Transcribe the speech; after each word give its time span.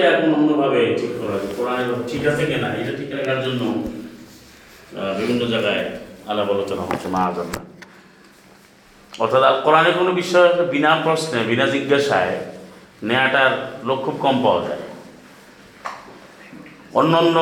কোরআনকে 0.00 0.16
এখন 0.16 0.30
অন্যভাবে 0.40 0.80
ঠিক 1.00 1.12
করা 1.20 1.32
হয়েছে। 1.34 1.54
কোরআন 1.58 1.78
ঠিক 2.10 2.22
আছে 2.30 2.42
কিনা, 2.50 2.68
এটা 2.80 2.92
ঠিক 3.00 3.10
রাখার 3.16 3.40
জন্য 3.46 3.62
বিভিন্ন 5.18 5.42
জায়গায় 5.52 5.82
আলাপ 6.30 6.48
আলোচনা 6.54 6.82
হচ্ছে 6.88 7.08
মা 7.16 7.22
জন্য 7.38 7.54
অর্থাৎ 9.22 9.42
কোরআনে 9.66 9.90
কোনো 10.00 10.10
বিষয় 10.20 10.48
বিনা 10.74 10.92
প্রশ্নে, 11.04 11.40
বিনা 11.50 11.64
জিজ্ঞাসায় 11.74 12.34
নেয়াটার 13.08 13.52
লোক 13.88 13.98
খুব 14.04 14.16
কম 14.24 14.36
পাওয়া 14.44 14.60
যায়। 14.66 14.82
অন্য 16.98 17.12
অন্য 17.22 17.36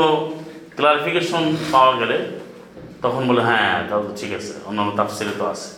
ক্লারিফিকেশন 0.79 1.43
পাওয়া 1.73 1.93
গেলে 2.01 2.17
তখন 3.05 3.23
বলে 3.29 3.43
হ্যাঁ 3.49 3.75
তাহলে 3.89 4.05
তো 4.09 4.13
ঠিক 4.21 4.33
আছে, 4.39 4.53
অন্য 4.69 4.79
অন্য 4.83 4.93
তাফসিরে 5.01 5.35
তো 5.41 5.45
আছে। 5.53 5.71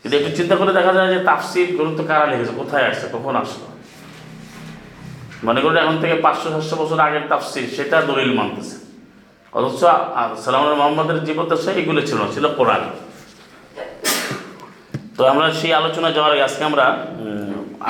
কিন্তু 0.00 0.14
একটু 0.20 0.30
চিন্তা 0.38 0.54
করে 0.60 0.72
দেখা 0.78 0.92
যায় 0.96 1.08
যে 1.14 1.18
তাফসির 1.28 1.68
গ্রন্থ 1.76 1.98
কারা 2.10 2.26
লিখেছে, 2.32 2.54
কোথায় 2.60 2.84
আসছে, 2.90 3.06
কখন 3.14 3.34
আসলো? 3.42 3.66
মনে 5.46 5.60
করুন 5.62 5.76
এখন 5.84 5.96
থেকে 6.02 6.16
পাঁচশো, 6.24 6.48
সাতশো 6.54 6.74
বছর 6.80 6.98
আগের 7.06 7.24
তাফসির, 7.30 7.66
সেটা 7.76 7.96
দলিল 8.08 8.30
মানতেছে। 8.38 8.76
অথচ 9.56 9.82
সালাম 10.44 10.62
মোহাম্মদের 10.80 11.18
জীবদ্দশা 11.26 11.70
এগুলো 11.80 12.00
ছিল 12.08 12.18
না, 12.22 12.28
ছিল 12.36 12.44
কোরআন। 12.58 12.82
তো 15.16 15.22
আমরা 15.32 15.46
সেই 15.60 15.72
আলোচনা 15.80 16.08
যাওয়ার 16.16 16.32
আগে 16.34 16.44
আজকে 16.48 16.62
আমরা 16.70 16.84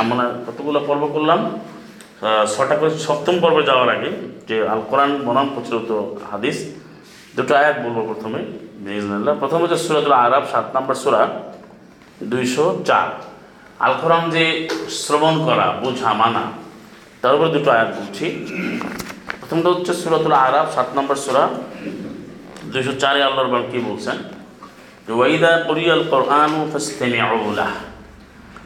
আমরা 0.00 0.24
কতগুলো 0.46 0.78
পর্ব 0.88 1.02
করলাম? 1.14 1.40
ছটা 2.54 2.74
করে, 2.80 2.90
সপ্তম 3.06 3.34
পর্বে 3.42 3.62
যাওয়ার 3.70 3.88
আগে 3.96 4.10
যে 4.48 4.56
আল 4.72 4.82
কোরআন 4.90 5.10
বনাম 5.26 5.46
প্রচলিত 5.54 5.90
হাদিস, 6.30 6.56
দুটো 7.36 7.52
আয়াত 7.60 7.76
বলব 7.84 7.98
প্রথমে 8.10 8.40
প্রথম 9.42 9.58
হচ্ছে 9.62 9.78
সুরাতুল 9.84 10.14
আরব 10.24 10.44
সাত 10.52 10.66
নম্বর 10.76 10.96
সুরা, 11.02 11.22
দুইশো 12.32 12.64
চার। 12.88 13.08
আল 13.86 13.94
কোরআন 14.02 14.24
যে 14.34 14.44
শ্রবণ 15.00 15.34
করা, 15.46 15.66
বোঝা, 15.82 16.10
মানা 16.22 16.44
তার 17.24 17.34
উপরে 17.36 17.50
দুটো 17.56 17.70
আয়াত 17.76 17.90
বলছি। 17.98 18.26
প্রথমটা 19.40 19.68
হচ্ছে 19.74 19.92
সুরাতুল 20.02 20.36
আরব 20.46 20.66
সাত 20.76 20.88
নম্বর 20.96 21.16
সুরা। 21.24 21.44
দুইশো 22.72 22.92
চারে 23.02 23.20
আল্লাহর 23.28 23.50
বান 23.52 23.62
কি 23.70 23.78
বলছেন? 23.88 24.16
ওয়াইদা 25.18 25.52
কুরিয়াল 25.68 26.02
কোরআন 26.12 26.52
ফাসতামিউ 26.72 27.48
লাহ 27.60 27.74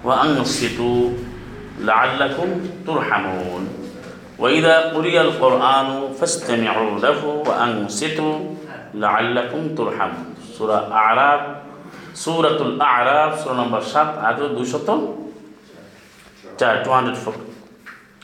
ওয়া 0.04 0.14
আনসিতু 0.24 0.88
লাআল্লাকুম 1.88 2.48
তুরহামুন। 2.86 3.62
ওয়াইদা 4.40 4.74
কুরিয়াল 4.94 5.32
কোরআন 5.42 5.88
ফাসতামিউ 6.18 6.86
লাহু 7.04 7.28
ওয়া 7.46 7.54
আনসিতু 7.64 8.26
লাআল্লাকুম 9.02 9.62
তুরহামুন। 9.78 10.26
সূরা 10.54 10.78
আরাব 11.08 11.40
সূরাতুল 12.22 12.72
আরাব 12.98 13.30
সূরা 13.40 13.54
নম্বর 13.60 13.82
7 13.92 14.08
আয়াত 14.26 14.40
200 14.58 14.98
চার 16.60 16.74
টু 16.84 16.90
হান্ড্রেড 16.96 17.18
ফোর 17.24 17.34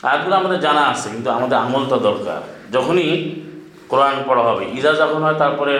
আয়াতগুলো 0.07 0.35
আমাদের 0.41 0.59
জানা 0.65 0.83
আছে, 0.91 1.07
কিন্তু 1.13 1.29
আমাদের 1.37 1.57
আমলটা 1.65 1.97
দরকার। 2.09 2.39
যখনই 2.75 3.09
কোরআন 3.91 4.15
পড়া 4.27 4.43
হবে 4.49 4.63
ইজা 4.77 4.91
যখন 5.01 5.19
হয়, 5.25 5.37
তারপরে 5.43 5.73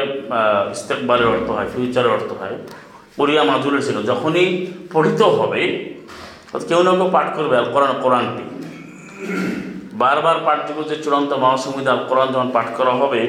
ইস্তেকবারের 0.75 1.27
অর্থ 1.33 1.47
হয় 1.55 1.67
ফিউচারের 1.73 2.11
অর্থ 2.17 2.29
হয়, 2.41 2.55
পড়িয়া 3.17 3.43
মাদুরের 3.49 3.81
ছিল। 3.87 3.97
যখনই 4.11 4.47
পঠিত 4.93 5.21
হবে 5.39 5.61
কেউ 6.69 6.81
না 6.87 6.91
কেউ 6.99 7.09
পাঠ 7.15 7.27
করবে, 7.37 7.55
আর 7.61 7.67
কোরআন, 7.73 7.91
কোরআনটি। 8.03 8.43
বারবার 10.01 10.37
পাঠযোগ্য 10.45 10.81
যে 10.89 10.95
চূড়ান্ত 11.03 11.31
আল 11.93 11.99
কোরআন 12.09 12.27
যখন 12.35 12.49
পাঠ 12.57 12.67
করা 12.77 12.93
হবে, 13.01 13.21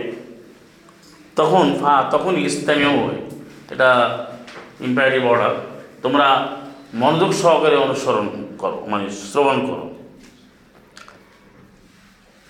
তখন, 1.39 1.67
ফা 1.81 1.93
তখন 2.15 2.33
ইসলামীয় 2.49 2.93
হয়। 3.05 3.21
এটা 3.73 3.91
ইম্পারেটিভ 4.87 5.23
অর্ডার 5.33 5.55
তোমরা 6.05 6.29
মনোযোগ 7.03 7.31
সহকারে 7.43 7.77
অনুসরণ 7.87 8.27
করো 8.63 8.79
মানে 8.93 9.05
শ্রবণ 9.31 9.59
করো। 9.69 9.87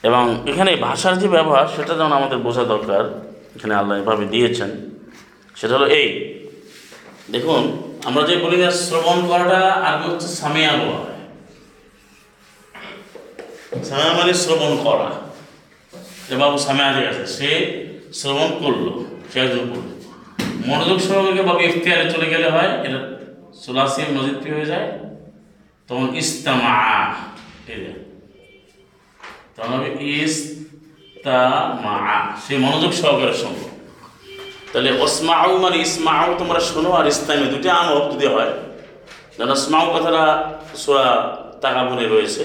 এবং 0.08 0.24
এখানে 0.50 0.70
ভাষার 0.86 1.14
যে 1.22 1.28
ব্যবহার, 1.36 1.66
সেটা 1.76 1.92
যেমন 1.98 2.12
আমাদের 2.20 2.38
বোঝা 2.46 2.64
দরকার, 2.74 3.02
এখানে 3.56 3.74
আল্লাহ 3.80 3.94
এভাবে 4.02 4.24
দিয়েছেন, 4.34 4.70
সেটা 5.58 5.72
হলো 5.76 5.86
এই। 6.00 6.08
দেখুন, 7.34 7.62
আমরা 8.08 8.22
যে 8.28 8.34
বলি 8.44 8.56
না 8.62 8.70
শ্রবণ 8.86 9.18
করাটা 9.30 9.60
আগে 9.90 10.04
হচ্ছে 10.10 10.28
সামিয়া 10.40 10.72
বলা 10.80 10.98
হয়। 11.04 11.20
সামিয়া 13.88 14.12
মানে 14.20 14.32
শ্রবণ 14.42 14.72
করা। 14.86 15.08
যে 16.28 16.34
বাবু 16.42 16.56
সামিয়া 16.66 16.90
ঠিক 16.96 17.06
আছে, 17.12 17.24
সে 17.36 17.50
শ্রবণ 18.18 18.48
করল, 18.62 18.84
সে 19.30 19.36
একজন 19.44 19.64
করল। 19.72 19.88
মনোযোগ 20.68 20.98
সহকারে 21.06 21.42
বাবু 21.48 21.60
ইফতিয়ারে 21.68 22.06
চলে 22.12 22.26
গেলে 22.32 22.48
হয়, 22.54 22.70
এটা 22.86 22.98
সুলাসি 23.62 24.00
মসজিদ 24.16 24.36
হয়ে 24.54 24.66
যায়, 24.72 24.88
তখন 25.88 26.06
ইস্তামা, 26.22 26.74
এই 27.72 27.78
যে। 27.82 27.92
তখন 29.56 29.72
হবে 29.76 29.88
ইস্তামা, 30.26 31.96
সে 32.44 32.54
মনোযোগ 32.64 32.92
সহকারে 33.00 33.34
শুনলো 33.42 33.66
তাহলে 34.72 34.90
ওসমাউ 35.04 35.50
মানে 35.64 35.76
ইসমাউ, 35.86 36.26
তোমরা 36.40 36.60
শোনো 36.70 36.90
আর 36.98 37.06
ইসলামে 37.12 37.46
দুটি 37.52 37.68
আমল 37.78 37.98
যদি 38.12 38.26
হয়। 38.34 38.52
যেন 39.36 39.50
ইসমাউ 39.58 39.84
কথাটা 39.94 40.24
সুরা 40.82 41.06
তাকাবনে 41.62 42.04
রয়েছে। 42.14 42.42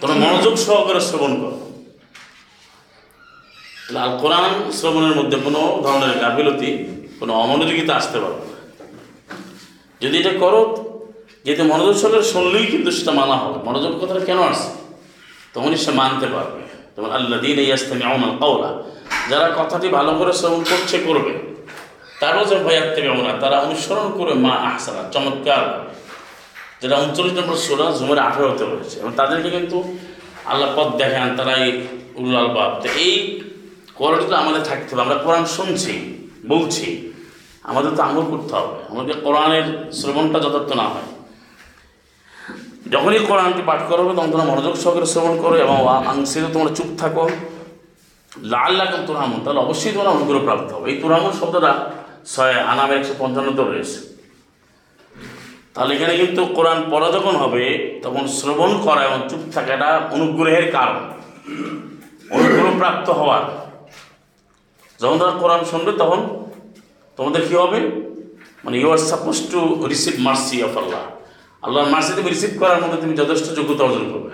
তোমরা 0.00 0.16
মনোযোগ 0.24 0.54
সহকারে 0.66 1.00
শ্রবণ 1.08 1.32
করো। 1.42 1.58
তাহলে 3.84 3.98
আল 4.04 4.12
কোরআন 4.22 4.52
শ্রবণের 4.78 5.14
মধ্যে 5.18 5.36
কোনো 5.46 5.60
ধরনের 5.84 6.12
গাফিলতি, 6.22 6.70
কোনো 7.20 7.32
অমনোযোগিতা 7.42 7.92
আসতে 8.00 8.18
পারবে 8.22 8.44
যদি 10.02 10.14
এটা 10.22 10.32
করো, 10.42 10.60
যেহেতু 11.44 11.64
মনোযোগ 11.72 11.94
সহকারে 12.00 12.26
শুনলেই 12.34 12.66
কিন্তু 12.72 12.90
সেটা 12.96 13.12
মানা 13.20 13.36
হবে। 13.42 13.58
মনোযোগ 13.68 13.92
কথাটা 14.02 14.22
কেন 14.28 14.38
আসছে? 14.50 14.70
তখনই 15.54 15.78
সে 15.84 15.90
মানতে 16.00 16.26
পারবে। 16.34 16.60
যেমন 16.94 17.10
আল্লাহ 17.18 17.36
দিন 17.44 17.56
এই 17.64 17.68
আসতে 17.76 17.94
মেমন 18.00 18.32
কওলা 18.42 18.70
যারা 19.30 19.46
কথাটি 19.58 19.86
ভালো 19.96 20.12
করে 20.18 20.32
শ্রবণ 20.40 20.62
করছে, 20.70 20.96
করবে। 21.08 21.32
তারও 22.20 22.42
যে 22.50 22.56
ভয়াত্মে 22.66 23.00
বেমনা 23.06 23.32
তারা 23.42 23.56
অনুসরণ 23.66 24.08
করে 24.18 24.32
মা 24.44 24.54
আহসানা, 24.68 25.02
চমৎকার। 25.14 25.64
যেটা 26.80 26.96
উনচল্লিশ 27.04 27.34
নম্বর 27.38 27.56
সোলা 27.66 27.86
জুমের 27.98 28.20
আঠেরোতে 28.26 28.64
রয়েছে 28.64 28.96
এবং 29.02 29.12
তাদেরকে 29.20 29.48
কিন্তু 29.56 29.78
আল্লাহ 30.50 30.68
পথ 30.76 30.88
দেখান 31.00 31.28
তারা 31.38 31.52
এই 31.64 31.70
উল্লাল 32.20 32.48
বাপ 32.56 32.72
তো 32.82 32.88
এই 33.04 33.14
কোয়ালিটিটা 33.98 34.36
আমাদের 34.42 34.62
থাকতে 34.70 34.90
হবে, 34.92 35.02
আমরা 35.06 35.16
কোরআন 35.24 35.44
শুনছি, 35.56 35.94
বলছি। 36.52 36.86
আমাদের 37.70 37.92
তো 37.96 38.00
আমল 38.08 38.24
করতে 38.32 38.52
হবে। 38.58 38.78
আমাদের 38.92 39.16
কোরআনের 39.24 39.66
শ্রবণটা 39.98 40.38
যথার্থ 40.44 40.70
না 40.80 40.86
হয়। 40.92 41.08
যখনই 42.94 43.20
কোরআনটি 43.30 43.62
পাঠ 43.68 43.80
করা, 43.88 44.02
তখন 44.18 44.28
তোমরা 44.32 44.46
মনোযোগ 44.50 44.74
সহকারে 44.82 45.08
শ্রবণ 45.12 45.34
করো 45.42 45.56
এবং 45.64 45.76
আংশিত 46.10 46.44
তোমরা 46.54 46.70
চুপ 46.76 46.88
থাকো। 47.00 47.24
লাল 48.52 48.72
লাগাম 48.80 49.02
তুরামুন 49.08 49.40
তাহলে 49.44 49.60
অবশ্যই 49.66 49.92
তোমরা 49.96 50.10
অনুগ্রহ 50.16 50.40
প্রাপ্ত 50.46 50.68
হবে। 50.76 50.86
এই 50.90 50.96
তুরামুন 51.02 51.32
শব্দটা 51.40 51.72
ছয় 52.32 52.56
আনামে 52.72 52.94
একশো 52.98 53.14
পঞ্চান্নতে 53.18 53.62
রয়েছে 53.62 53.98
তাহলে 55.74 55.90
এখানে 55.96 56.14
কিন্তু 56.20 56.42
কোরআন 56.56 56.78
পড়া 56.90 57.08
যখন 57.16 57.34
হবে, 57.42 57.64
তখন 58.04 58.24
শ্রবণ 58.38 58.70
করা 58.86 59.00
এবং 59.08 59.18
চুপ 59.30 59.42
থাকাটা 59.54 59.88
অনুগ্রহের 60.16 60.66
কারণ। 60.76 61.00
অনুগ্রহ 62.36 62.70
প্রাপ্ত 62.78 63.06
হওয়ার। 63.10 63.44
যখন 65.00 65.16
তারা 65.18 65.34
কোরআন 65.42 65.62
শুনবে, 65.70 65.92
তখন 65.92 66.20
তোমাদের 67.16 67.42
কী 67.48 67.54
হবে? 67.54 67.78
মানে 68.64 68.76
you 68.80 68.88
are 68.92 69.00
suppose 69.10 69.36
to 69.50 69.60
receive 69.92 70.14
mercy 70.26 70.56
of 70.62 70.74
Allah 70.82 71.02
আল্লাহর 71.64 71.88
মার্সি 71.92 72.12
তুমি 72.18 72.28
রিসিভ 72.34 72.52
করার 72.60 72.78
মধ্যে 72.82 72.98
তুমি 73.02 73.14
যথেষ্ট 73.20 73.46
যোগ্যতা 73.58 73.82
অর্জন 73.86 74.04
করবে। 74.12 74.32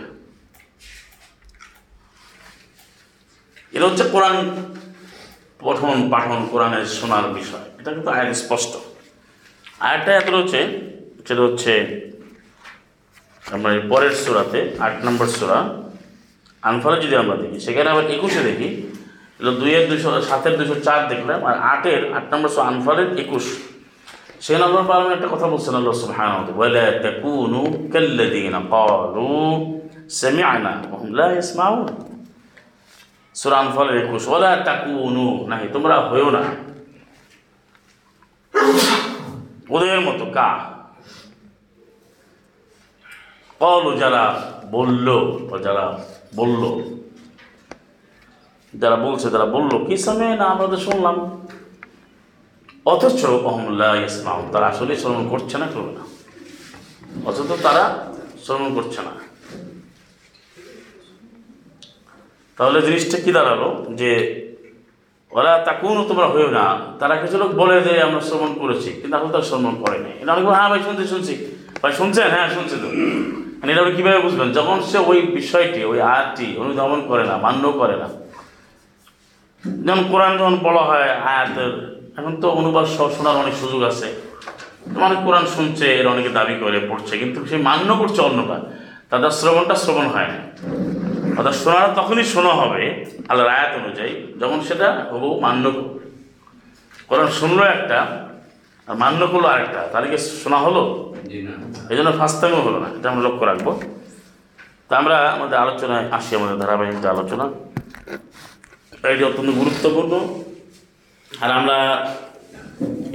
এটা 3.75 3.85
হচ্ছে 3.89 4.05
কোরআন 4.15 4.37
পঠন, 5.63 5.97
পাঠন, 6.13 6.39
কোরআনের 6.53 6.85
শোনার 6.99 7.27
বিষয়। 7.39 7.67
এটা 7.81 7.91
কিন্তু 7.95 8.11
আয়াত 8.17 8.31
স্পষ্ট। 8.43 8.73
আয়াতটা 9.87 10.11
এত 10.21 10.29
রয়েছে, 10.35 10.61
সেটা 11.27 11.43
হচ্ছে 11.47 11.73
আমরা 13.55 13.71
পরের 13.93 14.15
সুরাতে, 14.23 14.61
আট 14.85 14.95
নম্বর 15.07 15.29
সুরা, 15.39 15.59
আনফালে 16.69 16.99
যদি 17.05 17.15
আমরা 17.23 17.37
দেখি, 17.43 17.59
সেখানে 17.67 17.89
আবার 17.95 18.07
একুশে 18.17 18.41
দেখি 18.49 18.69
দুইয়ের 19.61 19.85
দুশো 19.91 20.11
সাতের 20.29 20.55
দুশো 20.61 20.77
চার 20.87 21.01
দেখলাম, 21.13 21.41
আর 21.49 21.57
আটের, 21.73 22.03
আট 22.17 22.27
নম্বর 22.33 22.51
সুরা 22.55 22.67
আনফালের 22.73 23.09
একুশ। 23.23 23.47
সেখানে 24.47 24.65
আল্লাহ 24.69 24.85
পালন 24.91 25.09
একটা 25.17 25.29
কথা 25.35 25.47
বলছেন 25.53 25.75
আল্লাহ 25.81 25.95
সুবহানাহু 26.03 26.53
ওয়ালা 26.59 26.87
তাকুনু 27.07 27.61
কাল্লাযীনা 27.95 28.59
ক্বালু 28.73 29.31
সামি'না 30.21 30.73
ওয়া 30.91 30.99
হুম 31.01 31.11
লা 31.21 31.27
ইয়াসমাউন। 31.37 31.81
সূরা 33.41 33.57
আনফালের 33.63 33.97
একুশ, 34.03 34.25
ওয়ালা 34.31 34.53
তাকুনু, 34.69 35.27
নাহি, 35.51 35.67
তোমরা 35.75 35.97
হয়েও 36.11 36.29
না। 36.37 36.43
ওদের 39.75 40.01
মতো 40.07 40.25
কা? 40.37 40.49
কলু 43.61 43.91
যারা 44.03 44.25
বলল 44.77 45.07
যারা 45.67 45.87
বলল, 46.39 46.63
যারা 48.81 48.97
বলছে 49.07 49.27
তারা 49.35 49.47
বলল, 49.57 49.73
কি 49.87 49.97
সময় 50.07 50.35
না 50.41 50.45
আমরা 50.53 50.67
তো 50.73 50.79
শুনলাম। 50.87 51.17
অথচ 52.87 53.21
ইসলাম 54.09 54.51
তারা 54.53 54.67
আসলে 54.67 54.97
শ্রবণ 54.97 55.29
করছে 55.29 55.59
না 55.59 55.67
করবে 55.75 55.93
না। 55.93 56.05
অথচ 57.29 57.63
তারা 57.63 58.13
শ্রমণ 58.45 58.75
করছে 58.75 59.03
না। 59.03 59.13
তাহলে 62.57 62.83
জিনিসটা 62.83 63.19
কি 63.19 63.33
দাঁড়াল? 63.33 63.63
যে 63.95 64.11
ওরা 65.31 65.59
তাকুনও 65.59 66.05
তোমরা 66.05 66.27
হয়েও 66.27 66.51
না। 66.51 66.79
তারা 66.99 67.17
কিছু 67.17 67.39
লোক 67.39 67.53
বলে 67.53 67.81
যে, 67.81 68.03
আমরা 68.03 68.21
শ্রমণ 68.21 68.55
করেছি। 68.55 68.93
কিন্তু 68.93 69.17
আসলে 69.17 69.33
তারা 69.33 69.45
শ্রবণ 69.45 69.75
করে 69.85 69.99
নাই। 69.99 70.13
এটা 70.21 70.33
অনেক 70.33 70.49
হ্যাঁ 70.49 70.69
ভাই, 70.69 70.81
শুনছি 70.83 71.05
শুনছি। 71.07 71.35
ভাই, 71.83 71.93
শুনছেন? 71.93 72.29
হ্যাঁ 72.29 72.49
শুনছি 72.51 72.77
তো। 72.83 72.89
মানে 73.61 73.73
এটা 73.73 73.81
আপনি 73.83 73.95
কীভাবে 73.97 74.19
বুঝবেন? 74.19 74.53
যখন 74.53 74.83
সে 74.83 74.99
ওই 74.99 75.21
বিষয়টি, 75.21 75.85
ওই 75.85 76.01
আয়াতটি 76.01 76.57
অনুধাবন 76.57 77.01
করে 77.09 77.25
না, 77.25 77.37
মান্য 77.37 77.73
করে 77.73 77.97
না, 77.97 78.09
যেমন 79.65 80.05
কোরআন 80.11 80.39
যখন 80.39 80.57
বলা 80.57 80.83
হয়, 80.83 81.11
আয়াতের 81.11 81.96
এখন 82.19 82.33
তো 82.43 82.49
অনুবাদ 82.61 82.87
সহ 82.95 83.07
শোনার 83.17 83.37
অনেক 83.43 83.55
সুযোগ 83.63 83.81
আছে। 83.91 84.07
অনেক 85.07 85.21
কোরআন 85.27 85.45
শুনছে 85.57 85.87
এর 86.01 86.07
অনেকে 86.13 86.31
দাবি 86.39 86.55
করে 86.63 86.79
পড়ছে 86.91 87.15
কিন্তু 87.23 87.39
সে 87.51 87.57
মান্য 87.69 87.89
করছে 88.01 88.21
অন্যটা 88.29 88.59
তাদের 89.11 89.33
শ্রবণটা 89.39 89.75
শ্রবণ 89.83 90.07
হয় 90.15 90.29
না। 90.33 90.39
অর্থাৎ 91.39 91.57
শোনাটা 91.63 91.89
তখনই 91.99 92.27
শোনা 92.35 92.53
হবে 92.61 92.83
আল্লাহর 93.29 93.51
আয়াত 93.57 93.73
অনুযায়ী 93.81 94.13
যখন 94.41 94.59
সেটা 94.69 94.89
হবু 95.11 95.29
মান্য 95.45 95.65
কোরআন 97.09 97.29
শুনলো 97.41 97.63
একটা 97.77 97.99
আর 98.89 98.95
মান্য 99.03 99.21
করল 99.33 99.47
আরেকটা 99.55 99.81
তাহলে 99.93 100.07
কি 100.13 100.19
শোনা 100.43 100.59
হলো? 100.67 100.83
এই 101.91 101.97
জন্য 101.99 102.11
ফাস্টাংও 102.19 102.61
হলো 102.67 102.79
না 102.85 102.89
এটা 102.97 103.07
আমরা 103.11 103.23
লক্ষ্য 103.27 103.45
রাখব। 103.51 103.69
তা 104.89 104.93
আমরা 105.01 105.17
আমাদের 105.37 105.57
আলোচনায় 105.65 106.05
আসি 106.17 106.31
আমাদের 106.39 106.57
ধারাবাহিক 106.63 107.07
আলোচনা। 107.15 107.45
এটি 109.13 109.23
অত্যন্ত 109.29 109.51
গুরুত্বপূর্ণ। 109.61 110.13
আর 111.45 111.51
আমরা 111.59 111.77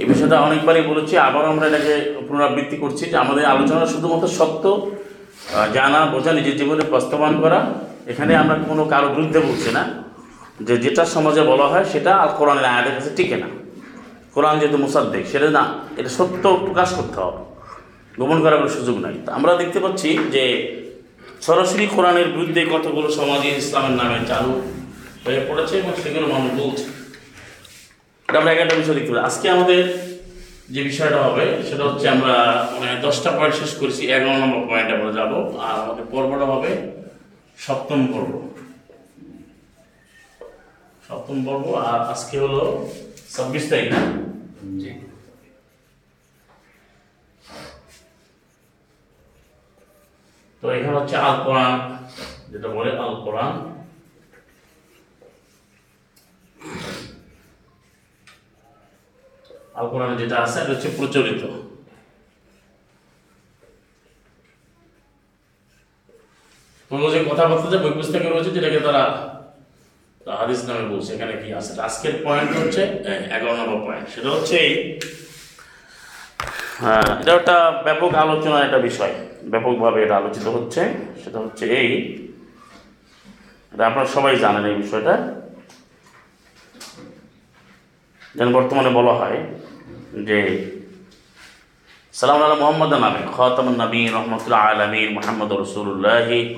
এই 0.00 0.06
বিষয়টা 0.10 0.36
অনেকবারই 0.46 0.84
বলেছি 0.90 1.14
আবার 1.28 1.44
আমরা 1.52 1.64
এটাকে 1.70 1.94
পুনরাবৃত্তি 2.28 2.76
করছি 2.82 3.04
যে 3.12 3.16
আমাদের 3.24 3.44
আলোচনা 3.54 3.84
শুধুমাত্র 3.94 4.26
সত্য 4.38 4.64
জানা, 5.76 6.00
বোঝা, 6.12 6.30
নিজের 6.38 6.56
জীবনে 6.60 6.82
বাস্তবায়ন 6.94 7.36
করা, 7.44 7.58
এখানে 8.12 8.32
আমরা 8.42 8.54
কোনো 8.70 8.82
কারও 8.92 9.08
বিরুদ্ধে 9.14 9.40
বলছি 9.48 9.70
না। 9.76 9.82
যে 10.66 10.74
যেটা 10.84 11.02
সমাজে 11.14 11.42
বলা 11.52 11.66
হয় 11.72 11.86
সেটা 11.92 12.12
আর 12.22 12.30
কোরআনের 12.38 12.66
আয়াতের 12.72 12.94
কাছে 12.96 13.10
টিকে 13.16 13.36
না। 13.42 13.48
কোরআন 14.34 14.54
যেহেতু 14.60 14.78
মুসাদ্দেক, 14.84 15.24
সেটা 15.32 15.48
না, 15.58 15.64
এটা 15.98 16.10
সত্য 16.18 16.44
প্রকাশ 16.66 16.88
করতে 16.98 17.18
হবে। 17.24 17.40
গোপন 18.20 18.38
করার 18.42 18.58
কোনো 18.60 18.72
সুযোগ 18.78 18.96
নাই। 19.04 19.14
আমরা 19.38 19.52
দেখতে 19.62 19.78
পাচ্ছি 19.84 20.08
যে 20.34 20.44
সরাসরি 21.46 21.84
কোরআনের 21.94 22.28
বিরুদ্ধে 22.34 22.60
কতগুলো 22.74 23.08
সমাজে 23.18 23.50
ইসলামের 23.62 23.94
নামে 24.00 24.18
চালু 24.30 24.52
হয়ে 25.24 25.40
পড়েছে 25.48 25.74
এবং 25.82 25.92
সেগুলো 26.02 26.26
মানুষ 26.34 26.50
বলছে। 26.60 26.86
আমরা 28.40 28.50
একটা 28.52 28.76
বিষয় 28.80 28.96
দেখতে 28.98 29.12
পাই 29.14 29.24
আজকে 29.30 29.46
আমাদের 29.56 29.82
যে 30.74 30.80
বিষয়টা 30.90 31.18
হবে, 31.26 31.44
সেটা 31.68 31.84
হচ্ছে 31.88 32.06
আমরা 32.16 32.36
মানে 32.80 32.88
দশটা 33.06 33.30
পয়েন্ট 33.36 33.54
শেষ 33.60 33.72
করেছি, 33.80 34.02
এগারো 34.14 34.34
নম্বর 34.42 34.62
পয়েন্ট 34.70 34.88
আমরা 34.96 35.10
যাব। 35.18 35.32
আর 35.66 35.74
আমাদের 35.84 36.06
পর্বটা 36.12 36.46
হবে 36.52 36.70
সপ্তম 37.64 38.00
পর্ব। 38.12 38.32
সপ্তম 41.06 41.36
পর্ব, 41.46 41.64
আর 41.90 42.00
আজকে 42.12 42.34
হলো 42.44 42.62
ছাব্বিশ 43.34 43.64
তারিখ 43.70 43.88
না? 43.94 44.00
তো 50.62 50.66
এখানে 50.76 50.94
হচ্ছে 50.98 51.16
আল 51.26 51.36
কোরআন, 51.44 51.74
যেটা 52.52 52.68
বলে 52.76 52.90
আল 53.04 53.14
কোরআন। 53.24 53.52
আল 59.74 59.86
যেটা 60.20 60.36
আছে 60.44 60.56
এটা 60.60 60.72
হচ্ছে 60.74 60.88
প্রচলিত। 60.98 61.42
কোনো 66.90 67.04
যে 67.10 67.18
কথাবার্তা 67.30 67.68
যে 67.72 67.78
বই 67.78 67.92
পুস্তকে 67.98 68.28
রয়েছে 68.28 68.50
যেটাকে 68.56 68.80
তারা 68.86 69.02
হাদিস 70.40 70.60
নামে 70.68 70.84
বলছে 70.88 71.10
এখানে 71.16 71.34
কি 71.42 71.48
আছে? 71.58 71.72
আজকের 71.80 72.14
পয়েন্ট 72.24 72.50
হচ্ছে 72.58 72.82
এ, 73.02 73.12
এগারো 73.36 73.54
নম্বর 73.56 73.78
পয়েন্ট 73.86 74.06
সেটা 74.14 74.28
হচ্ছে 74.30 74.54
এই 74.66 74.72
হ্যাঁ 76.80 77.08
এটা 77.20 77.32
একটা 77.34 77.56
ব্যাপক 77.84 78.10
আলোচনার 78.14 78.64
একটা 78.64 78.78
বিষয় 78.78 79.12
ব্যাপকভাবে 79.44 79.98
এটা 80.02 80.14
আলোচিত 80.16 80.46
হচ্ছে। 80.46 80.82
সেটা 81.22 81.38
হচ্ছে 81.38 81.64
এই 81.80 81.88
এটা 83.72 83.84
আপনারা 83.86 84.08
সবাই 84.16 84.32
জানেন 84.36 84.64
এই 84.66 84.76
বিষয়টা। 84.76 85.14
যেন 88.34 88.52
বর্তমানে 88.52 88.90
বলা 88.90 89.12
হয় 89.12 89.38
যে, 90.24 90.38
সালাম 92.12 92.42
আল্লাহ 92.42 92.58
মোহাম্মদ 92.58 92.94
নামে 92.94 93.18
খতামুন 93.36 93.80
নবী 93.80 94.06
রহমতুল্লাহ 94.06 94.60
আলমীর 94.60 95.10
মোহাম্মদ 95.10 95.52
রসুল্লাহি 95.52 96.54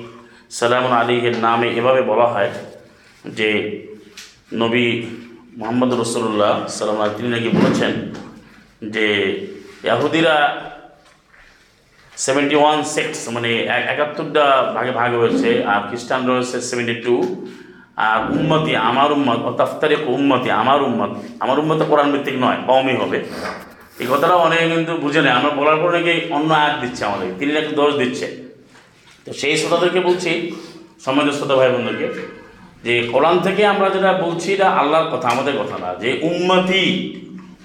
সালাম 0.49 0.93
আলীহের 0.93 1.37
নামে 1.37 1.67
এভাবে 1.69 2.01
বলা 2.01 2.25
হয় 2.25 2.51
যে, 3.25 3.49
নবী 4.53 5.07
মোহাম্মদ 5.57 5.93
রসুল্লাহ 5.93 6.67
সালাম 6.67 7.01
আলী 7.01 7.13
তিনি 7.17 7.29
নাকি 7.29 7.49
বলেছেন 7.49 8.11
যে, 8.81 9.07
ইয়াহুদিরা 9.83 10.35
সেভেন্টি 12.17 12.55
ওয়ান 12.55 12.83
সেক্টস 12.83 13.29
মানে 13.29 13.59
এক- 13.59 13.87
একাত্তরটা 13.87 14.45
ভাগে 14.75 14.91
ভাগ 14.91 15.13
হয়েছে 15.15 15.63
আর 15.63 15.81
খ্রিস্টান 15.87 16.27
রয়েছে 16.27 16.61
সেভেন্টি 16.61 16.93
টু 17.01 17.15
আর 17.97 18.19
উম্মতি 18.37 18.75
আমার 18.75 19.11
উম্মত 19.11 19.39
অতাফতারিক 19.49 20.01
উম্মতি 20.07 20.51
আমার 20.51 20.81
উম্মত। 20.83 21.11
আমার 21.39 21.59
উম্মত 21.59 21.83
কোরআন 21.83 22.11
ভিত্তিক 22.11 22.35
নয় 22.39 22.57
কমই 22.67 22.95
হবে। 22.95 23.23
এই 23.99 24.07
কথাটা 24.11 24.35
অনেকে 24.35 24.69
কিন্তু 24.69 24.97
বুঝে 24.97 25.21
নেয়। 25.21 25.33
আমরা 25.33 25.49
বলার 25.49 25.77
পর 25.81 25.91
নাকি 25.91 26.21
অন্য 26.31 26.53
আয়াত 26.53 26.81
দিচ্ছে 26.81 27.05
আমাদের 27.05 27.27
তিনি 27.39 27.53
নাকি 27.53 27.75
দোষ 27.75 27.97
দিচ্ছে। 27.97 28.27
তো 29.25 29.33
সেই 29.33 29.57
শ্রোতাদেরকে 29.57 29.99
বলছি, 29.99 30.51
সম্মানিত 31.05 31.33
শ্রোতা 31.33 31.55
ভাই 31.55 31.69
বোনদেরকে 31.69 32.07
যে 32.83 33.07
কোরআন 33.11 33.39
থেকে 33.39 33.65
আমরা 33.65 33.89
যেটা 33.89 34.13
বলছি 34.13 34.53
এটা 34.53 34.69
আল্লাহর 34.69 35.17
কথা, 35.17 35.27
আমাদের 35.29 35.53
কথা 35.61 35.77
না। 35.77 35.95
যে 35.95 36.19
উম্মতি, 36.21 36.83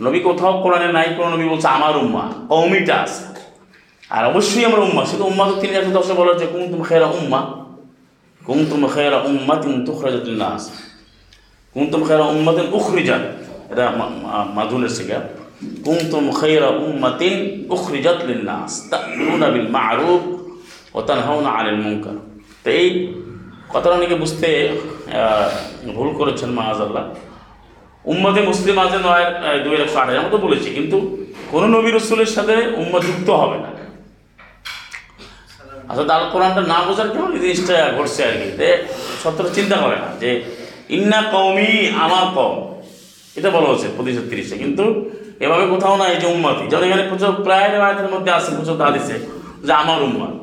নবী 0.03 0.21
কোথাও 0.21 0.63
কোরআনে 0.63 0.93
নাই, 0.93 1.09
কোনো 1.17 1.37
নবী 1.37 1.49
বলছে 1.49 1.69
আমার 1.69 1.97
উম্মা 1.97 2.33
কৌমিটা 2.49 2.95
আছে। 3.03 3.23
আর 4.11 4.27
অবশ্যই 4.27 4.65
আমরা 4.65 4.81
উম্মা, 4.81 5.05
শুধু 5.05 5.25
উম্মা 5.25 5.45
তো 5.51 5.53
তিনি 5.61 5.75
একশো 5.77 5.91
দশে 5.91 6.13
বলা 6.13 6.33
হচ্ছে 6.33 6.47
কুমতুম 6.47 6.83
খেরা 6.83 7.07
উম্মা। 7.07 7.60
কুমতুম 8.47 8.83
খেরা 8.95 9.19
উম্মা 9.29 9.55
তিন 9.63 9.75
তুখরাজাতুল 9.87 10.37
নাস 10.45 10.63
কুমতুম 11.75 12.03
খেরা 12.09 12.25
উম্মাতিন 12.33 12.67
উখরিজাত, 12.79 13.25
এটা 13.73 13.85
মাধুলের 14.57 14.93
শিখা 14.97 15.19
কুমতুম 15.85 16.25
খেরা 16.39 16.69
উম্মাতিন 16.85 17.37
উখরিজাত 17.75 18.19
লিন 18.29 18.43
নাস 18.51 18.73
তা'মুরুনা 18.91 19.49
বিল 19.55 19.69
মা'রুফ 19.77 20.23
ওয়া 20.95 21.03
তানহাউনা 21.09 21.51
'আনিল 21.57 21.79
মুনকার। 21.85 22.17
তো 22.63 22.69
এই 22.81 22.89
কথাটা 23.73 23.95
অনেকে 23.99 24.17
বুঝতে 24.23 24.49
ভুল 25.97 26.09
করেছেন 26.19 26.51
মাআযাল্লাহ 26.59 27.05
উম্মতে 28.13 28.41
মুসলিম 28.51 28.77
আছে 28.85 28.99
নয় 29.07 29.27
দুই 29.65 29.75
একশো 29.85 29.99
আঠাশ 30.03 30.17
আমরা 30.21 30.33
তো 30.35 30.39
বলেছি। 30.47 30.69
কিন্তু 30.77 30.97
কোনো 31.53 31.67
নবী 31.75 31.91
রসুলের 31.91 32.31
সাথে 32.37 32.55
উম্মা 32.81 32.99
যুক্ত 33.07 33.29
হবে 33.41 33.59
না। 33.65 33.71
আসলে 35.91 36.13
আল 36.17 36.25
কোরআনটা 36.33 36.63
না 36.73 36.79
বোঝার 36.87 37.09
কেমন 37.13 37.31
এই 37.37 37.41
জিনিসটা 37.45 37.75
ঘটছে 37.97 38.21
আর 38.29 38.35
কি। 38.41 38.49
সত্যটা 39.23 39.51
চিন্তা 39.59 39.77
করে 39.83 39.97
না, 40.05 40.09
যে 40.23 40.31
ইন্না 40.97 41.21
কওমি 41.33 41.71
আমার 42.05 42.25
কম 42.37 42.55
এটা 43.39 43.49
বলা 43.57 43.69
হচ্ছে 43.73 43.89
প্রতিশোধ 43.97 44.27
তিরিশে। 44.31 44.57
কিন্তু 44.63 44.85
এভাবে 45.45 45.65
কোথাও 45.73 45.95
না 46.01 46.05
এই 46.13 46.19
যে 46.23 46.27
উম্মতি। 46.35 46.65
যেমন 46.71 46.85
এখানে 46.89 47.05
প্রচুর 47.11 47.33
প্রায় 47.47 47.67
আয়াতের 47.85 48.09
মধ্যে 48.15 48.31
আছে, 48.39 48.51
প্রচুর 48.57 48.77
হাদিসে 48.89 49.17
যে 49.67 49.73
আমার 49.83 49.99
উম্মত। 50.09 50.35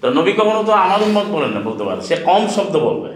তো 0.00 0.06
নবী 0.18 0.32
কখনো 0.40 0.60
তো 0.68 0.72
আমার 0.84 1.00
উম্মত 1.08 1.26
বলেন 1.34 1.50
না, 1.56 1.60
বলতে 1.68 1.82
পারে। 1.88 2.00
সে 2.08 2.14
কম 2.28 2.42
শব্দ 2.56 2.74
বলবে। 2.88 3.10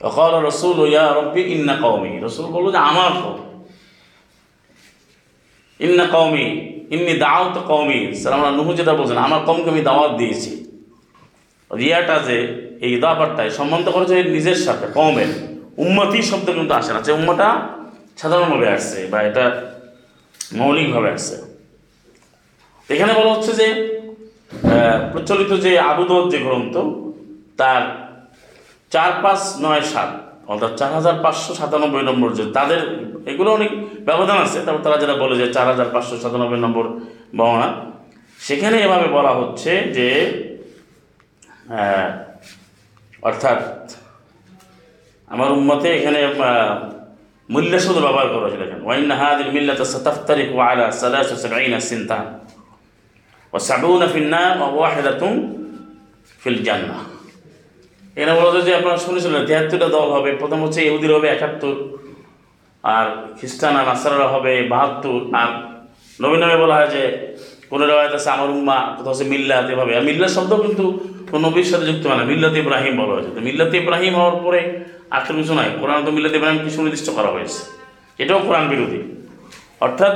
তখন 0.00 0.32
রসুল, 0.48 0.78
ইয়া 0.92 1.06
রব্বি, 1.18 1.42
ইন্না 1.54 1.74
কওমি। 1.82 2.12
রসুল 2.26 2.46
বলল 2.54 2.66
যে 2.74 2.80
আমার 2.90 3.12
কম 3.22 3.36
ইন্না 5.80 6.06
কওমি। 6.14 6.46
ইন্নি 6.94 7.14
দাওয়াত 7.24 7.56
কওমি। 7.70 8.00
সালাম 8.22 8.42
নুহু 8.58 8.70
যেটা 8.78 8.92
বলছেন, 8.98 9.18
আমার 9.26 9.40
কমকে 9.48 9.68
আমি 9.74 9.82
দাওয়াত 9.90 10.12
দিয়েছি। 10.20 10.52
রিয়াটা 11.70 12.16
যে 12.28 12.36
এই 12.86 12.94
দাবারটায় 13.04 13.50
সম্বন্ধ 13.58 13.86
করেছে 13.96 14.16
নিজের 14.36 14.58
সাথে 14.66 14.86
কমের 14.98 15.30
উন্মতি 15.84 16.20
শব্দ 16.30 16.46
কিন্তু 16.58 16.72
আসে 16.80 16.90
না। 16.94 17.00
যে 17.06 17.12
উম্মটা 17.18 17.48
সাধারণভাবে 18.20 18.68
আসছে 18.76 18.98
বা 19.12 19.18
এটা 19.28 19.44
মৌলিকভাবে 20.58 21.08
আসছে। 21.16 21.36
এখানে 22.88 23.12
বলা 23.18 23.30
হচ্ছে 23.34 23.52
যে 23.60 23.66
প্রচলিত 25.12 25.52
যে 25.64 25.72
আবুদত 25.90 26.24
যে 26.32 26.38
গ্রন্থ, 26.46 26.74
তার 27.60 27.82
চার 28.92 29.12
পাঁচ 29.22 29.40
নয় 29.64 29.84
সাত 29.92 30.10
অর্থাৎ 30.52 30.72
চার 30.80 30.90
হাজার 30.98 31.16
পাঁচশো 31.24 31.52
সাতানব্বই 31.60 32.04
নম্বর 32.10 32.30
যে 32.38 32.44
তাদের 32.56 32.80
এগুলো 33.30 33.50
অনেক 33.58 33.70
ব্যবধান 34.08 34.38
আছে। 34.46 34.58
তারপর 34.64 34.82
তারা 34.86 34.98
যেটা 35.02 35.16
বলে 35.22 35.34
যে 35.40 35.46
চার 35.56 35.66
হাজার 35.72 35.88
পাঁচশো 35.94 36.14
সাতানব্বই 36.24 36.60
নম্বর 36.66 36.84
বর্ণনা, 37.38 37.68
সেখানে 38.46 38.76
এভাবে 38.86 39.06
বলা 39.16 39.32
হচ্ছে 39.40 39.72
যে 39.96 40.08
অর্থাৎ 43.28 43.60
আমার 45.34 45.50
উম্মতে 45.58 45.88
এখানে 45.98 46.18
মূল্য 47.48 47.72
শুধু 47.86 48.00
ব্যবহার 48.06 48.28
করা 48.32 48.44
হয়েছিল 48.44 48.62
এখানে। 48.66 48.82
ওয়াইন 48.86 49.10
হাদিল 49.20 49.50
মিল্লাত 49.56 49.80
সাতাফতারিক 49.94 50.48
ওয়ালা 50.56 50.86
সালাস 51.02 51.30
সাবঈনা 51.44 51.78
সিনতা 51.88 52.18
ওয়া 53.52 53.60
সাবউনা 53.68 54.06
ফিন 54.14 54.26
নার 54.34 54.52
ওয়া 54.60 54.68
ওয়াহিদাতুন 54.76 55.34
ফিল 56.42 56.58
জান্নাহ। 56.66 57.00
এখানে 58.16 58.32
বলা 58.40 58.60
যে 58.68 58.72
আপনারা 58.78 58.98
শুনেছিলেন 59.06 59.42
তিয়াত্তরটা 59.48 59.88
দল 59.96 60.08
হবে। 60.16 60.30
প্রথম 60.42 60.58
হচ্ছে 60.64 60.80
ইহুদির 60.88 61.12
হবে 61.16 61.28
একাত্তর, 61.36 61.76
আর 62.84 63.06
খ্রিস্টান 63.38 63.74
আর 63.80 63.84
নাসারা 63.90 64.26
হবে 64.34 64.52
বাহাত্তর, 64.72 65.18
আর 65.40 65.48
নবীন 66.22 66.40
নামে 66.42 66.56
বলা 66.64 66.74
হয় 66.78 66.90
যে 66.94 67.02
কোনো 67.70 67.84
রেওয়ায়ত 67.90 68.12
আছে 68.18 68.28
আমার 68.36 68.48
উম্মা, 68.56 68.78
কোথাও 68.96 69.12
হচ্ছে 69.12 69.26
মিল্লাত 69.32 69.66
এভাবে। 69.74 69.92
আর 69.98 70.02
মিল্লাত 70.08 70.30
শব্দ 70.36 70.52
কিন্তু 70.64 70.84
কোনো 71.30 71.40
নবীর 71.46 71.68
সাথে 71.72 71.84
যুক্ত 71.90 72.04
হয় 72.08 72.18
না, 72.20 72.24
মিল্লাত 72.32 72.54
ইব্রাহিম 72.62 72.94
বলা 73.00 73.12
হয়েছে। 73.16 73.30
তো 73.36 73.40
মিল্লাত 73.48 73.72
ইব্রাহিম 73.82 74.12
হওয়ার 74.18 74.36
পরে 74.44 74.60
আখের 75.16 75.34
কিছু 75.38 75.52
নয় 75.58 75.70
কোরআন 75.80 76.00
তো 76.06 76.10
মিল্লাত 76.16 76.34
ইব্রাহিমকে 76.38 76.70
সুনির্দিষ্ট 76.76 77.08
করা 77.18 77.30
হয়েছে। 77.34 77.60
এটাও 78.22 78.40
কোরআন 78.46 78.64
বিরোধী। 78.72 79.00
অর্থাৎ 79.86 80.14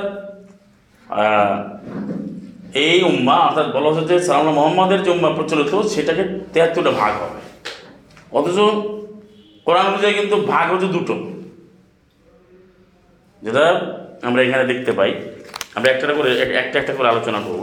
এই 2.86 2.98
উম্মা, 3.10 3.36
অর্থাৎ 3.48 3.66
বলা 3.76 3.86
হচ্ছে 3.88 4.04
যে 4.10 4.16
সালাম 4.26 4.48
মোহাম্মদের 4.58 5.00
যে 5.06 5.10
উম্মা 5.16 5.30
প্রচলিত, 5.38 5.72
সেটাকে 5.94 6.22
তেহাত্তরটা 6.52 6.92
ভাগ 7.00 7.12
হবে। 7.22 7.40
অথচ 8.32 8.58
কোরআন 9.64 9.86
অনুযায়ী 9.86 10.14
কিন্তু 10.14 10.36
ভাগ 10.36 10.72
হচ্ছে 10.72 10.88
দুটো। 10.96 11.14
যেটা 13.42 13.64
আমরা 14.22 14.42
এখানে 14.42 14.64
দেখতে 14.72 14.92
পাই। 14.92 15.10
আমরা 15.74 15.90
একটা 15.90 16.14
করে, 16.18 16.30
একটা 16.62 16.76
একটা 16.78 16.92
করে 16.94 17.08
আলোচনা 17.08 17.40
করব। 17.46 17.62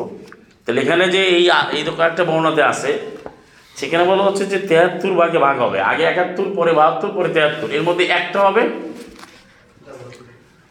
তাহলে 0.65 0.81
এখানে 0.81 1.03
যে 1.15 1.21
এই 1.37 1.43
এই 1.71 1.83
তো 1.85 1.91
একটা 2.03 2.23
বর্ণাতে 2.23 2.61
আছে, 2.63 2.89
সেখানে 3.75 4.03
বলা 4.03 4.23
হচ্ছে 4.23 4.45
যে 4.45 4.57
তেহাত্তর 4.59 5.13
ভাগে 5.13 5.39
ভাগ 5.39 5.59
হবে। 5.59 5.79
আগে 5.81 6.03
একাত্তর, 6.03 6.47
পরে 6.55 6.71
বাহাত্তর, 6.73 7.09
পরে 7.15 7.29
তেহাত্তর। 7.29 7.67
এর 7.71 7.83
মধ্যে 7.83 8.05
একটা 8.05 8.39
হবে। 8.39 8.61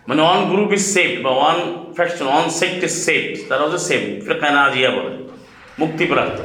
মানে 0.08 0.20
ওয়ান 0.22 0.40
গ্রুপ 0.48 0.72
ইজ 0.72 0.84
সেফ 0.94 1.10
বা 1.24 1.30
one 1.30 1.58
faction 1.96 2.26
one 2.26 2.50
sect 2.50 2.84
is 2.84 2.94
safe 3.06 3.22
তারা 3.48 3.62
হচ্ছে 3.64 3.78
সেফ 3.78 4.02
ফেকানা 4.28 4.60
আজিয়া 4.64 4.90
বলে। 4.90 5.12
মুক্তিপ্রাপ্ত। 5.78 6.40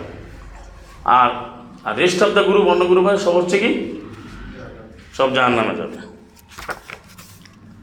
আর 1.05 1.29
আর 1.87 1.93
রেস্ট 2.01 2.19
অফ 2.25 2.31
দ্য 2.37 2.43
গ্রুপ 2.49 2.65
অন্য 2.73 2.83
গ্রুপ 2.91 3.05
সব 3.25 3.33
হচ্ছে 3.39 3.57
কি? 3.63 3.71
সব 5.17 5.27
জাহান 5.35 5.53
নামে 5.59 5.73
যাবে। 5.79 5.97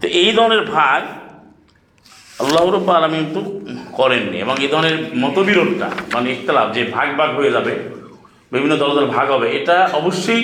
তো 0.00 0.06
এই 0.22 0.30
ধরনের 0.36 0.62
ভাগ 0.76 1.00
আল্লাহ 2.42 2.62
রব্বা 2.76 2.92
আলমী 2.98 3.18
কিন্তু 3.22 3.40
করেননি 3.98 4.36
এবং 4.44 4.54
এই 4.64 4.70
ধরনের 4.74 4.96
মতবিরোধটা 5.22 5.88
মানে 6.14 6.26
ইখতলাফ, 6.34 6.68
যে 6.76 6.82
ভাগ 6.96 7.08
ভাগ 7.18 7.30
হয়ে 7.38 7.50
যাবে, 7.56 7.74
বিভিন্ন 8.52 8.74
দল 8.82 8.90
দল 8.96 9.06
ভাগ 9.16 9.26
হবে, 9.34 9.46
এটা 9.58 9.76
অবশ্যই 10.00 10.42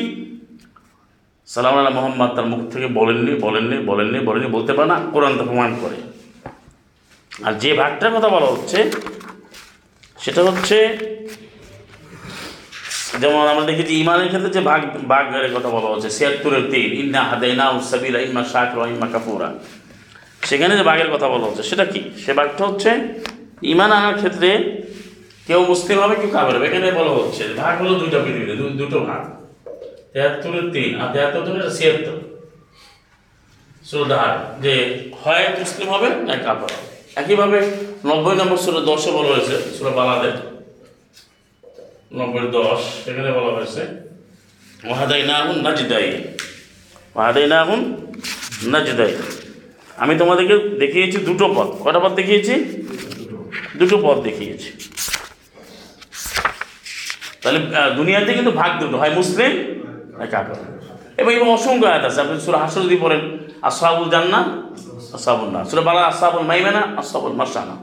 সালাম 1.49 1.75
আল্লাহ 1.79 1.95
মোহাম্মদ 1.99 2.31
তার 2.37 2.47
মুখ 2.53 2.61
থেকে 2.73 2.87
বলেননি 2.99 3.33
বলেননি 3.47 3.77
বলেননি 3.91 4.19
বলেননি, 4.29 4.49
বলতে 4.57 4.73
পারে 4.77 4.89
না, 4.93 4.97
কোরআন 5.15 5.33
তো 5.39 5.45
প্রমাণ 5.51 5.71
করে। 5.83 5.99
আর 7.47 7.55
যে 7.63 7.71
ভাগটার 7.81 8.13
কথা 8.17 8.29
বলা 8.35 8.49
হচ্ছে, 8.53 8.79
সেটা 10.25 10.41
হচ্ছে 10.49 10.77
যেমন 13.23 13.45
আমরা 13.53 13.65
দেখেছি 13.71 13.93
ইমানের 14.03 14.29
ক্ষেত্রে 14.31 14.51
যে 14.57 14.63
ভাগ 14.71 14.81
ভাগের 15.13 15.53
কথা 15.57 15.71
বলা 15.77 15.89
হচ্ছে, 15.93 16.09
ছিয়াত্তরের 16.17 16.65
তিন 16.73 16.89
ইন্না 17.03 17.21
হাদাইনা 17.31 17.65
উসাবিলা 17.79 18.19
ইম্মা 18.27 18.43
শাকর 18.53 18.79
ইম্মা 18.95 19.09
কাপুরা 19.15 19.49
সেখানে 20.49 20.73
যে 20.79 20.85
ভাগের 20.91 21.09
কথা 21.15 21.27
বলা 21.33 21.45
হচ্ছে, 21.49 21.65
সেটা 21.71 21.85
কি? 21.93 22.01
সে 22.23 22.33
বাঘটা 22.39 22.63
হচ্ছে 22.69 22.91
ইমান 23.73 23.91
আনার 23.99 24.17
ক্ষেত্রে 24.21 24.51
কেউ 25.49 25.61
মুসলিম 25.73 25.97
হবে, 26.03 26.15
কেউ 26.21 26.31
কাবের 26.37 26.55
হবে। 26.57 26.67
এখানে 26.71 26.87
বলা 27.01 27.13
হচ্ছে 27.19 27.43
ভাগ 27.61 27.75
হলো 27.83 27.95
দুইটা 28.01 28.19
পৃথিবীতে 28.25 28.55
দুটো 28.81 28.99
ভাগ। 29.09 29.23
তেহাত্তরের 30.13 30.67
তিন 30.75 30.91
আর 31.01 31.09
তেহাত্তর 31.15 31.43
ধরে 31.47 31.61
ছিয়াত্তর। 31.79 32.17
সুরদাহার 33.89 34.35
যে 34.65 34.75
হয় 35.21 35.45
মুসলিম 35.61 35.89
হবে 35.95 36.09
না 36.29 36.35
কাপড় 36.45 36.73
হবে। 36.77 36.89
একইভাবে 37.21 37.59
নব্বই 38.09 38.37
নম্বর 38.41 38.59
সুরে 38.65 38.81
দশে 38.89 39.11
বলা 39.17 39.31
হয়েছে 39.35 39.57
সুরে 39.77 39.93
বালাদের। 39.99 40.37
নব্বই 42.19 42.47
দশ 42.59 42.81
সেখানে 43.05 43.31
বলা 43.37 43.51
হয়েছে। 43.57 43.83
ওহাদাই 44.91 45.23
না 45.29 45.35
আগুন 45.43 45.57
নাজিদাই 45.67 46.07
ওহাদাই 47.17 47.47
না 47.53 47.57
আগুন 47.65 47.81
নাজিদাই 48.75 49.13
আমি 50.03 50.15
তোমাদেরকে 50.21 50.55
দেখিয়েছি 50.83 51.19
দুটো 51.29 51.47
পথ। 51.57 51.69
কটা 51.85 52.01
পথ 52.05 52.13
দেখিয়েছি? 52.21 52.55
দুটো 53.81 53.97
পথ 54.05 54.17
দেখিয়েছি। 54.29 54.69
তাহলে 57.43 57.59
দুনিয়াতে 57.99 58.31
কিন্তু 58.39 58.53
ভাগ 58.61 58.71
দুটো 58.83 58.97
হয়, 59.01 59.13
মুসলিম 59.21 59.53
না 60.19 60.27
কাফের। 60.33 60.59
এবং 61.21 61.31
এবং 61.39 61.49
অসংখ্য 61.57 61.87
আয়াত 61.91 62.05
আছে। 62.09 62.19
আপনি 62.25 62.35
সুরা 62.47 62.59
হাসর 62.63 62.81
যদি 62.87 62.97
পড়েন 63.05 63.23
আসাবুল 63.69 64.09
জান্না 64.15 64.41
আসাবুল 65.17 65.49
না 65.55 65.61
সুরা 65.69 65.83
বালা 65.89 66.03
আসাবুল 66.13 66.47
মাইমেনা 66.51 66.83
আসাবুল 67.01 67.37
মাসানা 67.41 67.77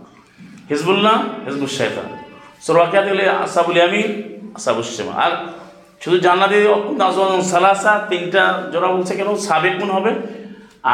হিজবুল্লাহ 0.72 1.16
হিজবুল 1.48 1.72
শৈতান 1.80 2.08
সুরাকিয়াত 2.66 3.06
গেলে 3.10 3.24
আসাবুল 3.46 3.78
ইয়ামিন, 3.80 4.10
আসাবুল 4.58 4.88
শেমা 4.98 5.14
আর 5.26 5.34
শুধু 6.04 6.18
জান্নাতি 6.26 6.58
সালাসা 7.52 7.94
তিনটা 8.10 8.44
জোড়া 8.72 8.90
বলছে 8.94 9.14
কেন? 9.18 9.30
সাবেক 9.48 9.74
গুণ 9.80 9.90
হবে? 9.98 10.12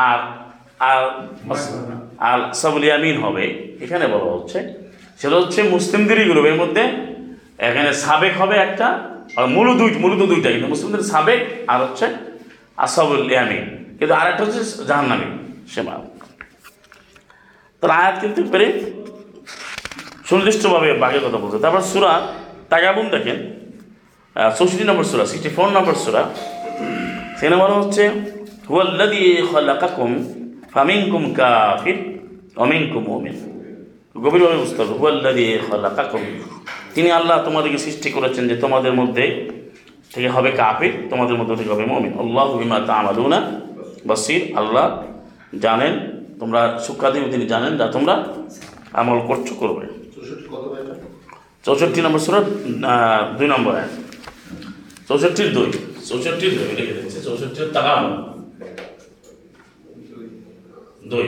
আর 0.05 0.19
আর 0.89 1.01
আর 2.29 2.39
আসাবুল 2.53 2.86
ইয়ামিন 2.88 3.17
হবে। 3.24 3.43
এখানে 3.83 4.05
বলা 4.13 4.29
হচ্ছে, 4.36 4.59
সেটা 5.19 5.36
হচ্ছে 5.41 5.59
মুসলিমদেরই 5.75 6.25
গ্রুপ 6.29 6.45
এর 6.51 6.57
মধ্যে 6.62 6.83
এখানে 7.67 7.89
সাবেক 8.03 8.33
হবে 8.41 8.55
একটা, 8.67 8.88
আর 9.38 9.45
মূল 9.55 9.67
দুই 9.79 9.89
মূলত 10.03 10.21
দুইটা 10.31 10.50
কিন্তু 10.53 10.67
মুসলিমদের 10.74 11.03
সাবেক 11.12 11.39
আর 11.71 11.79
হচ্ছে 11.86 12.05
আসাবুল 12.86 13.24
ইয়ামিন। 13.33 13.63
কিন্তু 13.97 14.13
আরেকটা 14.19 14.41
হচ্ছে 14.45 14.62
জাহান্নামী 14.89 15.27
সেমা। 15.74 15.93
তার 17.81 17.91
আয়াত 18.00 18.15
কিন্তু 18.24 18.39
পেরে 18.53 18.67
সুনির্দিষ্টভাবে 20.27 20.89
বাঘের 21.03 21.22
কথা 21.25 21.38
বলছে। 21.43 21.57
তারপর 21.63 21.81
সুরা 21.91 22.13
তাগাবুন 22.72 23.05
দেখেন। 23.15 23.38
চৌষট্টি 24.57 24.86
নম্বর 24.89 25.05
সুরা 25.12 25.25
সিক্সটি 25.31 25.50
ফোর 25.55 25.67
নম্বর 25.77 25.96
সুরা। 26.03 26.24
সেখানে 27.38 27.57
বলা 27.63 27.75
হচ্ছে 27.81 28.03
হুয়াল্লাদি 28.69 29.24
ফামিনকুম 30.74 31.24
কাফির 31.39 31.98
অমিনকুম 32.63 33.03
মুমিন। 33.10 33.36
গভীরভাবে 34.24 34.57
বুঝতে 34.63 34.79
হবে 34.81 34.93
হুয়াল্লাদি 35.01 35.46
খালাকাকুম। 35.67 36.24
তিনি 36.96 37.10
আল্লাহ 37.19 37.38
তোমাদেরকে 37.48 37.79
সৃষ্টি 37.86 38.10
করেছেন 38.15 38.43
যে 38.48 38.55
তোমাদের 38.63 38.93
মধ্যে 39.00 39.25
থেকে 40.13 40.29
হবে 40.36 40.50
কাফির, 40.62 40.93
তোমাদের 41.12 41.36
মধ্যে 41.39 41.55
থেকে 41.60 41.72
হবে 41.74 41.86
মমিন। 41.93 42.13
আল্লাহ 42.24 42.48
বিমা 42.62 42.77
তামালুনা, 42.89 43.39
বাসির 44.10 44.41
আল্লাহ 44.60 44.86
জানেন, 45.65 45.93
তোমরা 46.39 46.62
সুখ্যাদিন 46.86 47.24
তিনি 47.34 47.46
জানেন 47.53 47.72
যা 47.79 47.86
তোমরা 47.96 48.15
আমল 49.00 49.19
করছ, 49.29 49.48
করবে। 49.62 49.86
চৌষট্টি 51.67 52.00
নম্বর 52.05 52.21
সুরা 52.25 52.39
দুই 53.38 53.47
নম্বর 53.53 53.74
এক 53.83 53.91
চৌষট্টির 55.07 55.50
দুই 55.57 55.69
চৌষট্টির 56.09 56.51
দুই, 56.57 56.67
লিখে 56.77 56.93
দিচ্ছে 56.97 57.19
চৌষট্টির 57.27 57.69
তাকাম 57.75 58.01
দুই। 61.12 61.27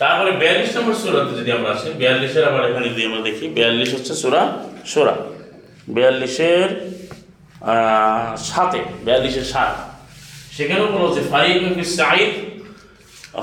তারপরে 0.00 0.30
বিয়াল্লিশ 0.40 0.70
নম্বর 0.76 0.94
সুরাতে 1.02 1.32
যদি 1.40 1.50
আমরা 1.56 1.68
আসি, 1.74 1.88
বিয়াল্লিশের 2.00 2.44
আবার 2.50 2.62
এখানে 2.70 2.86
যদি 2.92 3.02
আমরা 3.08 3.20
দেখি, 3.28 3.44
বিয়াল্লিশ 3.56 3.90
হচ্ছে 3.96 4.12
সুরা 4.22 4.42
সোরা। 4.92 5.14
বিয়াল্লিশের 5.94 6.68
সাতে, 8.48 8.80
বিয়াল্লিশের 9.06 9.46
সাত। 9.52 9.74
সেখানেও 10.56 10.86
বলা 10.92 11.04
হচ্ছে 11.08 11.22
ফারিকুম 11.32 11.70
ফিল 11.76 11.90
সাইদ 12.00 12.30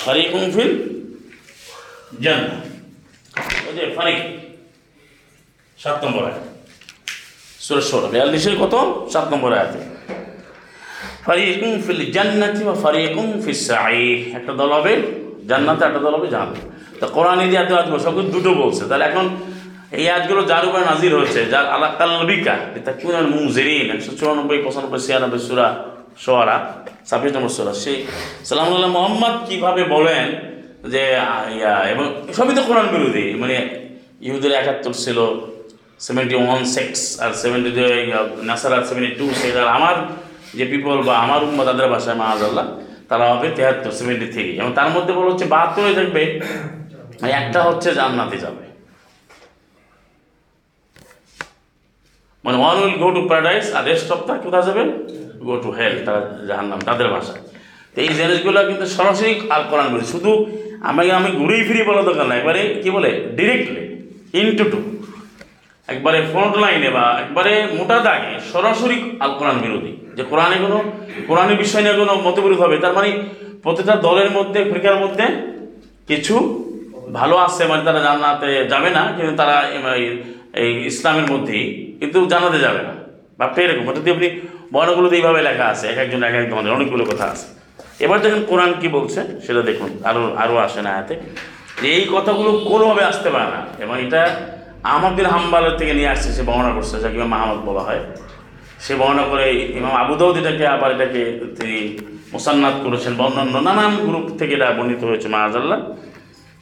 ফারিকুম 0.05 0.43
ফিল 0.55 0.72
জান্নাহ। 2.24 2.60
ওই 3.67 3.74
যে 3.77 3.84
ফারিক। 3.98 4.19
সাত 5.84 5.98
নম্বর 6.06 6.24
আয়াত। 6.30 6.46
সুরা 7.66 7.84
সোরা 7.90 8.08
বিয়াল্লিশের 8.14 8.56
কত? 8.62 8.76
সাত 9.14 9.26
নম্বর 9.34 9.52
আয়াতে। 9.58 9.80
ফারিকুম 11.26 11.72
ফিল 11.86 12.02
জান্নাতি 12.16 12.62
বা 12.68 12.76
ফারিকুম 12.84 13.28
ফিস 13.44 13.68
একটা 14.40 14.54
দল 14.60 14.72
হবে 14.78 14.94
জান্নাতে, 15.50 15.82
একটা 15.90 16.02
দল 16.06 16.14
হবে 16.18 16.28
জাহান্নামে। 16.34 16.68
তো 17.00 17.06
কোরআন 17.16 17.40
দিয়ে 17.52 17.62
এত 17.64 17.72
আয়াতগুলো 17.78 18.00
সব 18.06 18.16
দুটো 18.36 18.52
বলছে। 18.62 18.84
তাহলে 18.90 19.06
এখন 19.10 19.26
এই 20.00 20.06
আয়াতগুলো 20.12 20.42
যার 20.52 20.64
উপরে 20.70 20.84
নাজির 20.92 21.12
হয়েছে, 21.18 21.42
যার 21.54 21.66
আল্লাহ 21.74 21.92
কাল্লবিকা 22.00 22.56
এটা 22.78 22.92
কোন 23.02 23.16
মুজিরিন 23.36 23.88
একশো 23.96 24.12
চুরানব্বই, 24.20 24.60
পঁচানব্বই, 24.66 25.00
ছিয়ানব্বই 25.06 25.42
সুরা 25.48 25.68
সোয়ারা, 26.24 26.58
ছাব্বিশ 27.10 27.32
নম্বর 27.36 27.52
সুরা। 27.58 27.74
সেই 27.84 27.98
সালামুল্লাহ 28.48 28.92
মোহাম্মদ 28.98 29.36
কীভাবে 29.48 29.82
বলেন 29.96 30.26
যে 30.94 31.04
এবং 31.94 32.06
সবই 32.38 32.54
তো 32.58 32.62
কোরআন 32.70 32.88
বিরোধী। 32.94 33.26
মানে 33.42 33.56
ইহুদের 34.26 34.54
একাত্তর 34.62 34.94
ছিল 35.06 35.20
সেভেন্টি 36.06 36.36
ওয়ান 36.44 36.62
সেক্স 36.75 37.00
আর 37.24 37.32
সেভেন্টি 37.41 37.72
নাসার 38.50 38.72
আর 38.77 38.84
সেভেন্টি 38.89 39.12
টু 39.20 39.25
সেক্স 39.41 39.56
আর 39.63 39.70
আমার 39.77 39.96
যে 40.58 40.65
পিপল 40.72 40.98
বা 41.08 41.13
আমার 41.25 41.41
উম্মা 41.48 41.63
তাদের 41.70 41.88
ভাষায় 41.94 42.18
মাহাজাল্লাহ 42.22 42.65
তারা 43.10 43.25
হবে 43.32 43.48
তেহাত্তর 43.58 43.94
সেভেন্টি 44.00 44.27
থ্রি 44.34 44.46
এবং 44.60 44.72
তার 44.77 44.89
মধ্যে 44.96 45.12
বলা 45.18 45.29
হচ্ছে 45.32 45.48
বাহাত্তরে 45.53 45.91
থাকবে 46.00 46.24
একটা 47.41 47.60
হচ্ছে 47.68 47.89
জান্নাতে 48.00 48.38
যাবে। 48.46 48.63
মানে 52.44 52.58
one 52.62 52.75
will 52.82 52.98
go 53.03 53.10
to 53.15 53.22
paradise 53.29 53.65
R 53.77 53.84
rest 53.89 54.10
of 54.15 54.22
the 54.27 54.34
কোথায় 54.46 54.65
যাবে? 54.68 54.84
গো 55.48 55.56
টু 55.63 55.70
হেল 55.77 55.94
তারা 56.06 56.22
জাহান্নাম, 56.50 56.79
তাদের 56.89 57.08
ভাষায়। 57.15 57.41
তো 57.94 57.98
এই 58.06 58.12
জিনিসগুলো 58.20 58.60
কিন্তু 58.70 58.86
সরাসরি 58.96 59.32
আল 59.56 59.63
কোরআন 59.70 59.88
বলি। 59.94 60.06
শুধু 60.13 60.32
আমাকে 60.89 61.12
আমি 61.20 61.29
ঘুরেই 61.39 61.62
ফিরে 61.68 61.84
বলা 61.89 62.01
দরকার 62.10 62.25
না 62.32 62.36
এবারে 62.41 62.62
কি 62.84 62.89
বলে? 62.96 63.10
ডিরেক্টলি 63.38 63.84
ইনটু 64.41 64.63
টু 64.72 64.79
একবারে 65.89 66.22
ফ্রন্ট 66.22 66.58
লাইনে 66.58 66.89
বা 66.89 67.22
একবারে 67.22 67.67
মোটা 67.74 68.00
দাগে 68.00 68.39
সরাসরি 68.51 69.17
আল 69.19 69.31
কোরআন 69.39 69.58
বিরোধী। 69.58 70.08
যে 70.15 70.24
কোরআনে 70.24 70.55
কোনো, 70.55 70.84
কোরআনের 71.27 71.58
বিষয় 71.58 71.81
নিয়ে 71.81 71.93
কোনো 71.93 72.13
মতবিরোধ 72.15 72.60
হবে, 72.60 72.77
তার 72.77 72.93
মানে 72.93 73.24
প্রতিটা 73.63 73.96
দলের 73.96 74.31
মধ্যে 74.31 74.63
ফ্রিকার 74.63 74.96
মধ্যে 74.96 75.24
কিছু 76.08 76.65
ভালো 77.13 77.38
আছে 77.38 77.65
মানে 77.65 77.84
তারা 77.86 78.00
জান্নাতে 78.00 78.65
যাবে 78.65 78.89
না, 78.89 79.13
কিন্তু 79.17 79.36
তারা 79.36 79.62
এই- 79.62 80.17
এই 80.53 80.86
ইসলামের 80.86 81.31
মধ্যেই 81.31 81.96
কিন্তু 82.00 82.25
জানাতে 82.25 82.60
যাবে 82.60 82.81
না। 82.81 82.93
ভাবটা 83.39 83.62
এরকম 83.62 83.88
অর্থাৎ 83.88 84.13
আপনি 84.13 84.39
বর্ণগুলোতে 84.74 85.15
এইভাবে 85.15 85.41
লেখা 85.41 85.65
আছে, 85.65 85.88
এক 85.88 85.98
একজন, 85.98 86.24
এক 86.24 86.36
এক 86.36 86.51
ধরনের, 86.51 86.74
অনেকগুলো 86.74 87.05
কথা 87.05 87.24
আছে। 87.24 87.48
এবার 88.00 88.22
দেখেন 88.22 88.43
কোরআন 88.43 88.74
কি 88.81 88.88
বলছে, 88.88 89.22
সেটা 89.48 89.62
দেখুন 89.62 89.89
আরও 90.03 90.36
আরও 90.36 90.58
আসে 90.58 90.81
না 90.81 90.96
হাতে। 90.96 91.19
এই 91.81 92.08
কথাগুলো 92.12 92.51
কোনোভাবে 92.51 93.03
আসতে 93.03 93.29
পারে 93.29 93.46
না, 93.46 93.84
এবং 93.84 94.01
এটা 94.01 94.36
আমাদের 94.84 95.28
হাম্বালের 95.28 95.78
থেকে 95.78 95.94
নিয়ে 95.94 96.08
আসছে, 96.08 96.34
সে 96.34 96.42
বর্ণনা 96.42 96.76
করছে, 96.76 97.00
যাকে 97.00 97.16
ইমাম 97.16 97.28
মাহমদ 97.28 97.66
বলা 97.66 97.80
হয়। 97.80 98.00
সে 98.80 98.96
বর্ণনা 98.96 99.24
করে 99.24 99.56
ইমাম 99.56 99.92
আবু 99.92 100.16
দাউদ 100.16 100.38
এটাকে 100.38 100.68
আবার 100.68 100.92
এটাকে 100.92 101.40
তিনি 101.60 101.98
মোসান্নাত 102.34 102.74
করেছেন 102.84 103.16
বা 103.16 103.30
নানান 103.62 103.96
গ্রুপ 103.96 104.38
থেকে 104.38 104.54
এটা 104.54 104.72
বর্ণিত 104.72 105.04
হয়েছে 105.04 105.28
মাহাজাল্লাহ 105.28 105.80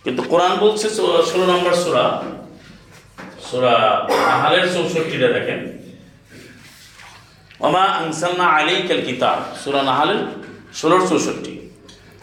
কিন্তু 0.04 0.24
কোরআন 0.24 0.58
বলছে 0.60 0.90
ষোলো- 0.90 1.48
নম্বর 1.48 1.74
সুরা 1.74 2.22
সুরা 3.40 4.08
আহালের 4.28 4.74
চৌষট্টিটা 4.74 5.28
দেখেন। 5.28 5.78
ওমা 7.60 7.82
আনসালনা 7.82 8.44
আলাইকাল 8.44 9.02
কিতাব, 9.06 9.56
সূরা 9.64 9.82
নাহালের 9.82 10.26
16 10.74 11.08
চৌষট্টি। 11.08 11.70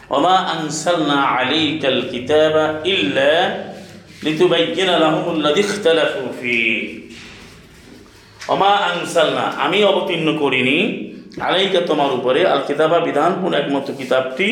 ওমা 0.09 0.37
আনসালনা 0.37 1.13
আলাইকাল 1.13 2.01
কিতাবা 2.11 2.81
ইল্লা 2.83 3.63
লিতুবাইয়িনা 4.23 4.99
লাহুমুল্লাযী 4.99 5.59
ইখতালাফু 5.59 6.33
ফী। 6.41 6.55
ওমা 8.47 8.69
আনসালনা, 8.69 9.41
আমি 9.41 9.83
অবতীর্ণ 9.83 10.37
করিনি। 10.37 10.77
আলাইকা 11.41 11.81
তোমার 11.81 12.11
উপরে 12.11 12.47
আল 12.47 12.61
কিতাবা 12.67 12.99
বিধানপূর্ণ 12.99 13.53
একমাত্র 13.55 13.93
কিতাবটি। 13.93 14.47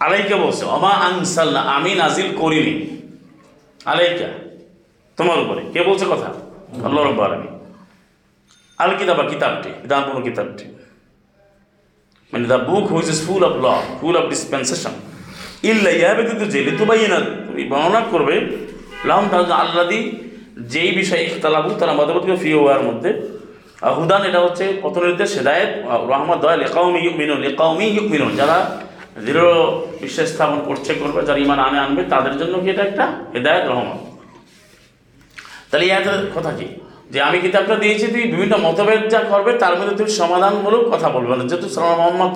আলাইকা 0.00 0.36
বলছে 0.36 0.64
অমা 0.64 0.88
আনসালনা, 0.88 1.60
আমি 1.60 1.94
নাজিল 1.94 2.36
করিনি। 2.36 2.74
আলাইকা, 3.84 4.28
তোমার 5.16 5.38
উপরে। 5.38 5.60
কে 5.72 5.82
বলছে 5.82 6.04
কথা? 6.04 6.34
আল্লাহ 6.84 7.02
আল 8.78 8.96
কিতাবা 8.96 9.22
কিতাবটি, 9.22 9.68
বিধানপূর্ণ 9.68 10.22
কিতাবটি। 10.22 10.64
মানে 12.32 12.46
the 12.46 12.54
book 12.54 12.92
which 12.92 13.08
is 13.08 13.26
full 13.26 13.44
of 13.44 13.64
law, 13.64 13.82
full 14.00 14.16
of 14.16 14.28
dispensation. 14.28 14.90
ইল্লা 15.62 15.90
ইহা 15.90 16.14
ব্যতীত 16.14 16.42
যে 16.52 16.60
লিতুবাইনা 16.66 17.18
তুমি 17.46 17.64
বর্ণনা 17.72 18.00
করবে, 18.10 18.36
লাহম 19.04 19.24
তাহলে 19.30 19.54
আল্লাদি 19.64 20.00
যেই 20.72 20.90
বিষয়ে 20.90 21.22
ইখতালাবু 21.24 21.70
তারা 21.80 21.92
মতবতকে 21.92 22.36
ফি 22.36 22.52
হওয়ার 22.52 22.82
মধ্যে। 22.82 23.10
হুদান 23.96 24.22
এটা 24.24 24.40
হচ্ছে 24.40 24.64
পথ 24.82 24.98
নির্দেশ 24.98 25.38
হেদায়ত 25.38 25.70
রহমত, 26.10 26.38
দয়া 26.42 26.56
লেকাউমি 26.56 27.00
ইউমিনুন 27.06 27.38
লেকাউমি 27.40 27.86
ইউমিনুন। 27.86 28.36
যারা 28.36 28.80
দৃঢ় 29.26 29.46
বিশ্বাস 30.00 30.32
স্থাপন 30.32 30.58
করছে, 30.64 30.94
করবে, 30.94 31.26
যারা 31.26 31.38
ইমান 31.38 31.58
আনে, 31.58 31.78
আনবে, 31.78 32.02
তাদের 32.04 32.38
জন্য 32.38 32.54
কি 32.62 32.70
এটা 32.70 32.82
একটা 32.82 33.04
হেদায়ত, 33.34 33.64
রহমত? 33.68 34.00
তাহলে 35.70 35.84
এই 35.86 35.92
আয়াতের 35.92 36.30
কথা 36.34 36.52
কি? 36.58 36.66
যে 37.10 37.20
আমি 37.22 37.38
কিতাবটা 37.40 37.74
দিয়েছি 37.76 38.06
তুই 38.06 38.22
বিভিন্ন 38.22 38.54
মতভেদ 38.56 39.08
যা 39.08 39.20
করবে, 39.30 39.52
তার 39.58 39.74
মধ্যে 39.78 39.96
তুই 39.96 40.08
সমাধানমূলক 40.10 40.82
কথা 40.94 41.08
বলবে 41.08 41.36
না। 41.36 41.44
যেহেতু 41.44 41.68
সালাম 41.68 41.96
মোহাম্মদ 41.96 42.32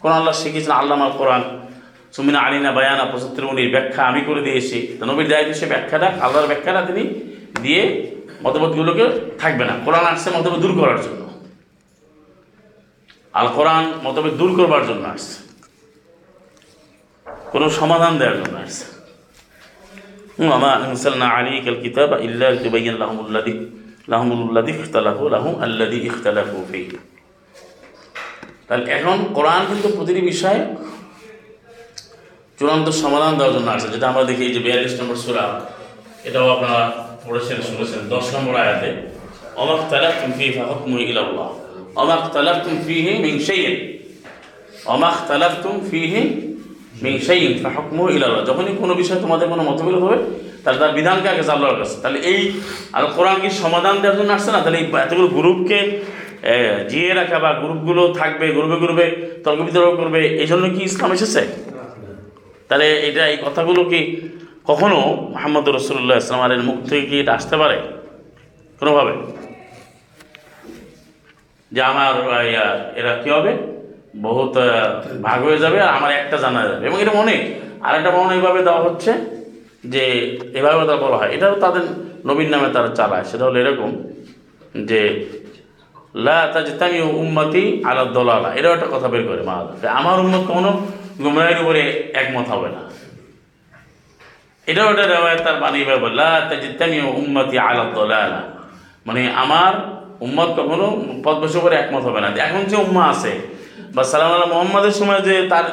কোরআন 0.00 0.16
আল্লাহ 0.16 0.34
শিখিয়েছেন, 0.34 0.72
আল্লামা 0.72 1.08
কোরআন। 1.18 1.42
সুমিনা 2.12 2.38
আলিনা 2.40 2.72
বায়ানা 2.72 3.04
পঁচাত্তর 3.04 3.44
মনির 3.44 3.70
ব্যাখ্যা 3.70 4.02
আমি 4.04 4.20
করে 4.20 4.42
দিয়েছি 4.42 4.96
তো 5.00 5.04
নবীর 5.04 5.28
দায়িত্ব 5.28 5.54
সে 5.54 5.66
ব্যাখ্যাটা 5.66 6.06
আল্লাহর 6.06 6.46
ব্যাখ্যাটা 6.46 6.80
তিনি 6.82 7.02
দিয়ে 7.62 8.10
মতবোধগুলোকে 8.42 9.04
থাকবে 9.38 9.64
না। 9.64 9.72
কোরআন 9.84 10.04
আসছে 10.04 10.30
মতভেদ 10.30 10.60
দূর 10.60 10.80
করার 10.80 11.02
জন্য। 11.02 11.30
আল 13.32 13.48
কোরআন 13.48 13.92
মতভেদ 14.04 14.32
দূর 14.32 14.56
করবার 14.56 14.86
জন্য 14.86 15.08
আসছে। 15.08 15.42
কোনো 17.52 17.70
সমাধান 17.70 18.18
দেওয়ার 18.18 18.36
জন্য 18.36 18.58
আসছে। 18.58 18.84
কাল 21.64 21.74
কিতাব 21.82 22.10
তাহলে 28.68 28.92
এখন 28.92 29.24
কোরআন 29.34 29.66
কিন্তু 29.68 29.88
প্রতিটি 29.88 30.20
বিষয়ে 30.20 30.60
চূড়ান্ত 32.62 32.88
সমাধান 33.04 33.32
দেওয়ার 33.38 33.54
জন্য 33.56 33.68
আসে 33.76 33.88
যেটা 33.94 34.06
আমরা 34.10 34.24
দেখি 34.30 34.44
যে 34.54 34.60
বিয়াল্লিশ 34.64 34.94
নম্বর 35.00 35.16
সুরা, 35.24 35.44
এটাও 36.28 36.46
আপনারা 36.54 36.80
পড়েছেন, 37.24 37.58
শুনেছেন। 37.68 38.00
দশ 38.14 38.26
নম্বর 38.34 38.54
আয়াতে 38.62 38.88
অমাক 39.62 39.80
তালাক 39.90 40.16
ফি 40.36 40.46
হুকমু 40.70 40.96
ইলাল্লাহ। 41.10 41.48
অমাক 42.02 42.22
তালাক 42.34 42.58
ফিহি 42.86 43.12
মিন 43.24 43.34
শাইইন। 43.46 43.74
অমাক 44.94 45.16
তালাক 45.28 45.54
ফিহি 45.90 46.22
মিন 47.04 47.14
শাইইন 47.26 47.52
ফাহুকমু 47.62 48.02
ইলাল্লাহ। 48.16 48.42
যখনই 48.50 48.74
কোনো 48.82 48.92
বিষয়ে 49.00 49.20
তোমাদের 49.24 49.46
কোনো 49.52 49.62
মতবিরোধ 49.68 50.02
হবে, 50.06 50.18
তাহলে 50.62 50.78
তার 50.82 50.92
বিধানকে 50.98 51.28
আগে 51.32 51.42
আল্লাহর 51.54 51.78
কাছে। 51.80 51.96
তাহলে 52.02 52.18
এই 52.32 52.40
আর 52.96 53.04
কোরআন 53.16 53.36
কি 53.42 53.48
সমাধান 53.62 53.94
দেওয়ার 54.02 54.16
জন্য 54.20 54.30
আসছে 54.36 54.50
না? 54.54 54.60
তাহলে 54.64 54.78
এই 54.82 54.86
এতগুলো 55.04 55.28
গ্রুপকে 55.36 55.78
জিয়ে 56.90 57.12
রাখা 57.20 57.38
বা 57.44 57.50
গ্রুপগুলো 57.62 58.02
থাকবে, 58.20 58.46
গ্রুপে 58.56 58.76
গ্রুপে 58.82 59.06
তর্ক 59.44 59.60
বিতর্ক 59.68 59.92
করবে, 60.00 60.20
এই 60.42 60.48
জন্য 60.50 60.64
কি 60.74 60.80
ইসলাম 60.90 61.12
এসেছে? 61.18 61.42
তাহলে 62.72 62.88
এটা 63.08 63.22
এই 63.26 63.38
কথাগুলো 63.46 63.80
কি 63.84 64.00
কখনো 64.64 64.98
মোহাম্মদ 65.34 65.68
রসুল্লাহ 65.68 66.16
ইসলামের 66.16 66.62
মুখ 66.68 66.78
থেকে 66.88 67.06
কি 67.06 67.16
এটা 67.20 67.32
আসতে 67.34 67.56
পারে? 67.56 67.78
কোনোভাবে? 68.80 69.12
যে 71.72 71.82
আমার 71.82 72.12
এরা 72.96 73.12
কি 73.22 73.30
হবে? 73.30 73.52
বহুত 74.16 74.54
ভাগ 75.22 75.38
হয়ে 75.44 75.58
যাবে 75.58 75.78
আর 75.80 75.88
আমার 75.88 76.12
একটা 76.12 76.36
জানা 76.36 76.62
যাবে। 76.68 76.86
এবং 76.86 76.98
এটা 77.02 77.10
অনেক 77.10 77.40
আর 77.80 77.92
একটা 77.98 78.10
বর্ণনা 78.10 78.34
এইভাবে 78.34 78.60
দেওয়া 78.62 78.80
হচ্ছে 78.80 79.12
যে 79.84 80.02
এভাবে 80.54 80.86
তারা 80.86 81.00
বলা 81.04 81.16
হয়। 81.16 81.32
এটাও 81.36 81.54
তাদের 81.60 81.84
নবীন 82.26 82.48
নামে 82.50 82.68
তারা 82.72 82.90
চালায়। 82.98 83.24
সেটা 83.24 83.44
হলো 83.44 83.58
এরকম 83.60 83.90
যে 84.84 85.00
লা 86.14 86.50
তাজতামি 86.52 87.00
উম্মতি 87.00 87.82
আলা 87.84 88.04
দলালা। 88.04 88.54
এটাও 88.54 88.74
একটা 88.74 88.86
কথা 88.92 89.08
বের 89.08 89.28
করে, 89.28 89.42
মা। 89.42 89.88
আমার 89.88 90.20
উম্মত 90.20 90.46
কোনো 90.46 90.86
গুমরাহের 91.24 91.62
উপরে 91.62 92.12
একমত 92.14 92.48
হবে 92.48 92.68
না। 92.68 92.80
এটাও 94.66 94.90
একটা 94.90 95.06
রেওয়ায়ত, 95.06 95.40
তার 95.42 95.56
বানিয়ে 95.60 95.84
বের 95.84 96.02
লা 96.02 96.40
তাজতামি 96.50 97.00
উম্মতি 97.00 97.58
আলা 97.58 97.84
দলালা। 97.84 98.42
মানে 99.06 99.32
আমার 99.34 99.72
উম্মত 100.20 100.48
কখনো 100.48 101.04
পদবেশ 101.24 101.56
উপরে 101.56 101.76
একমত 101.76 102.02
হবে 102.02 102.20
না। 102.20 102.28
এখন 102.28 102.64
যে 102.64 102.76
উম্মা 102.76 103.04
আছে, 103.04 103.32
বা 103.94 104.04
সালাম 104.04 104.32
আল্লাহ 104.32 104.48
মোহাম্মদের 104.48 104.90
সময় 104.90 105.20
যে 105.20 105.46
তার 105.48 105.64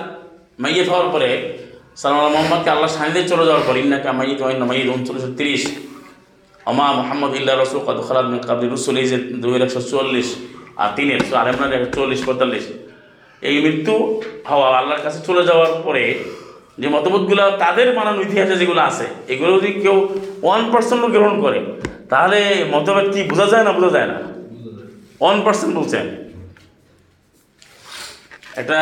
মাইয়ে 0.59 0.83
হওয়ার 0.83 1.09
পরে, 1.09 1.57
সালাম 1.95 2.17
আল্লাহ 2.17 2.31
মোহাম্মদকে 2.31 2.69
আল্লাহ 2.69 2.87
সানিদে 2.87 3.27
চলে 3.27 3.45
যাওয়ার 3.45 3.63
পর, 3.67 3.77
ইন্নাকা 3.77 4.09
ইন্না 4.09 4.65
মাইয়িত 4.65 4.95
উনচল্লিশশো 4.95 5.33
তিরিশ। 5.37 5.88
অমা 6.69 6.87
মোহাম্মদ 6.99 7.31
ইল্লা 7.39 7.53
রসুল 7.53 7.79
কদ 7.87 7.99
খালাদ 8.07 8.25
কাবলি 8.49 8.67
রসুল, 8.75 8.95
এই 9.01 9.07
যে 9.11 9.17
দুই 9.41 9.53
একশো 9.65 9.81
চুয়াল্লিশ 9.89 10.27
আর 10.81 10.89
তিন 10.95 11.07
একশো 11.17 11.33
আর 11.39 11.45
আপনার 11.53 11.69
একশো 11.77 11.89
চল্লিশ, 11.97 12.19
পঁয়তাল্লিশ। 12.27 12.65
এই 13.41 13.55
মৃত্যু 13.65 13.93
হওয়া 14.49 14.67
আল্লাহর 14.79 15.01
কাছে 15.05 15.19
চলে 15.27 15.43
যাওয়ার 15.49 15.71
পরে 15.85 16.03
যে 16.81 16.87
মতবোধগুলো 16.95 17.45
তাদের 17.63 17.87
মানানো 17.97 18.19
ইতিহাসে 18.27 18.55
যেগুলো 18.61 18.81
আছে, 18.89 19.05
এগুলো 19.33 19.51
যদি 19.57 19.69
কেউ 19.83 19.97
ওয়ান 20.45 20.61
পার্সেন্টও 20.71 21.09
গ্রহণ 21.15 21.35
করে, 21.45 21.59
তাহলে 22.11 22.39
মতভেদ 22.73 23.07
কি 23.13 23.21
বোঝা 23.31 23.47
যায় 23.53 23.63
না 23.67 23.71
বোঝা 23.77 23.91
যায় 23.95 24.07
না? 24.11 24.17
ওয়ান 25.21 25.37
পার্সেন্ট 25.45 25.71
বলছেন। 25.79 26.05
একটা 28.61 28.79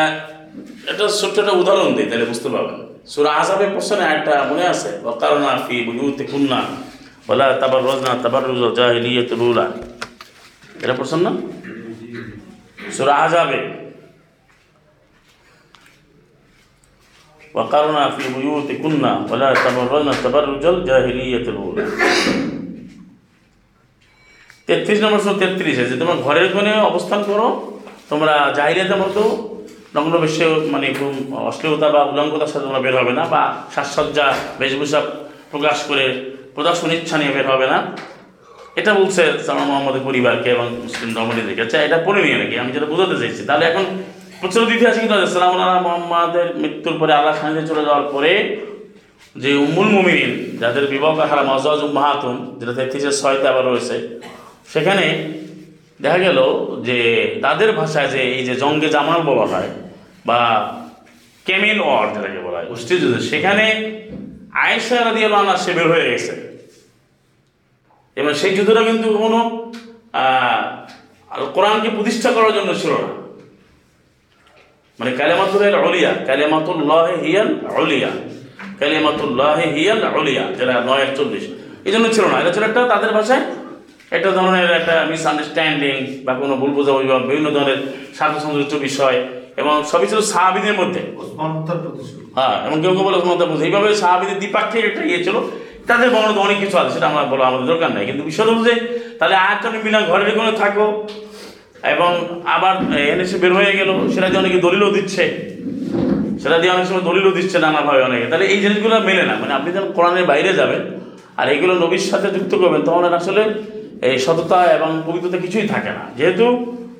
একটা 0.91 1.05
ছোট্ট 1.19 1.35
একটা 1.41 1.53
উদাহরণ 1.61 1.89
দিই, 1.97 2.07
তাহলে 2.09 2.25
বুঝতে 2.31 2.49
পারবেন। 2.53 2.77
সুরা 3.11 3.31
আজাবের 3.41 3.69
প্রশ্নে 3.75 4.05
একটা 4.15 4.33
মনে 4.49 4.63
আছে 4.73 4.89
অকারণা 5.11 5.51
ফি 5.65 5.75
বুয়ুতে 5.85 6.23
কুন্না 6.31 6.59
বলা 7.28 7.46
তাবার 7.60 7.80
রোজনা 7.82 8.10
তাবার 8.22 8.42
রোজ 8.44 8.62
জাহিলিয়ত 8.78 9.30
রুলা 9.32 9.66
এটা 10.82 10.94
প্রশ্ন 10.98 11.16
না 11.24 11.32
সুরা 12.94 13.14
আজাবে 13.24 13.60
وقرنا 17.54 18.04
في 18.10 18.24
بيوتكن 18.34 19.04
ولا 19.30 19.48
تبرجن 19.56 20.08
تبرج 20.24 20.64
الجاهلية 20.66 21.44
الأولى 21.44 21.84
তেত্রিশ 24.68 24.98
নম্বর 25.04 25.20
সব 25.26 25.36
তেত্রিশে 25.42 25.84
যে 25.90 25.96
তোমরা 26.00 26.16
ঘরের 26.26 26.48
কোণে 26.54 26.72
অবস্থান 26.90 27.20
করো 27.28 27.46
তোমরা 28.10 28.34
জাহিরিয়াতের 28.58 28.98
মতো 29.04 29.22
নগ্ন 29.94 30.14
বিশ্বে 30.22 30.46
মানে 30.72 30.86
খুব 30.98 31.12
অশ্লীলতা 31.48 31.88
বা 31.94 32.00
উলঙ্গতার 32.12 32.50
সাথে 32.52 32.64
তোমরা 32.66 32.80
বের 32.84 32.94
হবে 33.00 33.12
না 33.18 33.24
বা 33.32 33.42
সাজসজ্জা 33.74 34.26
বেশভূষা 34.60 35.00
প্রকাশ 35.52 35.78
করে 35.88 36.04
প্রদর্শন 36.57 36.89
ইচ্ছা 36.97 37.15
নিয়ে 37.21 37.33
বের 37.35 37.47
হবে 37.51 37.67
না। 37.73 37.79
এটা 38.79 38.91
বলছে 38.99 39.23
সালাম 39.47 39.65
মোহাম্মদের 39.69 40.03
পরিবারকে 40.07 40.49
এবং 40.55 40.67
মুসলিম 40.85 41.09
ধর্মনীদেরকে 41.17 41.61
আচ্ছা 41.65 41.77
এটা 41.87 41.97
পড়ে 42.05 42.21
নিয়ে 42.25 42.37
নাকি? 42.41 42.55
আমি 42.61 42.71
যেটা 42.75 42.87
বোঝাতে 42.93 43.15
চাইছি। 43.21 43.41
তাহলে 43.49 43.65
এখন 43.71 43.85
প্রচলিত 44.39 44.69
ইতিহাসে 44.77 44.99
কিন্তু 45.03 45.15
আছে, 45.17 45.29
সালাম 45.35 45.51
আল্লাহ 45.55 45.69
মোহাম্মদের 45.87 46.47
মৃত্যুর 46.61 46.95
পরে 47.01 47.11
আল্লাহ 47.19 47.33
সানিধ্যে 47.39 47.63
চলে 47.71 47.83
যাওয়ার 47.87 48.05
পরে 48.13 48.31
যে 49.41 49.49
উম্মুল 49.65 49.89
মুমিনিন, 49.95 50.31
যাদের 50.61 50.85
বিবাহ 50.93 51.13
হারাম 51.31 51.49
আজাজ 51.55 51.81
মাহাতুন, 51.97 52.35
যেটা 52.59 52.73
তেত্রিশের 52.77 53.15
ছয়তে 53.19 53.45
আবার 53.51 53.65
রয়েছে, 53.71 53.95
সেখানে 54.73 55.05
দেখা 56.03 56.19
গেল 56.25 56.39
যে 56.87 56.97
তাদের 57.45 57.69
ভাষায় 57.79 58.09
যে 58.13 58.19
এই 58.35 58.41
যে 58.47 58.53
জঙ্গে 58.63 58.89
জামাল 58.95 59.21
বলা 59.29 59.45
হয় 59.51 59.69
বা 60.27 60.39
কেমিল 61.47 61.79
ওয়ার 61.85 62.07
যেটাকে 62.15 62.39
বলা 62.45 62.57
হয় 62.59 62.69
উষ্টি 62.73 62.93
যুদ্ধ, 63.01 63.15
সেখানে 63.31 63.65
আয়েশা 64.53 64.95
রাদি 64.95 65.21
আল্লাহ 65.25 65.57
সে 65.65 65.71
বের 65.73 65.87
হয়ে 65.91 66.07
গেছে। 66.11 66.33
এবং 68.15 68.33
সেই 68.33 68.51
যুদ্ধটা 68.55 68.81
কিন্তু 68.89 69.07
কোনো 69.23 69.39
কোরআনকে 71.55 71.89
প্রতিষ্ঠা 71.95 72.29
করার 72.31 72.53
জন্য 72.57 72.69
ছিল 72.81 72.91
না। 73.03 73.09
মানে 74.99 75.11
কালেমাতুল্লাহ 75.19 75.81
অলিয়া 75.87 76.11
কালেমাতুল্লাহ 76.29 77.05
হিয়াল 77.23 77.49
অলিয়া 77.79 78.11
কালেমাতুল্লাহ 78.79 79.57
হিয়াল 79.75 80.01
অলিয়া 80.19 80.43
যেটা 80.57 80.75
নয় 80.89 81.01
একচল্লিশ। 81.07 81.43
এই 81.87 81.91
জন্য 81.91 82.05
ছিল 82.15 82.25
না। 82.31 82.35
এটা 82.41 82.51
ছিল 82.55 82.63
একটা 82.63 82.81
তাদের 82.87 83.11
ভাষায় 83.17 83.43
একটা 84.17 84.29
ধরনের 84.37 84.69
একটা 84.79 84.95
মিসআন্ডারস্ট্যান্ডিং 85.11 85.95
বা 86.25 86.33
কোনো 86.41 86.53
ভুল 86.61 86.71
বোঝাবুঝি 86.77 87.07
বা 87.07 87.19
বিভিন্ন 87.19 87.49
ধরনের 87.55 87.79
স্বার্থ 88.17 88.35
সংযুক্ত 88.43 88.73
বিষয়, 88.87 89.17
এবং 89.61 89.73
সবই 89.91 90.07
ছিল 90.11 90.21
সাহাবিদের 90.33 90.75
মধ্যে। 90.81 91.01
হ্যাঁ 92.37 92.57
এবং 92.67 92.77
কেউ 92.81 92.91
কেউ 92.95 93.03
বলে 93.07 93.17
মমতা 93.17 93.45
বুঝে 93.51 93.63
এইভাবে 93.67 93.89
সাহাবিদের 94.01 94.37
দ্বিপাক্ষিক 94.41 94.83
একটা 94.89 95.01
ইয়ে 95.09 95.19
ছিল, 95.25 95.35
তাদের 95.89 96.09
বর্ণনা 96.13 96.41
অনেক 96.47 96.57
কিছু 96.63 96.75
আছে, 96.81 96.91
সেটা 96.95 97.07
আমরা 97.11 97.23
বলো 97.23 97.43
আমাদের 97.49 97.67
দরকার 97.71 97.89
নাই। 97.95 98.03
কিন্তু 98.09 98.23
বিষয় 98.29 98.47
যে, 98.67 98.73
তাহলে 99.19 99.35
আটটা 99.49 99.67
মিলা 99.85 99.99
ঘরের 100.01 100.31
কোনো 100.39 100.51
থাকো, 100.51 100.85
এবং 101.93 102.11
আবার 102.55 102.75
এনে 103.13 103.25
সে 103.31 103.37
বের 103.43 103.53
হয়ে 103.59 103.73
গেল, 103.79 103.89
সেটা 104.13 104.27
দিয়ে 104.29 104.41
অনেকে 104.43 104.59
দলিলও 104.65 104.89
দিচ্ছে। 104.91 105.23
সেটা 106.41 106.57
দিয়ে 106.61 106.71
অনেক 106.75 106.85
সময় 106.85 107.05
দলিলও 107.09 107.31
দিচ্ছে 107.31 107.57
নানাভাবে 107.59 108.01
অনেকে। 108.09 108.25
তাহলে 108.31 108.45
এই 108.45 108.59
জিনিসগুলো 108.63 108.95
মেলে 108.99 109.23
না। 109.29 109.35
মানে 109.41 109.53
আপনি 109.53 109.69
যখন 109.71 109.91
কোরআনের 109.97 110.25
বাইরে 110.25 110.51
যাবেন, 110.53 110.81
আর 111.39 111.47
এগুলো 111.55 111.73
নবীর 111.83 112.03
সাথে 112.11 112.27
যুক্ত 112.35 112.53
করবেন, 112.55 112.81
তখন 112.81 113.03
আর 113.03 113.13
আসলে 113.13 113.41
এই 114.09 114.17
সততা 114.25 114.59
এবং 114.77 114.89
পবিত্রতা 115.07 115.37
কিছুই 115.37 115.67
থাকে 115.67 115.91
না। 115.97 116.03
যেহেতু 116.17 116.45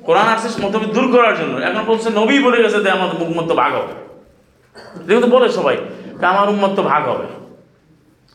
কোরআন 0.06 0.28
আসছে 0.34 0.48
মতভেদ 0.64 0.90
দূর 0.96 1.06
করার 1.14 1.34
জন্য। 1.40 1.54
এখন 1.68 1.82
বলছে, 1.90 2.08
নবী 2.20 2.36
বলে 2.46 2.58
গেছে 2.62 2.78
যে 2.84 2.90
আমাদের 2.96 3.16
মতো 3.40 3.54
যেহেতু 5.06 5.26
বলে 5.26 5.48
সবাই 5.48 5.76
আমার 6.22 6.48
উন্মত 6.48 6.74
তো 6.76 6.82
ভাগ 6.82 7.08
হবে। 7.08 7.26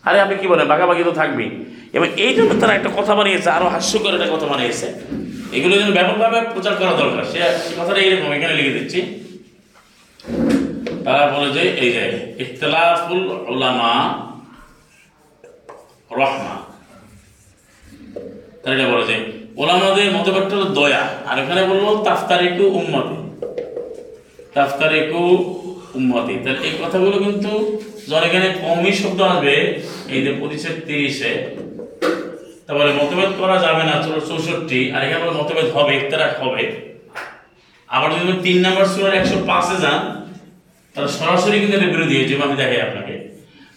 আরে 0.04 0.22
আপনি 0.22 0.36
কি 0.36 0.48
বলেন, 0.48 0.68
ভাগাভাগি 0.68 1.04
তো 1.04 1.12
থাকবেই। 1.12 1.66
এবং 1.94 2.08
এই 2.18 2.36
জন্য 2.36 2.60
তারা 2.60 2.74
একটা 2.74 2.90
কথা 2.98 3.16
বানিয়েছে, 3.16 3.50
আরও 3.50 3.68
হাস্যকর 3.68 4.14
একটা 4.14 4.36
কথা 4.36 4.46
বানিয়েছে। 4.46 4.94
এগুলো 5.52 5.78
যেন 5.78 5.92
ব্যাপকভাবে 5.92 6.42
প্রচার 6.54 6.76
করা 6.76 6.94
দরকার। 6.94 7.24
সে 7.24 7.40
কথাটা 7.80 8.02
এইরকম, 8.02 8.32
এখানে 8.32 8.54
লিখে 8.54 8.80
দিচ্ছি। 8.80 9.00
তারা 11.06 11.34
বলে 11.38 11.52
যে, 11.52 11.60
এই 11.60 11.92
যে, 11.92 12.36
ইখতলাফুল 12.40 13.30
উলামা 13.48 13.94
রহমা। 16.12 16.56
তারা 18.64 18.76
এটা 18.76 18.88
বলে 18.88 19.06
যে 19.08 19.44
ওলামাদের 19.58 20.12
মতবাদটা 20.12 20.56
হলো 20.56 20.66
দয়া। 20.66 21.08
আর 21.28 21.40
এখানে 21.40 21.64
বলল 21.64 22.04
তাফতারিকু 22.04 22.64
উম্মতি। 22.64 23.46
তাফতারিকু 24.54 25.24
উম্মতি। 26.00 26.34
তাহলে 26.44 26.60
এই 26.68 26.74
কথাগুলো 26.82 27.16
কিন্তু 27.26 27.52
এখানে 28.30 28.48
কমই 28.64 28.94
শব্দ 29.02 29.20
আসবে 29.32 29.56
এই 30.14 30.20
যে 30.26 30.32
পঁচিশের 30.40 30.76
তিরিশে। 30.88 31.32
তারপরে 32.66 32.92
মতভেদ 33.00 33.32
করা 33.42 33.58
যাবে 33.66 33.84
না 33.90 33.96
চৌষট্টি। 34.30 34.80
আর 34.94 35.02
এখানে 35.06 35.24
মতভেদ 35.40 35.68
হবে 35.76 35.92
ইফতারাক 36.00 36.34
হবে। 36.44 36.64
আবার 37.90 38.10
যদি 38.20 38.34
তিন 38.46 38.58
নম্বর 38.66 38.86
সুরের 38.94 39.16
একশো 39.20 39.38
পাঁচে 39.50 39.76
যান, 39.84 40.00
তাহলে 40.94 41.10
সরাসরি 41.18 41.56
কিন্তু 41.62 41.76
এটা 41.80 41.90
বিরোধী 41.94 42.14
হয়েছে 42.18 42.34
আমি 42.48 42.56
দেখাই 42.62 42.82
আপনাকে। 42.88 43.16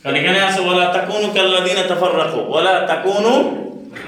কারণ 0.02 0.16
এখানে 0.20 0.38
আছে 0.46 0.61
ওলা 0.68 0.85
তাকুনু 0.96 1.26
কাল্লাদিনা 1.37 1.83
তাফার 1.90 2.12
রাখো 2.22 2.40
ওলা 2.57 2.74
তাকুনু 2.90 3.35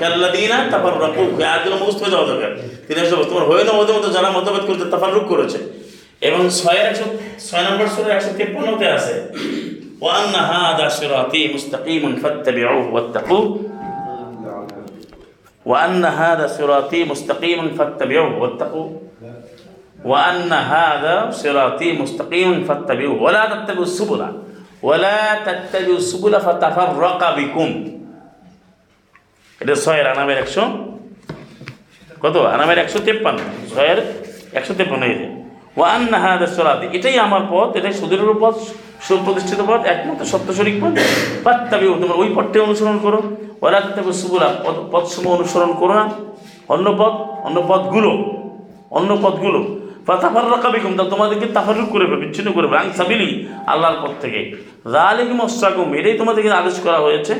কাল্লাদিনা 0.00 0.56
তাফার 0.72 0.94
রাখো 1.04 1.22
আয়াতগুলো 1.48 1.76
মুখস্থ 1.80 2.00
হয়ে 2.02 2.12
যাওয়া 2.14 2.26
দরকার। 2.30 2.50
তিনি 2.86 3.00
তোমার 3.30 3.44
হয়ে 3.50 3.62
না 3.68 3.72
ওদের 3.80 3.94
মতো 3.96 4.08
যারা 4.16 4.28
মতভেদ 4.36 4.64
করতে 4.68 4.84
তাফারুক 4.92 5.26
করেছে। 5.32 5.58
এবং 6.21 6.41
ছয়ের 6.49 6.85
একশো 6.85 7.05
ছয় 7.47 7.63
নম্বর 7.67 7.87
সুরের 7.87 8.13
একশো 8.15 8.31
তেপ্পান্নতে 8.39 8.85
আছে 8.97 9.15
وأن 10.03 10.35
هذا 10.35 10.85
صراطي 10.89 11.53
مستقيما 11.53 12.15
فاتبعوه 12.15 12.93
واتقوه 12.93 13.45
وأن 15.65 16.05
هذا 16.05 16.47
صراطي 16.47 17.05
مستقيما 17.05 17.65
فاتبعوه 17.69 18.33
واتقوه 18.41 19.01
وأن 20.03 20.51
هذا 20.53 21.31
صراطي 21.31 21.89
مستقيما 21.93 22.63
فاتبعوه 22.63 23.21
ولا 23.21 23.43
تتبعوا 23.45 23.83
السبل 23.83 24.21
ولا 24.83 25.19
تتبعوا 25.47 25.97
السبل 25.97 26.33
فتفرق 26.39 27.21
بكم 27.37 27.69
এটা 29.61 29.75
ছয়ের 29.75 30.07
আনামের 30.07 30.37
একশো 30.37 30.63
কত 32.21 32.35
আনামের 32.55 32.77
একশো 32.79 32.99
তেপ্পান্ন 33.07 33.39
ছয়ের 33.71 33.99
একশো 34.53 34.73
তেপ্পান্ন 34.73 35.03
এই 35.05 35.15
যে 35.19 35.27
ওয়ান 35.78 36.02
হাদ 36.24 36.42
সরাদি 36.56 36.86
এটাই 36.96 37.16
আমার 37.26 37.42
পথ, 37.52 37.68
এটাই 37.78 37.94
সুদৃঢ় 38.00 38.34
পথ, 38.42 38.56
সুপ্রতিষ্ঠিত 39.06 39.60
পথ, 39.68 39.80
একমাত্র 39.92 40.24
সত্য 40.32 40.48
শরিক 40.58 40.76
পথ। 40.82 40.94
পাত্তাবি 41.44 41.86
তোমরা 42.02 42.16
ওই 42.22 42.28
পথটি 42.36 42.56
অনুসরণ 42.66 42.96
করো। 43.04 43.20
ওরা 43.64 43.78
তবে 43.96 44.12
সুবুলা, 44.20 44.48
পথ, 44.64 44.76
পথসমূহ 44.92 45.30
অনুসরণ 45.38 45.70
করো 45.80 45.94
না। 46.00 46.04
অন্য 46.74 46.86
পথ, 47.00 47.14
অন্য 47.46 47.58
পথগুলো 47.70 48.10
অন্য 48.98 49.10
পথগুলো। 49.24 49.60
ফাতাফার 50.06 50.46
রাকাবিকুম 50.54 50.92
তা 50.98 51.04
তোমাদেরকে 51.12 51.46
তাফারুক 51.56 51.88
করে 51.94 52.04
ফেলবে, 52.08 52.16
বিচ্ছিন্ন 52.22 52.48
করে 52.56 52.68
ফেলবে। 52.70 52.90
সাবিলি 52.98 53.28
আল্লাহর 53.72 53.98
পথ 54.02 54.12
থেকে। 54.22 54.40
রালিকুম 54.96 55.38
অস্ত্রাকুম 55.46 55.88
এটাই 55.98 56.16
তোমাদেরকে 56.20 56.50
আদেশ 56.60 56.76
করা 56.84 56.98
হয়েছে। 57.06 57.34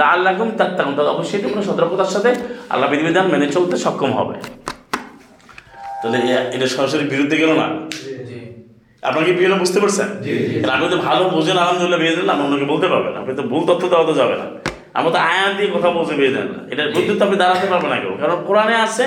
লাল 0.00 0.18
লাগুম 0.26 0.48
তাত্তাকুম 0.58 0.92
তাহলে 0.96 1.10
অবশ্যই 1.16 1.40
তোমরা 1.44 1.62
সতর্কতার 1.68 2.10
সাথে 2.14 2.30
আল্লাহ 2.72 2.86
বিধিবিধান 2.90 3.26
মেনে 3.32 3.46
চলতে 3.56 3.76
সক্ষম 3.84 4.10
হবে। 4.18 4.34
তাহলে 6.00 6.18
এটা 6.54 6.66
সরাসরি 6.74 7.04
বিরুদ্ধে 7.12 7.36
গেল 7.42 7.50
না? 7.62 7.66
আপনার 9.08 9.22
কি 9.26 9.32
বিয়ে 9.38 9.48
বুঝতে 9.62 9.78
পারছেন। 9.82 10.08
আপনি 10.74 10.86
তো 10.94 10.98
ভালো 11.08 11.22
বোঝেন 11.34 11.56
আলহামদুলিল্লাহ 11.62 12.00
বিয়ে 12.02 12.14
দিলাম 12.18 12.38
অন্যকে 12.44 12.66
বলতে 12.72 12.86
পারবেন 12.92 13.14
আপনি 13.20 13.32
তো 13.38 13.42
ভুল 13.50 13.62
তথ্য 13.70 13.82
দেওয়া 13.92 14.04
তো 14.08 14.14
যাবে 14.20 14.34
না। 14.40 14.46
আমরা 14.98 15.10
তো 15.14 15.18
আয়াত 15.30 15.52
দিয়ে 15.58 15.70
কথা 15.76 15.88
বলতে 15.96 16.12
বিয়ে 16.20 16.32
দেন 16.36 16.46
না। 16.54 16.60
এটা 16.72 16.82
বুদ্ধি 16.94 17.12
তো 17.18 17.22
আপনি 17.26 17.36
দাঁড়াতে 17.42 17.66
পারবেন 17.72 17.90
না 17.94 17.98
কেউ। 18.02 18.12
কারণ 18.22 18.36
কোরআনে 18.48 18.74
আছে 18.86 19.04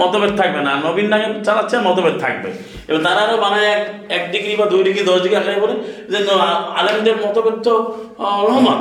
মতভেদ 0.00 0.32
থাকবে 0.40 0.60
না। 0.68 0.72
নবীন 0.86 1.06
নামে 1.12 1.26
চালাচ্ছে 1.46 1.76
মতভেদ 1.88 2.16
থাকবে। 2.24 2.48
এবং 2.88 3.00
তারা 3.06 3.20
আরও 3.26 3.36
বানায় 3.44 3.68
এক 3.74 3.82
এক 4.16 4.22
ডিগ্রি 4.34 4.52
বা 4.60 4.66
দুই 4.72 4.80
ডিগ্রি 4.86 5.02
দশ 5.10 5.18
ডিগ্রি 5.24 5.36
আকারে 5.40 5.58
বলে 5.64 5.74
যে 6.12 6.18
আলেমদের 6.80 7.16
মতভেদ 7.24 7.56
তো 7.66 7.74
রহমান। 8.48 8.80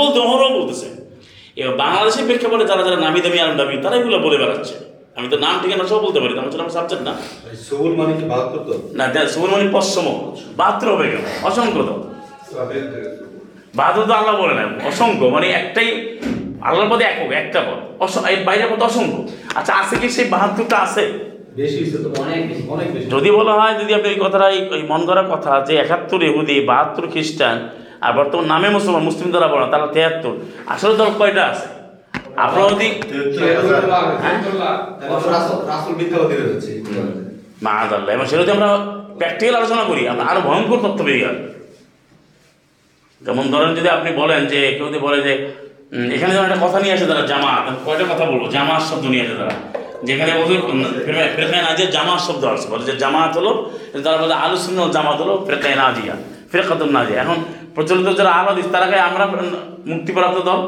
বলতে 0.00 0.18
অহরহ 0.26 0.48
বলতেছে। 0.58 0.88
এবার 1.60 1.74
বাংলাদেশের 1.82 2.24
প্রেক্ষাপটে 2.28 2.64
যারা 2.70 2.82
যারা 2.86 2.98
নামি 3.04 3.20
দামি 3.24 3.38
আলম 3.44 3.56
দামি 3.60 3.74
তারা 3.84 3.94
এগুলো 4.00 4.18
বলে 4.26 4.38
বেড়াচ্ছে। 4.42 4.74
আমি 5.16 5.26
তো 5.32 5.36
নাম 5.44 5.54
ঠিকানা 5.62 5.84
সব 5.92 6.00
বলতে 6.04 6.18
পারি 6.22 6.32
আমার 6.40 6.60
আমার 6.64 6.74
সাবজেক্ট 6.78 7.02
না। 7.08 7.12
সবুল 7.68 7.92
মানে 8.00 8.12
কি 8.18 8.24
করতো 8.52 8.72
না 8.98 9.04
সুবর্ণমণি 9.34 9.68
পশ্চিম। 9.76 10.06
বাহাত্তর 10.58 10.86
হবে 10.92 11.04
কেন? 11.12 11.24
অসংখ্য 11.48 11.82
তো। 11.88 11.94
বাহাত্তর 13.78 14.04
তো 14.10 14.14
আল্লাহ 14.20 14.34
বলে 14.42 14.54
না 14.58 14.64
অসংখ্য। 14.90 15.24
মানে 15.34 15.46
একটাই 15.60 15.88
আল্লাহর 16.66 16.88
পদে 16.92 17.04
একক 17.10 17.30
একটা 17.42 17.60
পদ 17.66 17.80
বাইরের 18.48 18.68
পদ 18.72 18.80
অসংখ্য। 18.90 19.18
আচ্ছা 19.58 19.72
আছে 19.80 19.94
কি 20.00 20.08
সেই 20.16 20.26
বাহাত্তরটা 20.34 20.76
আছে? 20.86 21.04
যদি 23.14 23.28
বলা 23.38 23.54
হয় 23.60 23.74
যদি 23.80 23.92
আপনি 23.98 24.08
এই 24.14 24.18
কথাটা 24.24 24.46
এই 24.50 24.82
মন 24.92 25.00
করার 25.08 25.26
কথা 25.32 25.52
যে 25.66 25.72
একাত্তর 25.84 26.20
ইহুদি 26.28 26.56
বাহাত্তর 26.70 27.04
খ্রিস্টান 27.12 27.56
আর 28.04 28.12
বর্তমান 28.18 28.44
নামে 28.52 28.68
মুসলমান 28.76 29.02
মুসলিম 29.08 29.28
দ্বারা 29.34 29.48
বলা 29.54 29.66
তাহলে 29.72 29.88
তেহাত্তর। 29.96 30.34
আসলে 30.74 30.94
তো 30.98 31.04
কয়টা 31.20 31.42
আছে? 31.52 31.66
যদি 32.36 32.88
দিয়ে 38.40 38.54
আমরা 38.56 38.70
প্র্যাকটিক্যাল 39.18 39.56
আলোচনা 39.60 39.84
করি, 39.90 40.02
আমরা 40.12 40.24
আরও 40.30 40.40
ভয়ঙ্কর 40.48 40.78
তথ্য 40.84 41.00
বেরিয়ে 41.08 41.28
আসবে 41.30 41.48
যেমন 43.26 43.44
ধরেন 43.54 43.70
যদি 43.78 43.88
আপনি 43.96 44.10
বলেন 44.20 44.40
যে, 44.52 44.60
কেউ 44.76 44.86
যদি 44.90 44.98
বলে 45.06 45.18
যে 45.26 45.32
এখানে 46.16 46.32
যেমন 46.34 46.46
একটা 46.48 46.60
কথা 46.66 46.78
নিয়ে 46.82 46.94
আসে 46.96 47.06
তারা 47.10 47.22
জামা 47.32 47.52
কয়টা 47.86 48.04
কথা 48.12 48.24
বলব? 48.30 48.42
জামাত 48.56 48.82
শব্দ 48.90 49.04
নিয়ে 49.12 49.24
আসে 49.26 49.36
তারা। 49.40 49.54
যেখানে 50.08 50.30
ফেরকায় 51.36 51.62
নাজিয়া 51.68 52.18
শব্দ 52.26 52.42
আছে, 52.54 52.66
বলে 52.72 52.84
যে 52.88 52.94
জামাত 53.02 53.32
হলো, 53.38 53.52
তারা 54.04 54.18
বলে 54.22 54.34
আলোচনা 54.44 54.82
জামাত 54.96 55.18
হলো 55.22 55.34
ফেরকায় 55.46 55.76
নাজিয়া 55.82 56.14
ফেরকাতুল 56.52 56.90
নাজিয়া। 56.98 57.18
এখন 57.24 57.38
প্রচলিত 57.74 58.08
যারা 58.18 58.30
আহ্লাদিস 58.38 58.66
তারা 58.74 58.86
আমরা 59.10 59.24
মুক্তিপ্রাপ্ত 59.90 60.38
দল? 60.50 60.60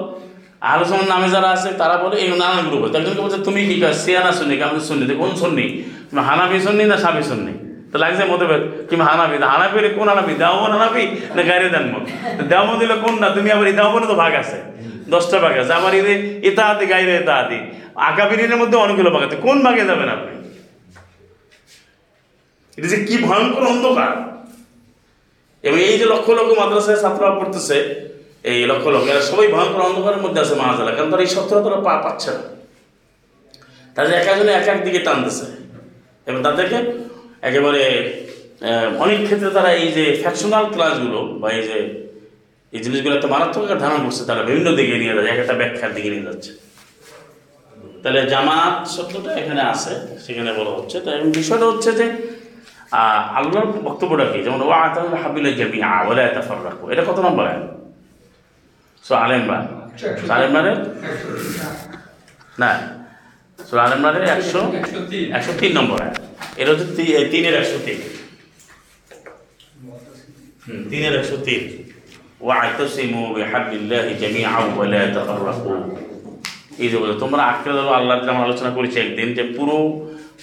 আলোচনার 0.72 1.09
নামে 1.12 1.29
যারা 1.35 1.48
আছে, 1.57 1.70
তারা 1.81 1.96
বলে, 2.03 2.16
এই 2.22 2.29
নানান 2.42 2.64
গ্রুপ 2.68 2.83
আছে। 2.87 2.96
একজনকে 3.00 3.22
বলছে, 3.27 3.38
তুমি 3.46 3.61
কি 3.68 3.77
কাজ? 3.83 3.94
সিয়ানা 4.05 4.33
শুনি 4.38 4.55
আমি 4.68 4.81
শুনি 4.88 5.03
কোন 5.22 5.31
শুননি 5.42 5.66
তুমি 6.09 6.22
হানাবি 6.29 6.57
শুননি 6.66 6.85
না 6.92 6.96
সাবি 7.05 7.22
শুননি 7.31 7.55
তো 7.92 7.96
লাগছে 8.03 8.24
মতভেদ। 8.33 8.62
কিংবা 8.88 9.05
হানাবি 9.11 9.37
হানাবি 9.55 9.79
কোন 9.98 10.07
হানাবি 10.12 10.33
দেওয়ামন 10.42 10.70
হানাবি 10.77 11.05
না 11.37 11.42
গাড়ি 11.50 11.66
দেনমন 11.74 12.03
দেওয়ামন 12.50 12.74
দিলে 12.81 12.94
কোন 13.05 13.14
না? 13.22 13.29
তুমি 13.37 13.48
আবার 13.55 13.66
এই 13.70 13.74
দেওয়ামনে 13.79 14.07
তো 14.12 14.16
ভাগ 14.22 14.33
আছে। 14.42 14.59
দশটা 15.12 15.37
ভাগ 15.44 15.55
আছে। 15.62 15.72
আমার 15.81 15.92
এদের 16.00 16.18
এটা 16.48 16.62
হাতে 16.68 16.85
গাইরে 16.92 17.12
এটা 17.20 17.35
হাতি 17.38 17.59
আকাবিরিনের 18.09 18.59
মধ্যে 18.62 18.77
অনেকগুলো 18.85 19.11
ভাগ 19.14 19.22
আছে। 19.27 19.37
কোন 19.46 19.57
ভাগে 19.66 19.85
যাবেন 19.90 20.09
আপনি? 20.16 20.35
এটা 22.79 22.88
যে 22.92 22.98
কি 23.09 23.16
ভয়ঙ্কর 23.27 23.64
অন্ধকার। 23.72 24.12
এবং 25.66 25.79
এই 25.88 25.96
যে 26.00 26.07
লক্ষ 26.12 26.27
লক্ষ 26.38 26.50
মাদ্রাসায় 26.61 26.98
ছাত্ররা 27.03 27.31
পড়তেছে 27.38 27.77
এই 28.50 28.59
লক্ষ 28.70 28.85
লক্ষ, 28.94 29.07
এরা 29.12 29.22
সবাই 29.30 29.46
ভয়ঙ্কর 29.54 29.83
অন্ধকারের 29.88 30.20
মধ্যে 30.24 30.40
আছে 30.44 30.54
মারা 30.61 30.66
মাহাজালা 30.70 30.92
কারণ 30.96 31.09
তারা 31.12 31.22
এই 31.26 31.30
সত্যটা 31.37 31.61
তারা 31.66 31.78
পা 31.87 31.92
পাচ্ছে 32.04 32.30
না। 32.37 32.42
তাদের 33.96 34.12
এক 34.20 34.26
একজনে 34.33 34.52
এক 34.61 34.66
এক 34.72 34.78
দিকে 34.87 35.00
টানতেছে। 35.07 35.46
এবং 36.28 36.38
তাদেরকে 36.46 36.78
একেবারে 37.48 37.83
অনেক 39.04 39.18
ক্ষেত্রে 39.26 39.50
তারা 39.59 39.70
এই 39.80 39.88
যে 39.96 40.04
ফ্যাকশনাল 40.22 40.64
ক্লাসগুলো 40.74 41.20
বা 41.40 41.48
এই 41.59 41.62
যে, 41.68 41.78
এই 42.74 42.80
জিনিসগুলো 42.85 43.14
একটা 43.18 43.28
মারাত্মক 43.35 43.62
একটা 43.66 43.78
ধারণা 43.85 44.00
করছে, 44.04 44.22
তারা 44.30 44.42
বিভিন্ন 44.48 44.68
দিকে 44.78 44.94
নিয়ে 45.02 45.12
যাচ্ছে, 45.16 45.30
এক 45.35 45.38
একটা 45.44 45.54
ব্যাখ্যার 45.61 45.90
দিকে 45.96 46.09
নিয়ে 46.14 46.26
যাচ্ছে। 46.28 46.50
তাহলে 48.02 48.20
জামাত 48.33 48.74
শব্দটা 48.94 49.30
এখানে 49.42 49.62
আছে, 49.72 49.92
সেখানে 50.24 50.50
বলা 50.59 50.72
হচ্ছে। 50.78 50.96
তাই 51.04 51.16
বিষয়টা 51.40 51.66
হচ্ছে 51.70 51.90
যে 52.00 52.07
আল্লাহর 53.38 53.68
বক্তব্যটা 53.88 54.26
কি? 54.33 54.38
যেমন 54.46 54.61
ওয়া 54.68 54.78
আতাল 54.87 55.09
হাবিল 55.22 55.46
জামি 55.61 55.78
আওয়ালা 55.96 56.22
তাফার 56.37 56.59
রাখো 56.68 56.85
এটা 56.92 57.02
কত 57.09 57.18
নম্বর 57.26 57.44
আয় 57.52 57.62
সুরা 59.05 59.19
আল 59.25 59.33
ইমরান। 59.40 59.64
সুরা 60.21 60.35
আল 60.38 60.43
ইমরানের? 60.49 60.79
না। 62.62 62.71
সুরা 63.67 63.83
আল 63.87 63.93
ইমরানের 63.97 64.25
একশো 64.35 64.61
একশো 65.37 65.53
তিন। 65.61 65.71
নম্বর 65.79 65.99
এটা 66.61 66.71
হচ্ছে 66.73 66.87
তিনের 67.33 67.55
একশো 67.61 67.79
তিন। 67.87 67.99
তিনের 70.90 71.14
একশো 71.21 71.37
তিন। 71.47 71.62
ওয়াতসিমু 72.47 73.23
বিহাবিল্লাহি 73.37 74.12
জামিআন 74.23 74.67
ওয়া 74.77 74.87
লা 74.93 75.03
তাফাররাকু। 75.17 75.73
এই 76.83 76.88
যে 76.93 76.97
বলে 77.03 77.14
তোমরা 77.23 77.43
আঁকড়ে 77.51 77.75
ধরো 77.79 77.93
আল্লাহর 77.99 78.23
যে 78.25 78.29
আমরা 78.33 78.45
আলোচনা 78.49 78.71
করেছি 78.77 78.97
একদিন 79.05 79.29
যে 79.38 79.43
পুরো 79.57 79.77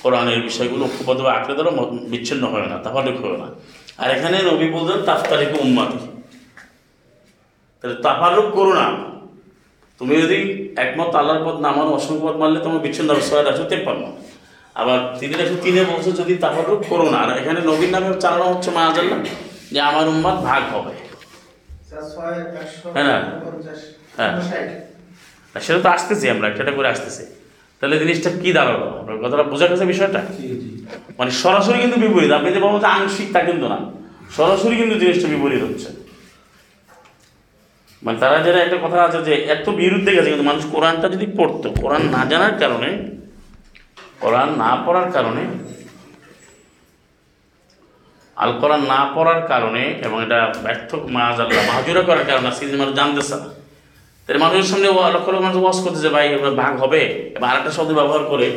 কোরআনের 0.03 0.39
বিষয়গুলো 0.47 0.83
ঐক্যবদ্ধভাবে 0.87 1.33
আঁকড়ে 1.37 1.55
ধরো 1.59 1.71
বিচ্ছিন্ন 2.11 2.43
হয় 2.53 2.67
না 2.71 2.77
তাফারুক 2.85 3.17
হবে 3.23 3.37
না। 3.43 3.47
আর 4.01 4.09
এখানে 4.15 4.37
রবি 4.47 4.67
বলতেন 4.75 4.99
তাফতারিক 5.07 5.51
উম্মাতি। 5.65 5.99
তাহলে 7.81 7.95
তাফারুক 8.01 8.45
করো 8.57 8.73
না। 8.73 8.87
তুমি 9.99 10.21
যদি 10.21 10.37
একমত 10.77 11.15
আল্লাহর 11.15 11.43
পথ 11.45 11.59
না 11.59 11.71
মানো 11.71 11.91
অসংখ্য 11.91 12.27
পথ 12.27 12.35
মানলে 12.35 12.59
তোমার 12.59 12.79
বিচ্ছিন্ন 12.79 13.15
ছয় 13.29 13.45
একশো 13.45 13.63
তেপ্পান্ন 13.63 14.03
আবার 14.75 14.99
তিনি 15.19 15.33
একশো 15.33 15.55
তিনে 15.61 15.83
বলছে 15.83 16.11
যদি 16.11 16.37
তাফারুক 16.37 16.83
করো 16.89 17.09
না 17.09 17.17
আর 17.17 17.37
এখানে 17.37 17.59
নবীর 17.65 17.89
নামে 17.89 18.21
চালানো 18.21 18.43
হচ্ছে 18.43 18.71
মা 18.71 18.81
মাহাজাল্লাহ 18.81 19.19
যে 19.71 19.81
আমার 19.81 20.07
উম্মাদ 20.07 20.35
ভাগ 20.35 20.63
হবে। 20.75 20.93
হ্যাঁ? 22.93 23.21
হ্যাঁ। 24.17 24.33
সেটা 25.61 25.79
তো 25.79 25.89
আসতেছি 25.89 26.29
আমরা 26.29 26.47
একটা 26.47 26.71
করে 26.71 26.87
আসতেছি। 26.87 27.25
তাহলে 27.79 27.99
জিনিসটা 27.99 28.29
কি 28.41 28.53
দাঁড়াল? 28.53 28.81
আপনার 28.99 29.17
কথাটা 29.17 29.43
বোঝা 29.43 29.67
গেছে 29.67 29.85
বিষয়টা? 29.85 30.21
মানে 31.17 31.31
সরাসরি 31.31 31.79
কিন্তু 31.79 31.99
বিপরীত। 31.99 32.31
আপনি 32.31 32.51
যে 32.51 32.59
বলব 32.59 32.79
যে 32.79 32.85
আংশিক 32.85 33.33
তা 33.33 33.39
কিন্তু 33.39 33.67
না। 33.67 33.79
সরাসরি 34.37 34.75
কিন্তু 34.75 34.99
জিনিসটা 34.99 35.27
বিপরীত 35.27 35.63
হচ্ছে। 35.63 36.00
মানে 38.03 38.17
তারা 38.23 38.37
যারা 38.45 38.59
একটা 38.65 38.77
কথা 38.83 38.97
আছে 39.07 39.19
যে 39.27 39.33
এত 39.55 39.65
বিরুদ্ধে 39.81 40.11
গেছে, 40.15 40.29
কিন্তু 40.33 40.47
মানুষ 40.51 40.63
কোরআনটা 40.73 41.07
যদি 41.15 41.27
পড়তো, 41.37 41.67
কোরআন 41.81 42.03
না 42.15 42.21
জানার 42.31 42.55
কারণে, 42.61 42.89
কোরআন 44.23 44.49
না 44.61 44.71
পড়ার 44.85 45.07
কারণে, 45.15 45.43
আল 48.37 48.51
কোরআন 48.61 48.81
না 48.93 48.99
পড়ার 49.15 49.41
কারণে 49.51 49.83
এবং 50.05 50.17
এটা 50.25 50.39
ব্যর্থ 50.65 50.89
মাজ 51.15 51.37
আল্লাহ, 51.43 51.63
মাহাজুরা 51.69 52.03
করার 52.09 52.25
কারণে 52.29 52.47
যে 52.71 52.77
মানুষ 52.81 52.93
জানতেছে 52.99 53.35
না 53.41 53.49
তাহলে 54.23 54.39
মানুষের 54.43 54.67
সামনে 54.71 54.87
লক্ষ 55.15 55.27
লক্ষ 55.33 55.43
মানুষ 55.47 55.57
ওয়াজ 55.63 55.77
করতেছে, 55.85 56.09
ভাই 56.15 56.25
ভাগ 56.61 56.73
হবে। 56.83 57.01
এবং 57.35 57.47
আরেকটা 57.51 57.71
শব্দ 57.77 57.91
ব্যবহার 57.99 58.23
করে 58.31 58.47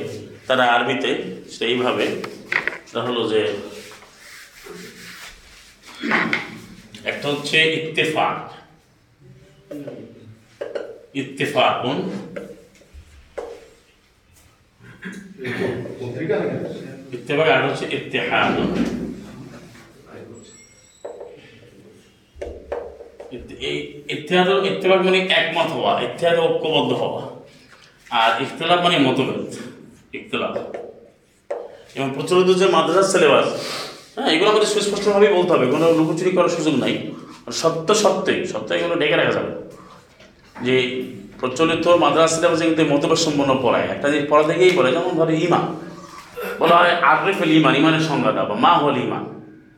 তারা 0.49 0.65
আরবিতে 0.75 1.11
সেইভাবে 1.57 2.07
সেটা 2.87 3.01
হলো 3.07 3.21
যে, 3.33 3.41
একটা 7.11 7.27
হচ্ছে 7.33 7.59
ইত্তেফাক। 7.79 8.39
ইত্তেফাকুন। 11.15 12.11
ইত্তেফাক 17.13 17.49
আর 17.49 17.71
হচ্ছে 17.71 17.97
ইত্তেহাদুন। 17.97 18.85
ইত্তে- 23.33 24.13
ইত্তেহাদ 24.13 24.49
ইত্তেফাক 24.49 25.03
মানে 25.03 25.19
একমত 25.19 25.67
হওয়া, 25.67 26.01
ইত্তেহাদ 26.01 26.39
ঐক্যবদ্ধ 26.39 26.93
হওয়া। 26.93 27.31
আর 28.11 28.43
ইখতলাফ 28.43 28.81
মানে 28.81 28.99
মতভেদ, 28.99 29.57
ইখতলাফ। 30.15 30.77
এবং 31.95 32.11
প্রচলিত 32.15 32.57
যে 32.57 32.67
মাদ্রাসা 32.67 33.09
সিলেবাস 33.09 33.47
হ্যাঁ 34.17 34.29
এগুলো 34.29 34.51
আমাদের 34.51 34.67
সুস্পষ্টভাবেই 34.67 35.33
বলতে 35.33 35.53
হবে, 35.53 35.67
কোনো 35.67 35.93
লুকোচুরি 35.93 36.31
করার 36.31 36.49
সুযোগ 36.49 36.75
নাই। 36.75 37.13
সত্য 37.53 37.95
সত্যই 37.95 38.47
সত্য 38.47 38.69
এগুলো 38.75 38.95
ডেকে 38.95 39.17
রাখা 39.17 39.33
যাবে। 39.33 39.53
যে 40.65 40.77
প্রচলিত 41.41 41.89
মাদ্রাসা 41.89 42.37
সিলেবাসে 42.37 42.65
কিন্তু 42.65 42.95
মতভেদ 42.95 43.19
সম্পন্ন 43.19 43.59
পড়ায়। 43.63 43.85
একটা 43.85 44.09
জিনিস 44.09 44.27
পড়া 44.31 44.43
থেকেই 44.43 44.71
বলে 44.71 44.93
যেমন 44.93 45.13
ধরো 45.17 45.33
ইমান। 45.33 45.65
বলা 46.59 46.77
হয় 46.77 46.95
আরফেল 47.11 47.53
ইমান 47.53 47.75
ইমানের 47.77 48.01
সংজ্ঞাটা 48.01 48.45
বা 48.45 48.55
মা 48.55 48.73
হল 48.79 48.97
ইমান। 48.97 49.25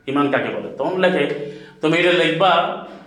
ইমান 0.06 0.30
কাকে 0.30 0.50
বলে? 0.54 0.68
তখন 0.78 0.94
লেখে 1.00 1.24
তুমি 1.80 1.98
এটা 1.98 2.12
লিখবা 2.12 2.52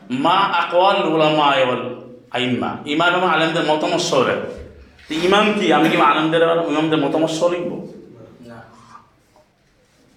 মা 0.09 0.37
আকওয়াল 0.61 1.07
উলামা 1.13 1.45
আয়াল 1.45 1.83
আইম্মা। 2.31 2.77
ইমান 2.85 3.15
এবং 3.15 3.29
আলেমদের 3.29 3.63
মতামত 3.63 4.01
তো 5.07 5.15
ইমান 5.15 5.53
কি? 5.59 5.73
আমি 5.73 5.89
কি 5.89 5.97
আলেমদের 5.97 6.41
ইমামদের 6.41 6.99
মতামত 6.99 7.29
সহ 7.29 7.47
লিখব 7.49 7.71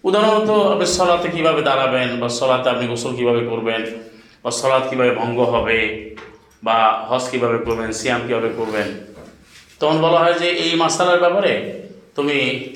উদাহরণত 0.04 0.50
আপনি 0.50 0.86
সলাতে 0.86 1.28
কীভাবে 1.28 1.62
দাঁড়াবেন 1.62 2.20
বা 2.20 2.28
সলাতে 2.28 2.70
আপনি 2.70 2.86
গোসল 2.86 3.16
কীভাবে 3.16 3.44
করবেন? 3.46 4.11
বা 4.44 4.50
সলাৎ 4.50 4.90
কীভাবে 4.90 5.10
ভঙ্গ 5.10 5.40
হবে 5.40 6.10
বা 6.64 7.06
হজ 7.08 7.30
কীভাবে 7.30 7.58
করবেন, 7.58 7.92
সিয়াম 7.92 8.20
কীভাবে 8.26 8.48
করবেন। 8.56 9.12
তখন 9.80 9.98
বলা 9.98 10.18
হয় 10.18 10.34
যে 10.34 10.48
এই 10.48 10.74
মাসালার 10.74 11.20
ব্যাপারে 11.20 11.82
তুমি 12.14 12.68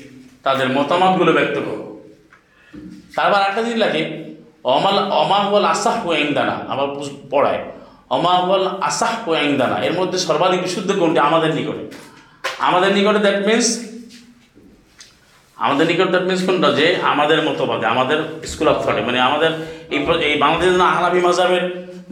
তাদের 0.43 0.69
মতামতগুলো 0.69 1.33
ব্যক্ত 1.33 1.55
করো। 1.55 2.01
তারপর 3.17 3.39
একটা 3.39 3.63
দিন 3.63 3.77
লাগে, 3.77 4.35
অমাল 4.65 4.99
অমাহল 4.99 5.65
আসাহ 5.65 6.15
দানা 6.35 6.87
বুঝ- 6.87 7.31
পড়ায় 7.31 7.65
অমাহল 8.11 8.67
আসাহ 8.67 9.35
দানা 9.59 9.79
এর 9.79 9.93
মধ্যে 9.93 10.19
সর্বাধিক 10.19 10.63
বিশুদ্ধ 10.63 10.99
কোনটি? 10.99 11.19
আমাদের 11.19 11.55
নিকটে। 11.55 11.97
আমাদের 12.59 12.93
নিকটে 12.93 13.19
দ্যাট 13.19 13.47
মিনস 13.47 13.86
আমাদের 15.59 15.85
নিকট 15.91 16.09
দ্যাট 16.13 16.25
মিনস 16.31 16.43
কোনটা? 16.47 16.69
যে 16.79 16.87
আমাদের 17.13 17.39
মতবাদে, 17.49 17.85
আমাদের 17.95 18.19
স্কুল 18.51 18.69
অফ 18.73 18.79
থটে 18.85 19.03
মানে 19.09 19.19
আমাদের 19.29 19.51
এই 19.95 20.01
এই 20.29 20.37
জন্য 20.73 20.83
আহলাফি 20.93 21.21
মাজাবের 21.27 21.65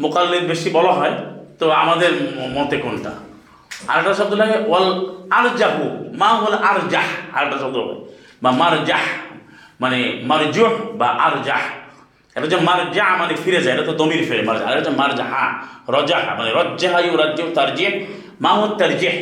মোকাল্লিদ 0.05 0.45
বেশি 0.53 0.69
বলা 0.77 0.93
হয়, 0.99 1.15
তো 1.61 1.67
আমাদের 1.83 2.13
মতে 2.57 2.77
কোনটা? 2.85 3.13
আরেকটা 3.91 4.13
শব্দ 4.21 4.33
লাগে, 4.43 4.57
ওয়াল 4.71 4.87
আর 5.37 5.47
জাহু 5.61 5.85
মা 6.21 6.31
হল 6.43 6.55
আর 6.69 6.79
জাহ 6.93 7.09
আরেকটা 7.37 7.59
শব্দ 7.63 7.77
হবে 7.83 7.95
বা 8.43 8.51
মার 8.61 8.75
জাহ 8.89 9.05
মানে 9.83 9.99
মার 10.31 10.43
জুহ 10.55 10.73
বা 11.01 11.09
আর 11.27 11.35
জাহ 11.49 11.65
এটা 12.37 12.45
হচ্ছে 12.47 12.59
মার 12.69 12.81
জা 12.97 13.07
মানে 13.21 13.35
ফিরে 13.43 13.61
যায়, 13.65 13.73
এটা 13.77 13.85
তো 13.89 13.95
দমির 14.01 14.23
ফিরে 14.29 14.43
মার 14.49 14.57
আর 14.69 14.75
হচ্ছে 14.79 14.93
মার 15.01 15.11
জাহা 15.21 15.45
রজাহা 15.97 16.33
মানে 16.39 16.51
রজ্জাহা 16.59 16.99
ইউ 17.07 17.15
রাজ্য 17.23 17.39
তার 17.57 17.69
যে 17.79 17.89
মা 18.45 18.51
হল 18.59 18.71
তার 18.81 18.93
জেহ 19.01 19.17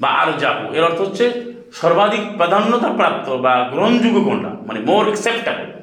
বা 0.00 0.08
আর 0.20 0.28
যাব 0.42 0.58
এর 0.76 0.82
অর্থ 0.88 1.00
হচ্ছে 1.06 1.26
সর্বাধিক 1.72 2.20
প্রাধান্যতা 2.36 2.88
প্রাপ্ত 2.88 3.30
বা 3.30 3.68
গ্রহণযোগ্য 3.72 4.20
কোনটা? 4.20 4.48
মানে 4.48 4.80
মোর 4.80 5.04
অ্যাকসেপ্টেবল 5.04 5.80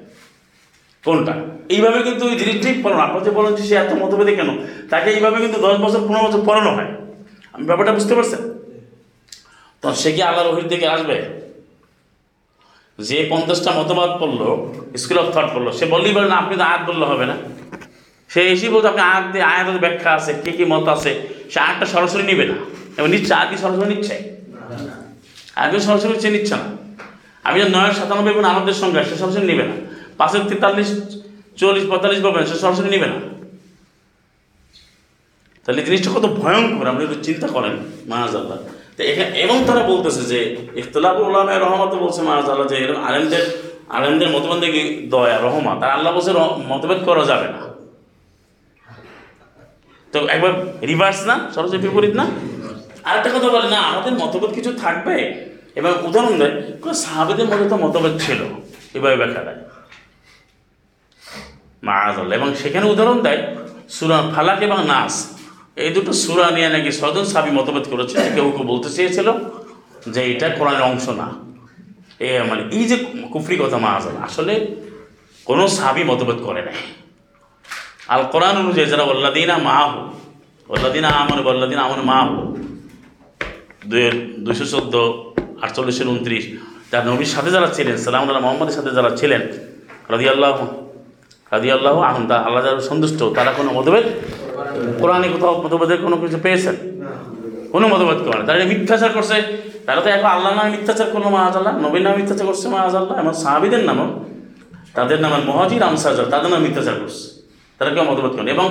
কোনটা? 1.05 1.33
এইভাবে 1.69 2.03
কিন্তু 2.03 2.25
ওই 2.25 2.35
জিনিসটাই 2.35 2.81
পড়ানো 2.83 3.01
আপনার 3.01 3.23
যে 3.23 3.31
বলেন 3.31 3.55
যে 3.55 3.63
সে 3.63 3.75
এত 3.75 3.93
মতভেদে 3.93 4.35
কেন? 4.35 4.49
তাকে 4.89 5.09
এইভাবে 5.09 5.41
কিন্তু 5.41 5.61
দশ 5.61 5.77
বছর, 5.77 6.07
পনেরো 6.07 6.27
বছর 6.27 6.41
পড়ানো 6.45 6.71
হয়। 6.71 6.87
আমি 7.53 7.65
ব্যাপারটা 7.65 7.93
বুঝতে 7.93 8.15
পারছেন? 8.15 8.53
তো 9.81 9.93
সে 9.93 10.11
কি 10.11 10.21
আল্লাহর 10.21 10.49
ওহির 10.49 10.67
থেকে 10.67 10.87
আসবে? 10.87 11.41
যে 12.99 13.27
পঞ্চাশটা 13.29 13.71
মতবাদ 13.71 14.09
পড়ল 14.19 14.41
স্কুল 14.97 15.17
অফ 15.17 15.25
থট 15.25 15.55
পড়ল, 15.55 15.71
সে 15.71 15.85
বললেই 15.85 16.13
বলে, 16.13 16.27
না, 16.27 16.35
আপনি 16.35 16.55
তো 16.57 16.63
আয়াত 16.63 16.89
বললে 16.89 17.05
হবে 17.05 17.25
না। 17.25 17.35
সে 18.29 18.51
এসেই 18.51 18.69
বলতে 18.69 18.87
আপনি 18.87 19.01
আয়াত 19.01 19.23
দিয়ে, 19.31 19.43
আয়াতের 19.43 19.79
ব্যাখ্যা 19.79 20.13
আছে, 20.13 20.33
কী 20.45 20.51
কী 20.51 20.65
মত 20.65 20.87
আছে? 20.87 21.21
সে 21.49 21.59
আয়াতটা 21.59 21.85
সরাসরি 21.85 22.23
নিবে 22.23 22.45
না। 22.45 22.53
এবং 22.97 23.09
নিচ্ছে 23.09 23.33
আর 23.33 23.47
কি 23.47 23.57
সরাসরি 23.57 23.95
নিচ্ছে? 23.95 24.40
আগে 25.55 25.77
সরাসরি 25.87 26.19
সে 26.23 26.29
নিচ্ছে 26.35 26.55
না। 26.61 26.67
আমি 27.47 27.57
যে 27.61 27.67
নয়, 27.77 27.91
সাতানব্বই 27.97 28.31
এবং 28.33 28.43
আনন্দের 28.53 28.77
সংখ্যা, 28.81 29.03
সে 29.09 29.15
সরাসরি 29.21 29.45
নেবে 29.51 29.65
না। 29.69 29.75
পাঁচের 30.19 30.43
তেতাল্লিশ, 30.49 30.89
চল্লিশ, 31.59 31.83
পঁয়তাল্লিশ 31.89 32.19
পাবেন, 32.25 32.43
সে 32.49 32.55
সরাসরি 32.63 32.89
নেবে 32.95 33.07
না। 33.13 33.17
তাহলে 35.63 35.81
জিনিসটা 35.87 36.09
কত 36.15 36.25
ভয়ঙ্কর, 36.41 36.85
আপনি 36.91 37.01
একটু 37.07 37.17
চিন্তা 37.27 37.47
করেন, 37.55 37.73
মাহাজাল্লাহ। 38.11 38.57
তো 38.95 39.01
এখানে 39.11 39.29
এবং 39.43 39.57
তারা 39.67 39.81
বলতেছে 39.91 40.21
যে, 40.31 40.39
ইখতলাফুল 40.81 41.25
উলামায়ে 41.31 41.59
রহমত 41.59 41.91
বলছে 42.03 42.21
মাহাজাল্লাহ 42.29 42.67
যে, 42.71 42.77
এরকম 42.83 43.03
আলেমদের 43.09 43.43
আলেমদের 43.97 44.29
মতবন্ধে 44.35 44.67
দয়া, 45.13 45.37
রহমত। 45.47 45.77
আর 45.83 45.91
আল্লাহ 45.97 46.11
বলছে 46.15 46.31
মতভেদ 46.71 46.99
করা 47.07 47.23
যাবে 47.31 47.47
না। 47.53 47.59
তো 50.13 50.17
একবার 50.27 50.51
রিভার্স 50.91 51.19
না, 51.29 51.35
সরাসরি 51.55 51.77
বিপরীত 51.77 52.13
না? 52.21 52.25
আরেকটা 53.03 53.29
কথা 53.29 53.49
বলে, 53.49 53.67
না, 53.69 53.79
আমাদের 53.79 54.13
মতভেদ 54.13 54.51
কিছু 54.57 54.71
থাকবে? 54.73 55.15
এবং 55.79 55.91
উদাহরণ 56.07 56.33
দেয়, 56.39 56.53
কোনো 56.81 56.93
সাহাবেদের 56.93 57.45
মধ্যে 57.45 57.69
তো 57.69 57.77
মতভেদ 57.77 58.13
ছিল। 58.21 58.41
এভাবে 58.93 59.15
ব্যাখ্যা 59.15 59.43
দেয়। 59.43 59.59
মাআজাল্লাহ 61.87 62.35
এবং 62.39 62.49
সেখানে 62.55 62.85
উদাহরণ 62.89 63.21
দেয়, 63.21 63.41
সুরা 63.89 64.17
ফালাক 64.35 64.59
এবং 64.61 64.79
নাস। 64.87 65.13
এই 65.75 65.89
দুটো 65.89 66.13
সুরা 66.13 66.51
নিয়ে 66.51 66.69
নাকি 66.69 66.91
ছজন 66.91 67.25
সাবি 67.25 67.51
মতভেদ 67.51 67.85
করেছে 67.91 68.17
কেউ 68.35 68.47
কেউ 68.55 68.65
বলতে 68.71 68.89
চেয়েছিল 68.89 69.27
যে 70.13 70.21
এটা 70.31 70.47
কোরআনের 70.49 70.81
অংশ 70.81 71.05
না। 71.21 71.27
এ 72.19 72.29
মানে 72.49 72.63
এই 72.71 72.83
যে 72.89 72.97
কুফরি 73.33 73.55
কথা 73.61 73.77
মাআজাল 73.77 74.15
আসলে 74.27 74.53
কোনো 75.45 75.63
সাবি 75.67 76.03
মতভেদ 76.03 76.39
করে 76.43 76.61
নাই। 76.61 76.79
আল 78.07 78.23
কোরআন 78.31 78.55
অনুযায়ী 78.57 78.87
যারা 78.89 79.03
ওল্লাদিনা 79.03 79.55
মাহু 79.57 79.99
ওল্লাদিনা 80.69 81.09
আমন 81.21 81.37
ওল্লাদিনা 81.47 81.81
আমন 81.81 82.01
মাহু 82.11 82.35
দুই 83.89 84.01
দুইশো 84.45 84.65
চোদ্দ, 84.73 84.95
আটচল্লিশের 85.63 86.07
উনত্রিশ। 86.13 86.43
তার 86.91 87.03
নবীর 87.09 87.31
সাথে 87.35 87.49
যারা 87.55 87.69
ছিলেন, 87.77 87.95
সালাম 88.03 88.21
আল্লাহ 88.27 88.41
মোহাম্মদের 88.45 88.75
সাথে 88.77 88.91
যারা 88.97 89.11
ছিলেন 89.19 89.41
রাজি 90.11 90.27
আল্লাহ 90.33 90.51
রাজি 91.53 91.69
আল্লাহ 91.77 91.95
আহমদা 92.09 92.37
আল্লাহ 92.47 92.61
যারা 92.65 92.83
সন্তুষ্ট, 92.91 93.19
তারা 93.37 93.51
কোনো 93.59 93.69
মতভেদ 93.77 94.05
কোরআনে 95.01 95.27
কোথাও 95.33 95.53
মতভেদের 95.63 95.99
কোনো 96.05 96.15
কিছু 96.21 96.37
পেয়েছেন? 96.45 96.75
কোনো 97.73 97.85
মতভেদ 97.93 98.19
করে। 98.27 98.41
তারা 98.47 98.57
মিথ্যাচার 98.71 99.11
করছে, 99.17 99.37
তারা 99.85 99.99
তো 100.05 100.09
এখন 100.15 100.29
আল্লাহ 100.35 100.51
নামে 100.57 100.69
মিথ্যাচার 100.75 101.07
করল 101.13 101.25
মাহাজ 101.35 101.53
আল্লাহ 101.59 101.73
নবীর 101.85 102.03
নামে 102.05 102.17
মিথ্যাচার 102.21 102.45
করছে 102.49 102.67
মাহাজ 102.75 102.93
আল্লাহ 102.99 103.15
এমন 103.23 103.33
সাহাবিদের 103.43 103.83
নামও। 103.89 104.07
তাদের 104.97 105.17
নাম 105.23 105.31
মহাজির 105.51 105.81
আমসাজার 105.89 106.27
তাদের 106.33 106.49
নামে 106.51 106.63
মিথ্যাচার 106.67 106.95
করছে। 107.01 107.25
তারা 107.77 107.89
কেউ 107.93 108.03
মতভেদ 108.09 108.33
করেন 108.35 108.49
এবং 108.55 108.67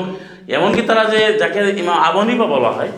এমনকি 0.57 0.83
তারা 0.88 1.03
যে, 1.12 1.20
যাকে 1.40 1.61
ইমা 1.83 1.94
আবনিবা 2.09 2.46
বলা 2.55 2.70
হয় 2.77 2.92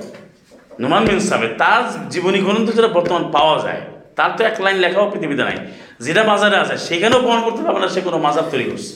নুমান 0.82 1.02
বিন 1.08 1.20
সাবেদ, 1.30 1.52
তার 1.62 1.82
জীবনী 2.12 2.38
গ্রন্থ 2.46 2.68
যেটা 2.76 2.90
বর্তমান 2.96 3.22
পাওয়া 3.37 3.56
যায়, 3.64 3.80
তার 4.18 4.30
তো 4.37 4.40
এক 4.50 4.56
লাইন 4.64 4.78
লেখাও 4.85 5.06
পৃথিবীতে 5.12 5.42
নাই। 5.48 5.56
যেটা 6.04 6.22
বাজারে 6.30 6.56
আছে, 6.62 6.74
সেখানেও 6.87 7.20
প্রমাণ 7.24 7.40
করতে 7.46 7.61
পারবে 7.66 7.80
না 7.85 7.88
সে 7.94 8.00
কোনো 8.06 8.18
মাজার 8.26 8.46
তৈরি 8.52 8.66
করছে। 8.70 8.92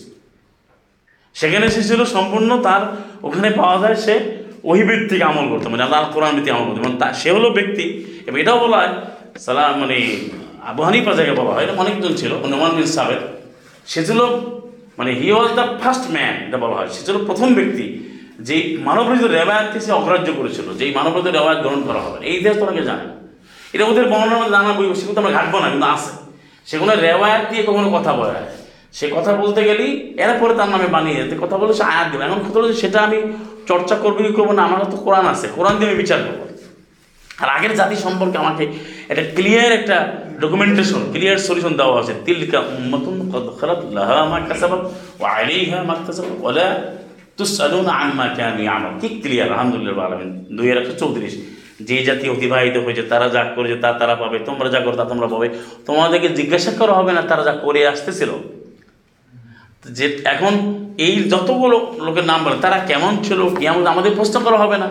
সেখানে 1.37 1.67
সে 1.75 1.83
ছিল 1.89 2.01
সম্পূর্ণ 2.15 2.51
তার, 2.67 2.83
ওখানে 3.27 3.49
পাওয়া 3.61 3.77
যায় 3.83 3.97
সে 4.05 4.15
ওহিভিত্তিক 4.71 5.21
আমল 5.31 5.47
করতো 5.53 5.67
মানে 5.73 5.83
আল্লাহ 5.87 6.01
কোরআন 6.15 6.33
ভিত্তিক 6.37 6.53
আমল 6.57 6.67
করতো। 6.69 6.81
মানে 6.87 6.97
সে 7.21 7.29
হলো 7.37 7.49
ব্যক্তি, 7.59 7.85
এবং 8.27 8.37
এটাও 8.43 8.59
বলা 8.65 8.77
হয়, 8.81 8.93
সালাম 9.47 9.75
মানে 9.83 9.97
আবু 10.71 10.81
হানিফা 10.87 11.13
জায়গায় 11.19 11.37
বলা 11.41 11.53
হয় 11.57 11.67
অনেকজন 11.83 12.13
ছিল, 12.21 12.33
নোমান 12.53 12.73
বিন 12.77 12.89
সাবেদ। 12.97 13.21
সে 13.91 14.01
ছিল 14.09 14.21
মানে 14.99 15.11
he 15.21 15.29
was 15.35 15.51
the 15.59 15.65
first 15.83 16.05
man 16.15 16.35
এটা 16.47 16.59
বলা 16.65 16.77
হয়। 16.79 16.91
সে 16.95 17.01
ছিল 17.07 17.17
প্রথম 17.29 17.49
ব্যক্তি 17.59 17.87
যেই 18.49 18.63
মানবরহিত 18.87 19.25
রেওয়ায়তকে 19.37 19.79
সে 19.85 19.91
অগ্রাহ্য 19.99 20.29
করেছিল, 20.39 20.67
যেই 20.79 20.91
মানবরহিত 20.99 21.29
রেওয়ায়ত 21.37 21.61
গ্রহণ 21.65 21.81
করা 21.89 22.01
হবে। 22.05 22.19
এই 22.29 22.35
ইতিহাস 22.39 22.57
তোমাকে 22.63 22.83
জানে। 22.89 23.05
এটা 23.75 23.85
ওদের 23.91 24.07
বর্ণনা 24.13 24.37
মধ্যে 24.39 24.53
জানা 24.57 24.71
বই 24.77 24.87
সেগুলো 25.01 25.19
আমরা 25.23 25.33
ঘাটবো 25.37 25.57
না, 25.63 25.69
কিন্তু 25.73 25.87
আছে। 25.95 26.13
সেগুলো 26.67 26.93
রেওয়ায়ত 27.07 27.45
দিয়ে 27.51 27.63
কখনো 27.69 27.89
কথা 27.97 28.13
বলে। 28.21 28.35
সে 28.99 29.07
কথা 29.17 29.31
বলতে 29.43 29.61
গেলেই 29.69 29.93
এরপরে 30.25 30.53
তার 30.59 30.69
নামে 30.75 30.89
বানিয়ে 30.97 31.17
যেতে 31.21 31.35
কথা 31.45 31.57
বলে 31.61 31.73
সে 31.79 31.85
আয়াত 31.93 32.07
দেবে। 32.13 32.23
এখন 32.29 32.41
কথা 32.47 32.59
যে 32.73 32.77
সেটা 32.83 32.99
আমি 33.07 33.19
চর্চা 33.69 33.95
করব 34.03 34.17
কি 34.27 34.33
করব 34.39 34.51
না, 34.59 34.63
আমার 34.69 34.79
তো 34.93 34.97
কোরআন 35.07 35.27
আছে। 35.35 35.47
কোরআন 35.57 35.75
দিয়ে 35.79 35.89
আমি 35.91 35.99
বিচার 36.03 36.21
করব। 36.27 36.41
আর 37.43 37.49
আগের 37.57 37.73
জাতি 37.81 37.97
সম্পর্কে 38.07 38.37
আমাকে 38.45 38.65
একটা 39.11 39.25
ক্লিয়ার 39.37 39.71
একটা 39.79 39.97
ডকুমেন্টেশন 40.43 41.01
ক্লিয়ার 41.13 41.39
সলিউশন 41.47 41.73
দেওয়া 41.81 41.97
আছে 42.01 42.13
তিলকা 42.25 42.59
উম্মাতুন 42.77 43.17
কদ 43.33 43.47
খালাত 43.59 43.81
লাহা 43.97 44.19
মা 44.31 44.39
কাসাবাত 44.49 44.83
ওয়া 45.21 45.29
আলাইহা 45.39 45.79
মা 45.89 45.95
কাসাবাত। 46.07 46.37
ওয়া 46.45 46.53
লা 47.39 47.45
তুসআলুনা 47.45 47.93
আম্মা 47.93 48.29
কানু 48.29 48.63
ইয়ামাল। 48.63 49.01
কি 49.01 49.09
ক্লিয়ার 49.09 49.53
আলহামদুলিল্লাহ 49.53 50.07
আলামিন। 50.07 50.57
দুই 50.57 50.71
একশো 50.71 50.93
চৌত্রিশ। 50.93 51.45
যে 51.81 52.05
জাতি 52.05 52.29
অতিবাহিত 52.29 52.77
হয়েছে, 52.77 53.03
তারা 53.03 53.29
যা 53.29 53.45
করেছে, 53.45 53.77
তা 53.77 53.93
তারা 53.93 54.15
পাবে। 54.15 54.39
তোমরা 54.39 54.69
যা 54.69 54.81
করো, 54.81 54.97
তা 54.97 55.05
তোমরা 55.05 55.27
পাবে। 55.27 55.49
তোমাদেরকে 55.87 56.29
জিজ্ঞাসা 56.29 56.71
করা 56.71 56.93
হবে 56.93 57.13
না, 57.13 57.23
তারা 57.23 57.43
যা 57.43 57.53
করে 57.53 57.89
আসতেছিল। 57.89 58.29
যে 59.85 60.21
এখন 60.25 60.75
এই 60.99 61.25
যতগুলো 61.31 61.95
লোকের 62.05 62.25
নাম 62.25 62.45
বলে, 62.45 62.55
তারা 62.61 62.79
কেমন 62.79 63.23
ছিল, 63.23 63.55
কেমন, 63.55 63.87
আমাদের 63.87 64.13
প্রশ্ন 64.17 64.41
করা 64.41 64.57
হবে 64.57 64.79
না। 64.79 64.89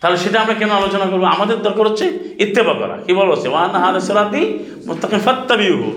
তাহলে 0.00 0.16
সেটা 0.16 0.40
আমরা 0.40 0.54
কেন 0.54 0.70
আলোচনা 0.70 1.04
করব? 1.06 1.24
আমাদের 1.24 1.62
দরকার 1.62 1.88
হচ্ছে 1.88 2.18
ইত্তেফা 2.38 2.74
করা। 2.74 2.96
কি 3.06 3.12
বলা 3.14 3.34
হচ্ছে? 3.34 3.48
ওয়ান 3.48 3.70
হাদ 3.70 3.98
সরাতি 3.98 4.58
মুস্তাকিম 4.86 5.18
ফাত্তাবিহু 5.18 5.92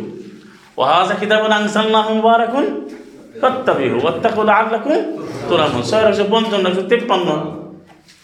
ও 0.78 0.84
হাজা 0.84 1.14
কিতাবুন 1.14 1.52
আনসালনাহু 1.52 2.22
মুবারাকুন 3.30 3.42
ফাত্তাবিহু 3.42 3.98
ওয়াত্তাকুল 4.04 4.50
আল্লাকুম 4.60 4.98
তুরামুন। 5.50 5.82
ছয় 5.90 6.04
একশো 6.10 6.26
পঞ্চান্ন 6.34 6.66
একশো 6.72 6.84
তেপ্পান্ন। 6.92 7.30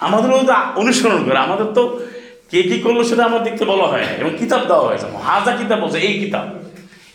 আমাদেরও 0.05 0.39
তো 0.49 0.53
অনুসরণ 0.81 1.21
করে, 1.27 1.39
আমাদের 1.47 1.67
তো 1.77 1.83
কে 2.51 2.59
কী 2.69 2.77
করল 2.83 2.99
সেটা 3.09 3.23
আমার 3.29 3.41
দেখতে 3.47 3.63
বলা 3.65 3.85
হয় 3.91 4.05
এবং 4.19 4.31
কিতাব 4.39 4.61
দেওয়া 4.69 4.85
হয়েছে। 4.89 5.07
হাজা 5.27 5.51
কিতাব 5.59 5.77
বলছে, 5.83 5.99
এই 6.07 6.13
কিতাব। 6.21 6.45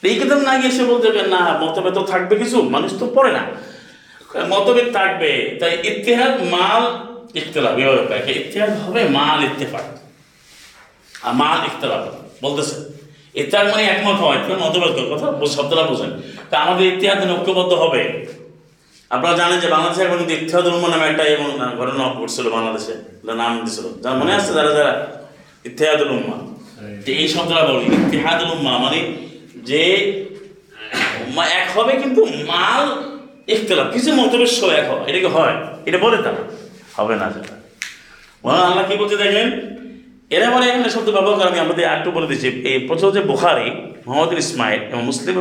এই 0.09 0.14
কিতাব 0.20 0.38
না 0.48 0.53
গিয়ে 0.61 0.72
সে 0.76 0.85
বলতে 0.90 1.09
না, 1.35 1.40
মতভেদ 1.62 1.96
থাকবে 2.12 2.35
কিছু, 2.42 2.59
মানুষ 2.74 2.90
তো 3.00 3.07
পড়ে 3.16 3.31
না। 3.38 3.42
মতভেদ 4.53 4.88
থাকবে। 4.98 5.31
তাই 5.61 5.72
ইতিহাদ 5.90 6.35
মাল 6.55 6.83
এভাবে 7.81 8.03
পায় 8.11 8.22
ইতিহাদ 8.42 8.72
হবে, 8.85 9.00
মাল 9.18 9.38
ইত্তেফাক। 9.48 9.87
আর 11.26 11.33
মাল 11.40 11.59
ইখতলাফ 11.68 12.03
বলতেছে। 12.44 12.76
ইতিহাদ 13.42 13.66
মানে 13.72 13.85
একমত 13.94 14.18
হয় 14.24 14.38
করে, 14.96 15.07
কথা 15.14 15.26
শব্দটা 15.57 15.85
বোঝেন। 15.90 16.11
তা 16.50 16.57
আমাদের 16.64 16.85
ইতিহাদ 16.94 17.16
মানে 17.22 17.33
ঐক্যবদ্ধ 17.37 17.72
হবে। 17.83 18.03
আপনারা 19.14 19.35
জানেন 19.40 19.59
যে 19.62 19.68
বাংলাদেশে 19.74 20.03
এখন 20.07 20.18
কিন্তু 20.20 20.35
ইতিহাদ 20.40 20.64
নামে 20.92 21.07
একটা 21.11 21.24
এবং 21.35 21.46
ঘটনা 21.81 22.05
ঘটছিল 22.18 22.46
বাংলাদেশে 22.57 22.94
নাম 23.40 23.53
দিছিল। 23.64 23.87
যার 24.03 24.14
মনে 24.20 24.33
আছে? 24.38 24.50
যারা 24.57 24.70
যারা 24.79 24.92
ইতিহাদুল 25.70 26.11
উম্মা 26.18 26.37
এই 27.20 27.29
শব্দটা 27.35 27.62
বলি 27.68 27.87
ইতিহাদুল 28.07 28.50
উম্মা 28.57 28.72
মানে 28.85 29.00
যে 29.68 29.83
এক 31.59 31.66
হবে 31.74 31.92
কিন্তু 32.03 32.20
মাল 32.50 32.85
ইখতলাফ, 33.53 33.88
কিছু 33.94 34.11
মতবের 34.18 34.50
এক 34.81 34.87
হবে। 34.90 35.03
এটা 35.11 35.20
কি 35.24 35.29
হয়? 35.37 35.55
এটা 35.88 35.98
বলে 36.05 36.18
তারা। 36.26 36.42
হবে 36.96 37.14
না 37.20 37.26
মহান 38.44 38.62
আল্লাহ 38.68 38.85
কি 38.88 38.94
বলতে 39.00 39.16
দেখেন 39.22 39.48
এরা 40.36 40.46
মানে 40.54 40.64
এখানে 40.70 40.90
শব্দ 40.96 41.08
ব্যবহার 41.16 41.36
করে 41.38 41.48
আমি 41.52 41.60
আমাদের 41.66 41.84
আরেকটু 41.92 42.10
বলে 42.16 42.28
দিচ্ছি। 42.30 42.48
এই 42.70 42.78
প্রথম 42.88 43.08
যে 43.16 43.20
বুখারি, 43.30 43.66
মোহাম্মদ 44.06 44.30
ইসমাইল 44.44 44.80
এবং 44.92 45.02
মুসলিম 45.10 45.36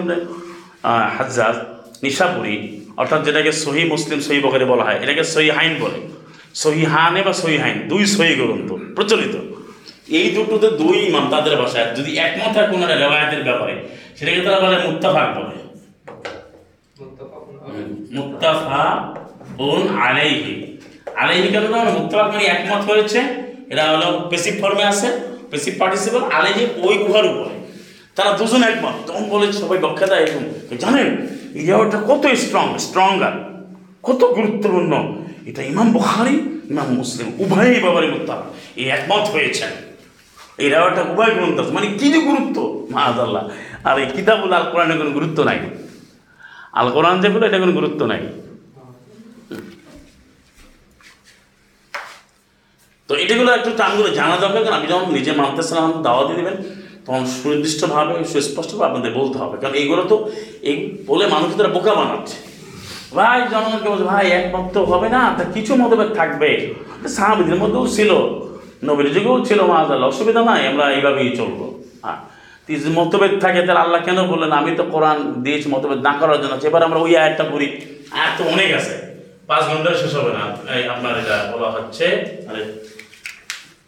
হাজ্জাজ, 1.18 1.56
নিশাপুরি, 2.04 2.56
অর্থাৎ 3.02 3.20
যেটাকে 3.28 3.52
সহি 3.64 3.84
মুসলিম 3.94 4.20
সহি 4.28 4.40
বখারি 4.46 4.66
বলা 4.74 4.84
হয়, 4.88 4.98
এটাকে 5.04 5.24
সহি 5.34 5.50
হাইন 5.58 5.74
বলে। 5.84 6.00
সহি 6.64 6.84
হানে 6.94 7.22
বা 7.28 7.34
সহি 7.42 7.58
হাইন 7.64 7.78
দুই 7.92 8.04
সহি 8.16 8.34
গ্রন্থ 8.40 8.70
প্রচলিত। 8.98 9.36
এই 10.20 10.28
দুটোতে 10.36 10.68
দুই 10.82 10.98
ইমাম 11.10 11.26
তাদের 11.34 11.56
ভাষায়, 11.62 11.88
যদি 11.98 12.12
একমত 12.26 12.54
হয় 12.58 12.68
কোনো 12.72 12.84
রেওয়ায়তের 13.02 13.42
ব্যাপারে, 13.48 13.74
সেটাকে 14.18 14.42
তারা 14.46 14.60
বলে 14.64 14.78
মুত্তাফাক 14.86 15.28
বলে। 15.38 15.56
মুত্তাফা 18.16 18.84
উন 19.70 19.82
আলাইহি। 20.06 20.54
আলাইহি 21.22 21.48
কেন 21.54 21.66
মুত্তাফাক 21.98 22.28
মানে 22.34 22.46
একমত 22.56 22.82
হয়েছে 22.92 23.20
এটা 23.70 23.84
হলো 23.86 24.28
পেসিভ 24.30 24.62
ফর্মে 24.62 24.84
আছে 24.84 25.08
পেসিভ 25.52 25.74
পার্টিসিপল 25.80 26.20
যে 26.58 26.68
ওই 26.78 26.98
গুহার 26.98 27.26
উপরে। 27.26 27.56
তারা 28.16 28.32
দুজন 28.38 28.64
একমত। 28.64 29.08
তখন 29.08 29.24
বলে 29.24 29.54
সবাই 29.54 29.78
দেয় 30.08 30.20
এরকম 30.20 30.44
জানেন 30.78 31.28
এই 31.56 31.66
জায়গাটা 31.66 31.98
কত 32.08 32.28
স্ট্রং 32.28 32.78
স্ট্রঙ্গার 32.78 33.66
কত 34.04 34.24
গুরুত্বপূর্ণ। 34.24 35.24
এটা 35.46 35.64
ইমাম 35.64 35.92
বুখারি, 35.92 36.62
ইমাম 36.70 36.94
মুসলিম, 36.94 37.32
উভয়ই 37.40 37.80
বাবারে 37.80 38.08
মুত্তাফা 38.08 38.44
এই 38.76 38.90
একমত 38.90 39.30
হয়েছেন। 39.30 39.70
এই 40.58 40.70
রেওয়াটা 40.70 41.02
উভয় 41.02 41.34
গ্রন্থ। 41.34 41.72
মানে 41.72 41.88
কি 41.88 42.12
যে 42.12 42.20
গুরুত্ব? 42.20 42.88
মাহাদাল্লাহ। 42.92 43.50
আর 43.84 44.00
এই 44.00 44.06
কিতাবুল 44.16 44.54
আল 44.54 44.72
কোরআনের 44.72 44.98
কোনো 44.98 45.10
গুরুত্ব 45.10 45.44
নাই। 45.44 45.60
আল 46.74 46.92
কোরআন 46.92 47.22
যেগুলো 47.22 47.48
এটা 47.48 47.60
কোনো 47.60 47.72
গুরুত্ব 47.72 48.06
নাই। 48.06 48.20
তো 53.10 53.14
এটাগুলো 53.24 53.50
একটু 53.60 53.70
টানগুলো 53.80 54.10
জানা 54.20 54.36
দরকার 54.44 54.62
কারণ 54.66 54.78
আমি 54.80 54.88
যখন 54.94 55.08
নিজে 55.18 55.32
মানতেছিলাম 55.42 55.84
আমাকে 55.88 56.02
দাওয়াতি 56.08 56.34
দেবেন, 56.40 56.58
তখন 57.06 57.24
সুনির্দিষ্টভাবে, 57.38 58.16
সুস্পষ্টভাবে 58.32 58.88
আপনাদের 58.90 59.12
বলতে 59.20 59.38
হবে। 59.42 59.56
কারণ 59.62 59.76
এইগুলো 59.82 60.04
তো 60.12 60.16
এই 60.70 60.76
বলে 61.10 61.26
মানুষ 61.34 61.50
তারা 61.58 61.72
বোকা 61.78 61.94
বানাচ্ছে। 62.00 62.38
ভাই, 63.18 63.40
জনগণকে 63.54 63.88
বলছে, 63.92 64.06
ভাই 64.14 64.26
একমত 64.40 64.66
তো 64.76 64.80
হবে 64.92 65.08
না, 65.16 65.22
তা 65.38 65.44
কিছু 65.56 65.72
মতভেদ 65.82 66.10
থাকবে। 66.20 66.50
সাহাবিদের 67.18 67.58
মধ্যেও 67.62 67.86
ছিল, 67.98 68.12
নবীর 68.88 69.08
যুগেও 69.16 69.38
ছিল 69.50 69.60
মাহাজাল 69.72 70.02
অসুবিধা 70.12 70.42
নাই, 70.50 70.62
আমরা 70.72 70.86
এইভাবেই 70.96 71.30
চলবো। 71.40 71.66
হ্যাঁ 72.04 72.20
মতভেদ 73.00 73.34
থাকে, 73.44 73.60
তাহলে 73.68 73.82
আল্লাহ 73.86 74.00
কেন 74.08 74.20
বললেন, 74.32 74.52
আমি 74.62 74.72
তো 74.80 74.84
কোরআন 74.94 75.18
দিয়েছি, 75.46 75.68
মতভেদ 75.76 76.00
না 76.08 76.14
করার 76.20 76.38
জন্য 76.42 76.54
এবার 76.70 76.82
আমরা 76.88 77.00
ওই 77.06 77.12
আয়াতটা 77.22 77.46
করি 77.54 77.68
আয়াত 78.18 78.34
তো 78.38 78.44
অনেক 78.54 78.70
আছে, 78.80 78.94
পাঁচ 79.50 79.64
ঘণ্টা 79.72 79.90
শেষ 80.02 80.14
হবে 80.20 80.32
না। 80.38 80.44
আপনার 80.96 81.14
এটা 81.22 81.36
বলা 81.54 81.70
হচ্ছে 81.76 82.06
আরে 82.50 82.62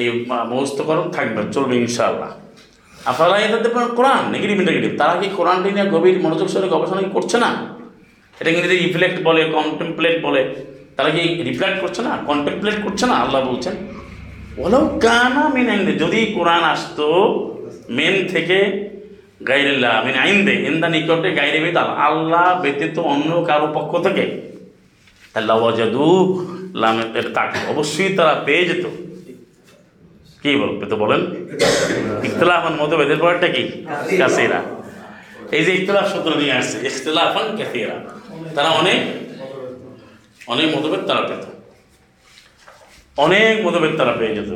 এই 0.00 0.08
মুখস্থ 0.50 0.78
করণ 0.88 1.06
থাকবে 1.16 1.40
চলবে 1.54 1.74
ইনশাআল্লাহ। 1.84 2.30
আপনারা 3.10 3.36
এটাতে 3.46 3.68
কোরআন, 3.98 4.22
নেগেটিভ 4.34 4.58
নেগেটিভ, 4.68 4.90
তারা 5.00 5.14
কি 5.20 5.28
কোরআনটি 5.38 5.68
নিয়ে 5.76 5.86
গভীর 5.94 6.16
মনোযোগ 6.24 6.48
সরে 6.52 6.68
গবেষণা 6.74 7.02
কি 7.04 7.10
করছে 7.16 7.36
না? 7.44 7.50
এটা 8.40 8.50
কিন্তু 8.54 8.68
রিফ্লেক্ট 8.84 9.18
বলে 9.28 9.42
কন্টেমপ্লেট 9.56 10.16
বলে? 10.26 10.42
তারা 10.96 11.10
কি 11.14 11.22
রিফ্লেক্ট 11.48 11.78
করছে 11.82 12.00
না? 12.06 12.12
কন্টেমপ্লেট 12.28 12.76
করছে 12.84 13.04
না? 13.10 13.14
আল্লাহ 13.24 13.40
বলছেন 13.50 13.74
ওলাও 14.62 14.84
কানা 15.04 15.44
মিন 15.54 15.66
আইন্দে 15.72 15.92
যদি 16.02 16.20
কোরআন 16.36 16.62
আসতো, 16.74 17.06
মেন 17.96 18.14
থেকে 18.32 18.58
গাইরিল্লাহ 19.48 19.94
মিন 20.06 20.16
আইন্দে 20.24 20.54
ইন্দা 20.68 20.88
নিকটে 20.94 21.30
গাইরে 21.38 21.58
বেদ 21.64 21.78
আল্লাহ 22.08 22.46
ব্যতীত 22.62 22.96
অন্য 23.12 23.30
কারও 23.48 23.68
পক্ষ 23.76 23.92
থেকে 24.06 24.24
আল্লাহ 25.38 25.56
তাকে 27.36 27.58
অবশ্যই 27.72 28.10
তারা 28.18 28.34
পেয়ে 28.46 28.64
যেত। 28.70 28.84
কি 30.42 30.50
বলবে 30.62 30.84
তো 30.92 30.96
বলেন। 31.02 31.20
ইখতলাফান 32.26 32.74
মতভেদের 32.80 33.18
পরেরটা 33.22 33.48
কি? 33.54 33.64
কাসিরা। 34.20 34.60
এই 35.56 35.62
যে 35.66 35.70
ইখতলাফ 35.78 36.06
সূত্র 36.12 36.30
নিয়ে 36.40 36.54
আসছে, 36.60 36.76
ইখতলাফান 36.88 37.46
কাসিরা। 37.58 37.96
তারা 38.56 38.70
অনেক 38.80 39.00
অনেক 40.52 40.66
মতভেদ 40.74 41.02
তারা 41.08 41.22
পেত। 41.28 41.44
অনেক 43.24 43.54
মতভেদ 43.66 43.92
তারা 44.00 44.12
পেয়ে 44.18 44.34
যেত। 44.36 44.50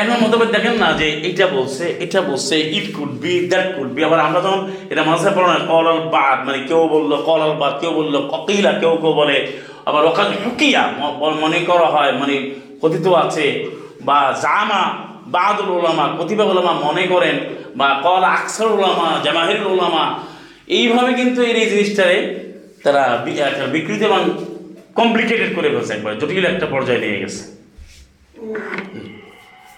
এখন 0.00 0.16
মতভেদ 0.24 0.48
দেখেন 0.56 0.74
না 0.82 0.88
যে 1.00 1.06
এটা 1.28 1.46
বলছে 1.56 1.84
এটা 2.04 2.20
বলছে 2.30 2.54
it 2.76 2.86
could 2.96 3.12
be 3.22 3.34
that 3.52 3.66
could 3.74 3.90
be 3.94 4.00
আবার 4.08 4.20
আমরা 4.26 4.40
যখন 4.46 4.60
এটা 4.92 5.02
মাঝে 5.10 5.30
পড়ো 5.36 5.48
না 5.52 5.58
কল 5.72 5.86
বাদ 6.14 6.38
মানে 6.46 6.58
কেউ 6.68 6.82
বলল 6.94 7.12
কল 7.28 7.42
বাদ, 7.60 7.74
কেউ 7.80 7.92
বলল 8.00 8.14
ককিলা, 8.32 8.72
কেউ 8.80 8.92
কেউ 9.02 9.12
বলে 9.20 9.36
আবার 9.88 10.02
ওখান 10.10 10.28
হুকিয়া 10.42 10.82
মনে 11.44 11.58
করা 11.70 11.88
হয় 11.94 12.12
মানে 12.20 12.36
কথিত 12.82 13.06
আছে, 13.24 13.46
বা 14.08 14.18
জামা 14.44 14.82
বাদুল 15.34 15.70
ওলামা 15.78 16.04
কতিপয় 16.18 16.48
ওলামা 16.52 16.72
মনে 16.86 17.04
করেন, 17.12 17.36
বা 17.78 17.88
কল 18.04 18.22
আকসর 18.36 18.68
ওলামা 18.76 19.08
জামাহির 19.24 19.60
ওলামা 19.74 20.04
এইভাবে 20.78 21.10
কিন্তু 21.20 21.40
এই 21.60 21.66
জিনিসটারে 21.72 22.18
তারা 22.84 23.02
বিকৃত 23.74 24.00
এবং 24.10 24.20
কমপ্লিকেটেড 24.98 25.50
করে 25.56 25.68
ফেলছে 25.74 25.92
একবার, 25.96 26.12
জটিল 26.20 26.44
একটা 26.52 26.66
পর্যায়ে 26.74 27.00
নিয়ে 27.04 27.18
গেছে। 27.22 27.42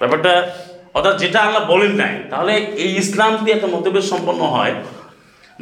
ব্যাপারটা, 0.01 0.33
অর্থাৎ 0.97 1.15
যেটা 1.23 1.39
আল্লাহ 1.47 1.63
বলেন 1.73 1.93
নাই, 2.03 2.15
তাহলে 2.31 2.53
এই 2.85 2.91
ইসলাম 3.03 3.33
দিয়ে 3.45 3.57
একটা 3.57 3.69
মতভেদ 3.75 4.05
সম্পন্ন 4.13 4.43
হয় 4.55 4.75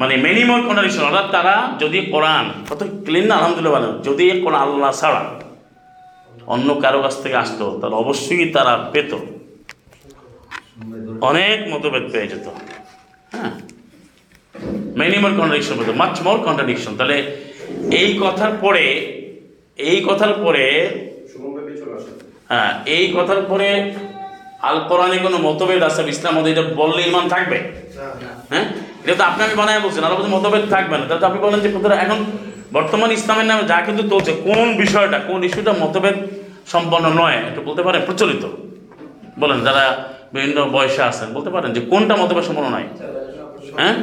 মানে 0.01 0.15
মিনিমাম 0.25 0.61
কন্ডিশন 0.69 1.03
অর্থাৎ 1.09 1.27
তারা 1.37 1.55
যদি 1.83 1.99
কোরআন 2.13 2.45
কত 2.71 2.81
ক্লিন 3.07 3.27
না 3.29 3.35
আলহামদুলিল্লাহ 3.39 3.75
ভালো। 3.77 3.91
যদি 4.09 4.25
কোন 4.45 4.55
আল্লাহ 4.65 4.93
ছাড়া 5.01 5.23
অন্য 6.55 6.69
কারও 6.83 7.01
কাছ 7.05 7.15
থেকে 7.23 7.37
আসতো 7.45 7.67
তাহলে 7.81 7.97
অবশ্যই 8.03 8.47
তারা 8.57 8.75
পেত। 8.93 9.13
অনেক 11.31 11.59
মতভেদ 11.73 12.05
পেয়ে 12.13 12.29
যেত। 12.33 12.47
হ্যাঁ? 13.33 13.53
মিনিমাম 15.01 15.33
কন্ট্রাডিকশন 15.39 15.75
পেত 15.79 15.91
মাচ 16.03 16.15
মোর 16.27 16.39
কন্ট্রাডিকশন 16.47 16.93
তাহলে 16.99 17.17
এই 18.01 18.11
কথার 18.23 18.53
পরে 18.61 18.85
এই 19.91 19.99
কথার 20.09 20.33
পরে 20.45 20.65
হ্যাঁ 22.51 22.73
এই 22.97 23.05
কথার 23.17 23.41
পরে 23.51 23.69
আল 24.69 24.77
কোরআনে 24.89 25.19
কোনো 25.27 25.37
মতভেদ 25.47 25.83
আছে? 25.89 26.01
ইসলাম 26.15 26.33
মধ্যে 26.37 26.51
এটা 26.55 26.65
বললে 26.81 27.01
ইমান 27.09 27.25
থাকবে? 27.35 27.59
হ্যাঁ? 28.53 28.67
এটা 29.05 29.15
তো 29.21 29.25
আপনি 29.31 29.41
আমি 29.47 29.55
বানায় 29.61 29.81
বলছেন 29.85 30.03
আরও 30.07 30.15
বলছেন 30.19 30.33
মতভেদ 30.37 30.65
থাকবে 30.75 30.95
না। 31.01 31.05
তাহলে 31.09 31.27
আপনি 31.31 31.41
বলেন 31.47 31.61
যে 31.65 31.69
কোথাও 31.75 31.99
এখন 32.05 32.19
বর্তমান 32.77 33.11
ইসলামের 33.19 33.47
নামে 33.51 33.65
যা 33.73 33.79
কিন্তু 33.87 34.03
চলছে 34.13 34.33
কোন 34.47 34.67
বিষয়টা 34.83 35.19
কোন 35.29 35.41
ইস্যুটা 35.49 35.73
মতভেদ 35.83 36.17
সম্পন্ন 36.73 37.07
নয় 37.21 37.39
একটু 37.49 37.61
বলতে 37.69 37.83
পারেন 37.87 38.01
প্রচলিত। 38.09 38.45
বলেন 39.39 39.59
যারা 39.67 39.85
বিভিন্ন 40.35 40.59
বয়সে 40.75 41.03
আছেন 41.11 41.29
বলতে 41.37 41.51
পারেন 41.55 41.71
যে 41.77 41.81
কোনটা 41.91 42.15
মতভেদ 42.17 42.45
সম্পন্ন 42.49 42.69
নয়। 42.77 42.89
হ্যাঁ? 43.79 43.95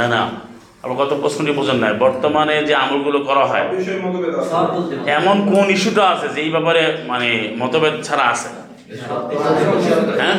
না 0.00 0.06
না 0.14 0.20
আবার 0.82 0.96
কত 1.00 1.12
প্রশ্নটি 1.22 1.52
বোঝেন 1.52 1.78
নাই। 1.82 1.92
বর্তমানে 2.04 2.54
যে 2.68 2.74
আমলগুলো 2.74 3.18
করা 3.28 3.44
হয়। 3.50 3.66
এমন 5.18 5.36
কোন 5.52 5.66
ইস্যুটা 5.76 6.04
আছে 6.12 6.26
যে 6.34 6.38
এই 6.44 6.50
ব্যাপারে 6.50 6.82
মানে 7.06 7.28
মতভেদ 7.58 7.94
ছাড়া 8.02 8.24
আছে? 8.34 8.48
হ্যাঁ? 10.20 10.36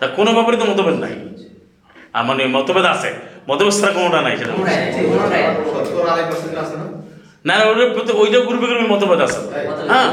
তা 0.00 0.04
কোনো 0.18 0.30
ব্যাপারে 0.36 0.56
তো 0.60 0.64
মতভেদ 0.70 0.96
নাই। 1.04 1.14
আর 2.16 2.22
মানে 2.28 2.42
মতভেদ 2.56 2.86
আছে। 2.94 3.10
মতভেদ 3.48 3.74
ছাড়া 3.80 3.92
কোনোটা 3.96 4.20
নাই 4.26 4.34
সেটা। 4.40 4.52
না? 7.48 7.54
না 7.58 7.64
প্রতি 7.94 8.12
ওইটা 8.22 8.38
গ্রুপে 8.48 8.66
গ্রুপে 8.70 8.86
মতভেদ 8.94 9.20
আছে। 9.26 9.40
হ্যাঁ? 9.90 10.08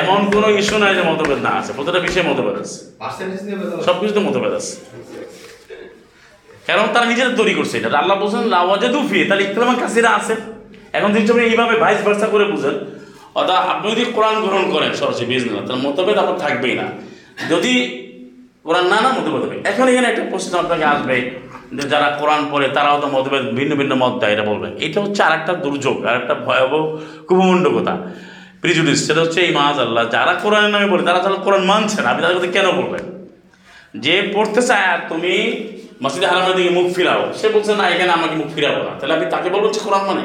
এমন 0.00 0.20
কোনো 0.34 0.48
ইস্যু 0.60 0.76
নাই 0.82 0.92
যে 0.98 1.02
মতভেদ 1.10 1.38
না 1.46 1.52
আছে। 1.60 1.70
প্রতিটা 1.76 2.00
বিষয়ে 2.06 2.24
মতভেদ 2.30 2.56
আছে। 2.62 2.76
সব 3.86 3.96
কিছুতে 4.00 4.20
মতভেদ 4.26 4.52
আছে? 4.60 4.72
কারণ 6.68 6.86
তারা 6.94 7.06
নিজেদের 7.12 7.34
তৈরি 7.40 7.54
করছে 7.58 7.74
এটা। 7.78 7.88
আল্লাহ 8.02 8.16
বলছেন 8.22 8.42
লাওয়াজে 8.54 8.88
দুফি 8.94 9.18
তাহলে 9.28 9.42
ইকলামা 9.48 9.74
কাসিরা 9.82 10.10
আছে। 10.18 10.34
এখন 10.96 11.10
যদি 11.14 11.26
আপনি 11.32 11.42
এইভাবে 11.48 11.74
ভাইস 11.82 12.00
ভার্সা 12.06 12.26
করে 12.32 12.44
বুঝেন 12.52 12.76
অর্থাৎ 13.38 13.58
আপনি 13.72 13.86
যদি 13.94 14.04
কোরআন 14.16 14.36
গ্রহণ 14.44 14.64
করেন 14.74 14.90
সরাসরি 15.00 15.26
বিজনেস 15.32 15.54
তাহলে 15.66 15.80
মতভেদ 15.86 16.16
আপনার 16.22 16.38
থাকবেই 16.44 16.74
না। 16.80 16.86
যদি 17.52 17.72
কোরআন 18.66 18.86
না 18.92 18.98
না 19.04 19.10
মতভেদ 19.16 19.42
হবে। 19.46 19.56
এখন 19.70 19.84
এখানে 19.92 20.06
একটা 20.12 20.24
প্রশ্ন 20.32 20.52
আপনাকে 20.62 20.84
আসবে 20.94 21.16
যে 21.76 21.84
যারা 21.92 22.08
কোরআন 22.20 22.42
পড়ে, 22.52 22.66
তারাও 22.76 22.96
তো 23.02 23.06
মতভেদ, 23.16 23.44
ভিন্ন 23.58 23.72
ভিন্ন 23.80 23.92
মত 24.02 24.14
দেয়, 24.20 24.32
এটা 24.34 24.44
বলবেন 24.50 24.72
এটা 24.86 24.98
হচ্ছে 25.04 25.20
আর 25.26 25.32
একটা 25.38 25.52
দুর্যোগ 25.64 25.96
আর 26.08 26.14
একটা 26.20 26.34
ভয়াবহ 26.46 26.82
কুমণ্ডকতা 27.28 27.94
প্রিজুডিস 28.62 28.98
সেটা 29.06 29.20
হচ্ছে 29.24 29.38
এই 29.46 29.52
মাজ 29.58 29.76
আল্লাহ, 29.86 30.04
যারা 30.14 30.32
কোরআনের 30.44 30.72
নামে 30.74 30.88
বলে 30.92 31.02
তারা 31.08 31.20
তাহলে 31.24 31.40
কোরআন 31.46 31.62
মানছে 31.72 31.98
না, 32.02 32.08
আপনি 32.12 32.22
তাদের 32.24 32.36
কথা 32.38 32.50
কেন 32.56 32.66
বলবেন? 32.80 33.04
যে 34.04 34.14
পড়তে 34.34 34.60
চায় 34.68 34.86
আর 34.92 35.00
তুমি 35.10 35.34
মসজিদে 36.02 36.26
হারামের 36.30 36.54
দিকে 36.58 36.70
মুখ 36.78 36.86
ফিরাও, 36.96 37.22
সে 37.38 37.46
বলছে, 37.54 37.72
না, 37.80 37.84
এখানে 37.94 38.12
আমাকে 38.18 38.34
মুখ 38.40 38.48
ফিরাবো 38.56 38.80
না। 38.86 38.92
তাহলে 38.98 39.12
আপনি 39.16 39.26
তাকে 39.34 39.48
বলবেন 39.54 39.70
যে 39.76 39.80
কোরআন 39.86 40.04
মানে? 40.10 40.24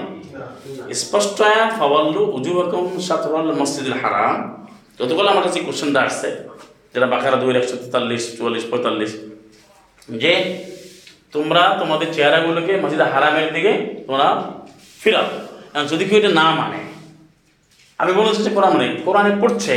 স্পষ্ট 1.02 1.38
আয়াত 1.52 1.72
ফাওয়াল্লু 1.80 2.22
উজুহাকুম 2.38 2.86
সাতওয়াল 3.08 3.50
মসজিদুল 3.60 3.98
হারাম। 4.02 4.36
যতগুলো 4.98 5.28
আমার 5.34 5.44
কাছে 5.46 5.60
কোশ্চেনটা 5.68 6.00
আসছে, 6.08 6.30
যেটা 6.94 7.08
বাকারা 7.14 7.38
দুই 7.42 7.52
একশো 7.60 7.76
তেতাল্লিশ, 7.82 8.24
চুয়াল্লিশ, 8.38 8.64
পঁয়তাল্লিশ। 8.72 9.12
যে 10.22 10.34
তোমরা 11.34 11.64
তোমাদের 11.82 12.08
চেহারাগুলোকে 12.16 12.74
মসজিদে 12.84 13.06
হারামের 13.14 13.48
দিকে 13.56 13.72
তোমরা 14.06 14.28
ফিরাও। 15.02 15.28
যদি 15.92 16.04
কেউ 16.10 16.18
এটা 16.22 16.32
না 16.40 16.46
মানে 16.60 16.80
আমি 18.02 18.12
বলেছি 18.20 18.40
যে 18.46 18.52
কোরআন 18.56 18.72
মানে 18.76 18.88
কোরআনে 19.08 19.32
পড়ছে 19.42 19.76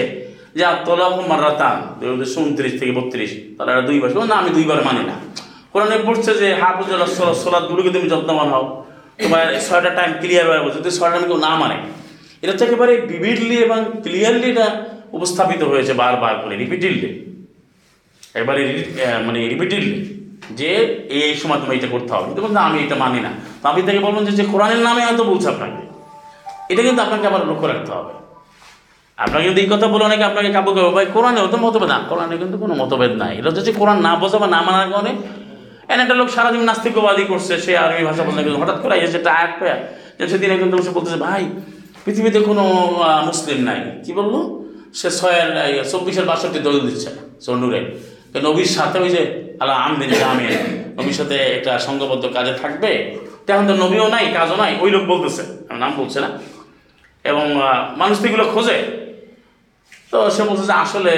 যে 0.56 0.62
আত্মলাহ 0.74 1.14
মারাতান 1.32 1.76
দুই 1.98 2.06
হাজার 2.12 2.42
উনত্রিশ 2.46 2.72
থেকে 2.80 2.92
বত্রিশ, 2.98 3.30
তাহলে 3.56 3.70
এটা 3.74 3.84
দুইবার। 3.90 4.08
না, 4.32 4.36
আমি 4.42 4.50
দুইবার 4.56 4.78
মানি 4.88 5.02
না। 5.10 5.16
কোরআনে 5.72 5.96
পড়ছে 6.06 6.30
যে 6.40 6.48
হাফুজুল 6.60 7.02
সোলাদগুলোকে 7.42 7.90
তুমি 7.94 8.06
যত্নবান 8.12 8.48
হও। 8.54 8.66
তোমার 9.22 9.44
ছয়টা 9.66 9.90
টাইম 9.98 10.10
ক্লিয়ার 10.22 10.44
হয়ে 10.50 10.62
বলছে 10.64 10.78
যদি 10.82 10.92
ছয়টা 10.98 11.12
টাইম 11.14 11.24
কেউ 11.30 11.38
না 11.46 11.52
মানে। 11.62 11.76
এটা 12.42 12.50
হচ্ছে 12.52 12.64
একেবারে 12.68 12.92
বিবিডলি 13.10 13.56
এবং 13.66 13.78
ক্লিয়ারলি 14.04 14.46
এটা 14.54 14.66
উপস্থাপিত 15.16 15.60
হয়েছে 15.70 15.92
বারবার 16.02 16.34
করে 16.42 16.54
রিপিটেডলি 16.62 17.10
একবারে 18.38 18.62
মানে 19.26 19.38
রিপিটেডলি 19.54 19.98
যে 20.58 20.70
এই 21.26 21.34
সময় 21.40 21.58
তুমি 21.62 21.72
এটা 21.78 21.88
করতে 21.94 22.10
হবে। 22.14 22.28
কিন্তু 22.34 22.60
আমি 22.68 22.78
এটা 22.84 22.96
মানি 23.04 23.18
না। 23.26 23.30
তো 23.60 23.64
আপনি 23.70 23.80
তাকে 23.86 24.00
বলবেন 24.06 24.22
যে 24.40 24.44
কোরআনের 24.52 24.80
নামে 24.86 25.02
হয়তো 25.06 25.24
বলছে 25.30 25.46
আপনাকে। 25.54 25.82
এটা 26.72 26.82
কিন্তু 26.86 27.00
আপনাকে 27.06 27.24
আবার 27.30 27.42
লক্ষ্য 27.50 27.66
রাখতে 27.72 27.92
হবে। 27.96 28.12
আপনাকে 29.18 29.44
যদি 29.50 29.60
এই 29.64 29.68
কথা 29.72 29.86
বলে 29.92 30.04
অনেকে 30.08 30.24
আপনাকে 30.30 30.48
কাবু 30.56 30.70
করবে 30.76 30.90
ভাই 30.96 31.06
কোরআনেও 31.16 31.46
তো 31.52 31.56
মতভেদ 31.64 31.90
না। 31.92 31.98
কোরআনে 32.10 32.34
কিন্তু 32.42 32.56
কোনো 32.62 32.74
মতভেদ 32.80 33.12
নাই। 33.22 33.32
এটা 33.38 33.48
হচ্ছে 33.50 33.72
কোরআন 33.80 33.98
না 34.06 34.12
বোঝা 34.22 34.38
বা 34.42 34.48
না 34.54 34.60
মানার 34.66 34.86
কারণে 34.92 35.12
এন 35.93 35.99
একটা 36.05 36.16
লোক 36.20 36.28
সারাদিন 36.37 36.62
নাস্তিকবাদী 36.70 37.24
করছে, 37.32 37.53
সে 37.64 37.72
আরবি 37.85 38.03
ভাষা 38.09 38.22
বলতে 38.28 38.41
গেলে 38.45 38.59
হঠাৎ 38.62 38.78
করে 38.82 38.95
এসে 39.07 39.18
আয়াত 39.37 39.53
পেয়ে, 39.61 39.76
যে 40.18 40.24
সেদিন 40.32 40.51
একজন 40.55 40.68
বসে 40.72 40.93
বলতেছে, 40.97 41.18
ভাই, 41.26 41.43
পৃথিবীতে 42.05 42.39
কোনো 42.49 42.64
মুসলিম 43.28 43.59
নাই। 43.68 43.80
কি 44.05 44.12
বলল? 44.18 44.35
সে 44.99 45.09
ছয়ের 45.18 45.49
চব্বিশের 45.93 46.26
বাষট্টি 46.30 46.61
দল 46.66 46.74
দিচ্ছে 46.87 47.11
সন্ডুরে 47.47 47.80
নবীর 48.47 48.70
সাথে 48.76 48.97
ওই 49.05 49.11
যে, 49.16 49.22
আল্লাহ, 49.61 49.76
আমদিন 49.87 50.11
জামে 50.22 50.49
নবীর 50.99 51.16
সাথে 51.20 51.37
একটা 51.57 51.72
সঙ্গবদ্ধ 51.87 52.24
কাজে 52.37 52.53
থাকবে। 52.62 52.91
তেমন 53.47 53.64
তো 53.70 53.74
নবীও 53.85 54.07
নাই, 54.14 54.24
কাজও 54.37 54.57
নাই, 54.62 54.72
ওই 54.82 54.91
লোক 54.95 55.05
বলতেছে 55.12 55.43
নাম 55.82 55.93
বলছে 56.01 56.18
না। 56.24 56.30
এবং 57.30 57.47
মানুষ 58.01 58.16
তো 58.20 58.24
এগুলো 58.30 58.45
খোঁজে। 58.55 58.78
তো 60.12 60.18
সে 60.35 60.43
বলছে 60.49 60.64
যে 60.70 60.74
আসলে 60.85 61.14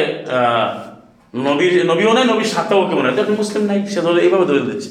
নবীর, 1.34 1.86
নবীও 1.86 2.12
নাই 2.12 2.24
নবীর 2.24 2.50
সাথেও 2.56 2.88
কেউ 2.88 3.02
নাই 3.02 3.12
তো 3.16 3.22
মুসলিম 3.32 3.64
নাই, 3.64 3.86
সে 3.86 4.00
ধরে 4.00 4.20
এইভাবে 4.20 4.46
দলিল 4.46 4.70
দিচ্ছে। 4.70 4.90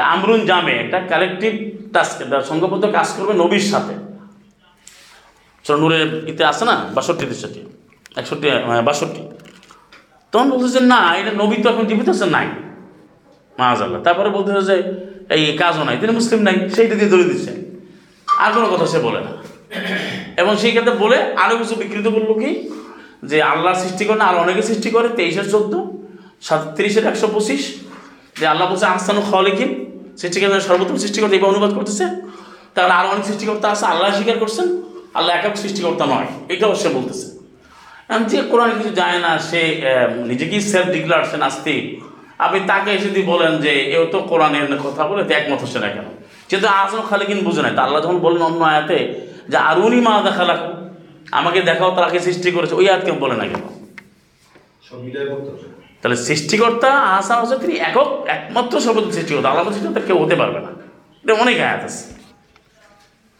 আমরুন 0.00 0.46
জামে, 0.46 0.72
একটা 0.72 1.00
কালেকটিভ 1.00 1.52
টাস্ক 1.92 2.40
সংঘবদ্ধ 2.48 2.84
কাজ 2.84 3.08
করবে 3.16 3.32
নবীর 3.32 3.60
সাথে। 3.60 3.94
নূরের 5.74 6.28
ইতে 6.28 6.44
আছে 6.44 6.64
না? 6.64 6.76
বাষট্টি 6.94 7.26
তেষট্টি 7.26 7.60
একষট্টি 8.16 8.48
বাষট্টি। 8.84 9.22
তো 10.32 10.38
তখন 10.38 10.50
বলতেছে 10.50 10.80
না, 10.80 11.14
এটা 11.16 11.32
নবী 11.32 11.56
তো 11.62 11.70
এখন 11.70 11.84
জীবিত 11.86 12.08
আছে, 12.08 12.26
নাই। 12.26 12.46
মাহাজাল্লাহ 13.58 14.02
তারপরে 14.02 14.28
বলতেছে 14.28 14.62
যে, 14.68 14.76
এই 15.34 15.56
কাজও 15.56 15.84
নাই। 15.84 15.96
তিনি 16.00 16.12
মুসলিম 16.12 16.40
নাই, 16.40 16.70
সেইটা 16.70 16.94
দিয়ে 16.94 17.10
ধরে 17.10 17.24
দিচ্ছে। 17.24 17.52
আর 18.38 18.52
কোনো 18.52 18.66
কথা 18.66 18.86
সে 18.86 18.98
বলে 18.98 19.20
না। 19.20 19.32
এবং 20.36 20.56
সেই 20.56 20.70
ক্ষেত্রে 20.70 20.92
বলে 20.92 21.18
আরও 21.36 21.56
কিছু 21.56 21.74
বিকৃত 21.74 22.06
করল 22.08 22.30
কি? 22.42 22.50
যে 23.30 23.36
আল্লাহ 23.52 23.72
সৃষ্টি 23.82 24.04
করে 24.08 24.18
না 24.22 24.26
আর 24.30 24.36
অনেকে 24.44 24.62
সৃষ্টি 24.70 24.88
করে, 24.96 25.08
তেইশের 25.18 25.46
চোদ্দ 25.52 25.72
সাতত্রিশের 26.46 27.04
একশো 27.10 27.26
পঁচিশ। 27.34 27.62
যে 28.38 28.44
আল্লাহ 28.52 28.66
বলছে, 28.70 28.86
আহসানু 28.92 29.20
খলিকিন 29.30 29.70
সৃষ্টিকর্তা 30.20 30.58
সর্বোত্তম 30.68 30.96
সৃষ্টিকর্তা 31.04 31.34
এইভাবে 31.36 31.52
অনুবাদ 31.52 31.72
করতেছে। 31.78 32.04
তাহলে 32.74 32.94
আরও 32.98 33.08
অনেক 33.14 33.24
সৃষ্টিকর্তা 33.30 33.66
আছে, 33.74 33.84
আল্লাহ 33.92 34.08
স্বীকার 34.18 34.36
করছেন, 34.42 34.66
আল্লাহ 35.18 35.32
একক 35.38 35.54
সৃষ্টিকর্তা 35.62 36.04
নয়, 36.12 36.28
এটাও 36.52 36.72
সে 36.82 36.88
বলতেছে। 36.96 37.26
এখন 38.08 38.24
যে 38.30 38.38
কোরআন 38.50 38.70
কিছু 38.78 38.92
যায় 39.00 39.18
না, 39.24 39.32
সে 39.48 39.60
নিজেকেই 40.30 40.62
সেলফ 40.70 40.88
ডিক্লার 40.96 41.20
সে 41.30 41.36
নাস্তিক। 41.44 41.84
আপনি 42.44 42.58
তাকে 42.70 42.90
এসে 42.96 43.08
যদি 43.10 43.22
বলেন 43.32 43.52
যে, 43.64 43.72
এও 43.96 44.04
তো 44.12 44.18
কোরআনের 44.30 44.66
কথা 44.86 45.02
বলে, 45.10 45.22
তো 45.28 45.32
একমত 45.38 45.60
হচ্ছে 45.64 45.78
না 45.84 45.88
কেন? 45.94 46.08
যেহেতু 46.48 46.68
আজম 46.80 47.00
খালিকিন 47.10 47.40
বুঝে 47.46 47.62
নাই। 47.64 47.72
তা 47.76 47.82
আল্লাহ 47.86 48.00
যখন 48.04 48.18
বললেন 48.26 48.42
অন্য 48.50 48.60
আয়াতে, 48.72 48.98
যে 49.50 49.58
আরুনি 49.70 50.00
মা 50.06 50.14
দেখা 50.28 50.44
আমাকে 51.38 51.58
দেখাও 51.68 51.90
তাকে 51.96 52.18
সৃষ্টি 52.26 52.48
করেছে 52.56 52.74
ওই 52.80 52.86
আয়াতকে 52.90 53.12
বলে 53.12 53.36
না 53.40 53.44
কেন? 53.50 53.64
তাহলে 56.00 56.16
সৃষ্টিকর্তা 56.26 56.90
আহসান 57.14 57.36
হোসেন 57.40 57.58
তিনি 57.58 57.74
একক 57.88 58.08
একমাত্র 58.36 58.74
সর্বত্র 58.84 59.10
সৃষ্টিকর্তা 59.16 59.48
আল্লাহ 59.50 59.64
সৃষ্টিকর্তা 59.72 60.00
কেউ 60.08 60.18
হতে 60.24 60.36
পারবে 60.40 60.60
না। 60.66 60.70
এটা 61.24 61.34
অনেক 61.44 61.56
আয়াত 61.66 61.82
আছে। 61.88 62.04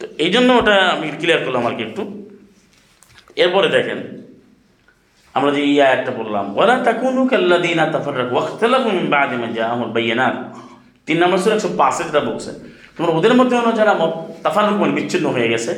তো 0.00 0.04
এই 0.24 0.30
জন্য 0.34 0.48
ওটা 0.60 0.76
আমি 0.94 1.06
ক্লিয়ার 1.20 1.40
করলাম 1.44 1.62
আর 1.68 1.74
কি 1.76 1.82
একটু। 1.88 2.02
এরপরে 3.42 3.68
দেখেন 3.76 3.98
আমরা 5.34 5.50
যে 5.56 5.60
এই 5.70 5.76
আয়াতটা 5.86 6.12
বললাম 6.20 6.44
ওয়ালা 6.56 6.76
তাকুনু 6.86 7.22
কাল্লাযীনা 7.30 7.84
তাফাররাকু 7.94 8.32
ওয়াখতালাফু 8.36 8.88
মিন 8.96 9.06
বা'দি 9.14 9.36
মা 9.42 9.46
জাআহুমুল 9.56 9.90
বায়িনাত 9.96 10.36
তিন 11.06 11.16
নম্বর 11.22 11.38
সূরা 11.42 11.56
105 11.56 12.04
যেটা 12.08 12.20
বলছে 12.20 12.50
তোমরা 12.96 13.10
ওদের 13.18 13.34
মধ্যে 13.38 13.54
যারা 13.80 13.94
তাফাররুক 14.44 14.76
মানে 14.82 14.92
বিচ্ছিন্ন 14.98 15.26
হয়ে 15.36 15.48
গেছে 15.48 15.72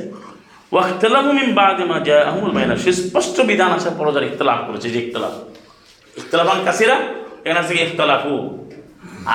ওয়াখতালাফু 0.74 1.30
মিন 1.38 1.48
বা'দি 1.60 1.84
মা 1.90 1.96
জাআহুমুল 2.08 2.52
বায়িনাত 2.56 2.78
সুস্পষ্ট 2.84 3.36
বিধান 3.50 3.70
আসার 3.78 3.94
পর 3.98 4.06
যারা 4.14 4.26
ইখতিলাফ 4.30 4.60
করেছে 4.68 4.88
যে 4.94 4.98
ইখতিলাফ। 5.04 5.34
ইখতলাফান 6.20 6.58
কাসিরা, 6.66 6.96
এখানে 7.44 7.60
আছে 7.62 7.72
ইখতলাফু। 7.86 8.34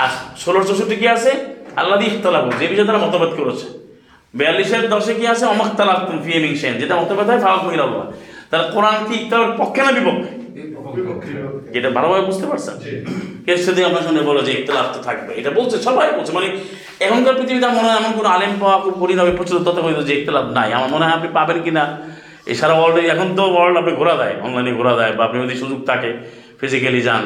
আর 0.01 0.11
ষোলো 0.43 0.59
চৌষট্টি 0.67 0.95
কি 1.01 1.07
আছে? 1.15 1.31
আল্লাহ 1.79 1.95
ইখতলাফু 2.09 2.49
যে 2.59 2.65
বিষয়ে 2.71 2.87
তারা 2.89 3.01
মতভেদ 3.05 3.31
করেছে। 3.39 3.67
বিয়াল্লিশের 4.37 4.83
দশে 4.93 5.13
কি 5.19 5.25
আছে? 5.33 5.43
অমখতালাফ 5.53 5.99
তুম 6.07 6.17
ফি 6.25 6.31
মিংসেন 6.43 6.73
যেটা 6.81 6.93
মতভেদ 7.01 7.27
হয় 7.31 7.41
ফাওয়াক 7.43 7.61
আল্লাহ 7.85 8.05
তাহলে 8.49 8.65
কোরআন 8.75 8.99
কি 9.07 9.13
ইখতলাফের 9.21 9.55
পক্ষে 9.61 9.81
না 9.85 9.91
বিপক্ষে। 9.97 10.33
এটা 11.77 11.89
ভালোভাবে 11.97 12.23
বুঝতে 12.29 12.45
পারছেন? 12.51 12.75
কে 13.45 13.51
যদি 13.67 13.81
আপনার 13.87 14.03
সঙ্গে 14.07 14.23
বলো 14.29 14.41
যে 14.47 14.51
ইখতলাফ 14.57 14.87
তো 14.95 14.99
থাকবে। 15.07 15.31
এটা 15.39 15.51
বলছে 15.59 15.75
সবাই 15.87 16.05
বলছে 16.17 16.31
মানে 16.37 16.47
এখনকার 17.05 17.35
পৃথিবীতে 17.39 17.67
মনে 17.77 17.87
হয় 17.89 17.97
এমন 18.01 18.11
কোনো 18.19 18.29
আলেম 18.35 18.53
পাওয়া 18.61 18.77
খুব 18.83 18.93
কঠিন 19.01 19.17
হবে 19.21 19.31
প্রচুর 19.39 19.57
তথাকথিত 19.67 19.99
যে 20.09 20.13
ইখতলাফ 20.19 20.45
নাই। 20.57 20.69
আমার 20.77 20.89
মনে 20.95 21.03
হয় 21.05 21.15
আপনি 21.19 21.29
পাবেন 21.37 21.57
কি 21.65 21.71
না 21.77 21.83
এছাড়া 22.51 22.75
ওয়ার্ল্ডে 22.77 23.01
এখন 23.13 23.27
তো 23.37 23.43
ওয়ার্ল্ড 23.55 23.75
আপনি 23.81 23.93
ঘোরা 23.99 24.15
দেয় 24.21 24.35
অনলাইনে 24.45 24.71
ঘোরা 24.79 24.93
দেয় 24.99 25.13
বা 25.17 25.21
আপনি 25.27 25.37
যদি 25.43 25.55
সুযোগ 25.61 25.79
থাকে 25.89 26.09
ফিজিক্যালি 26.59 27.01
যান। 27.07 27.23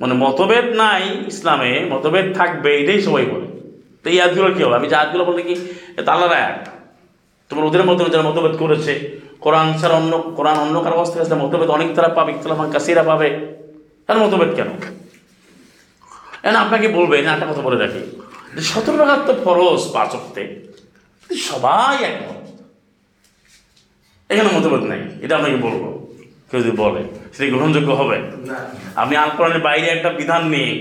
মানে 0.00 0.14
মতভেদ 0.22 0.66
নাই 0.82 1.02
ইসলামে 1.32 1.72
মতভেদ 1.92 2.26
থাকবে 2.38 2.70
এটাই 2.80 3.00
সবাই 3.06 3.26
বলে। 3.32 3.46
তো 4.02 4.06
এই 4.12 4.16
আয়াতগুলো 4.20 4.48
কী 4.56 4.60
হবে? 4.64 4.76
আমি 4.80 4.86
যে 4.92 4.96
আয়াতগুলো 5.00 5.22
বলতে 5.28 5.42
কি 5.48 5.54
আল্লাহর 6.12 6.34
আয়াত। 6.40 6.58
তোমার 7.48 7.64
ওদের 7.68 7.82
মধ্যে 7.88 8.02
যারা 8.14 8.24
মতভেদ 8.28 8.54
করেছে 8.62 8.92
কোরআন 9.44 9.68
ছাড়া 9.80 9.94
অন্য 10.00 10.12
কোরআন 10.38 10.56
অন্য 10.64 10.76
কারও 10.84 10.96
অবস্থা 11.00 11.36
মতভেদ 11.42 11.68
অনেক 11.76 11.88
তারা 11.96 12.10
পাবে 12.18 12.30
ইখতলাফান 12.34 12.68
কাসিরা 12.74 13.02
পাবে। 13.10 13.28
তার 14.06 14.18
মতভেদ 14.22 14.50
কেন? 14.58 14.70
এখন 16.44 16.56
আপনাকে 16.64 16.88
বলবে 16.88 17.14
না 17.22 17.30
একটা 17.34 17.46
কথা 17.50 17.62
বলে 17.66 17.78
রাখি 17.84 18.02
যে 18.54 18.60
সতেরো 18.70 18.96
টাকার 19.00 19.20
তো 19.28 19.32
ফরজ 19.44 19.80
পাঁচ 19.94 20.10
অক্টে 20.18 20.44
সবাই 21.48 21.94
একমত। 22.04 22.44
এখানে 24.30 24.48
মতভেদ 24.56 24.82
নেই 24.92 25.02
এটা 25.24 25.34
আপনাকে 25.36 25.56
বলব। 25.56 25.82
কেউ 26.48 26.58
যদি 26.62 26.76
বলে 26.76 27.02
সেটা 27.34 27.46
গ্রহণযোগ্য 27.52 27.90
হবে? 28.00 28.18
আপনি 29.02 29.14
আল 29.16 29.30
বাইরে 29.58 29.86
একটা 29.86 30.10
বিধান 30.10 30.42
নিয়ে 30.48 30.72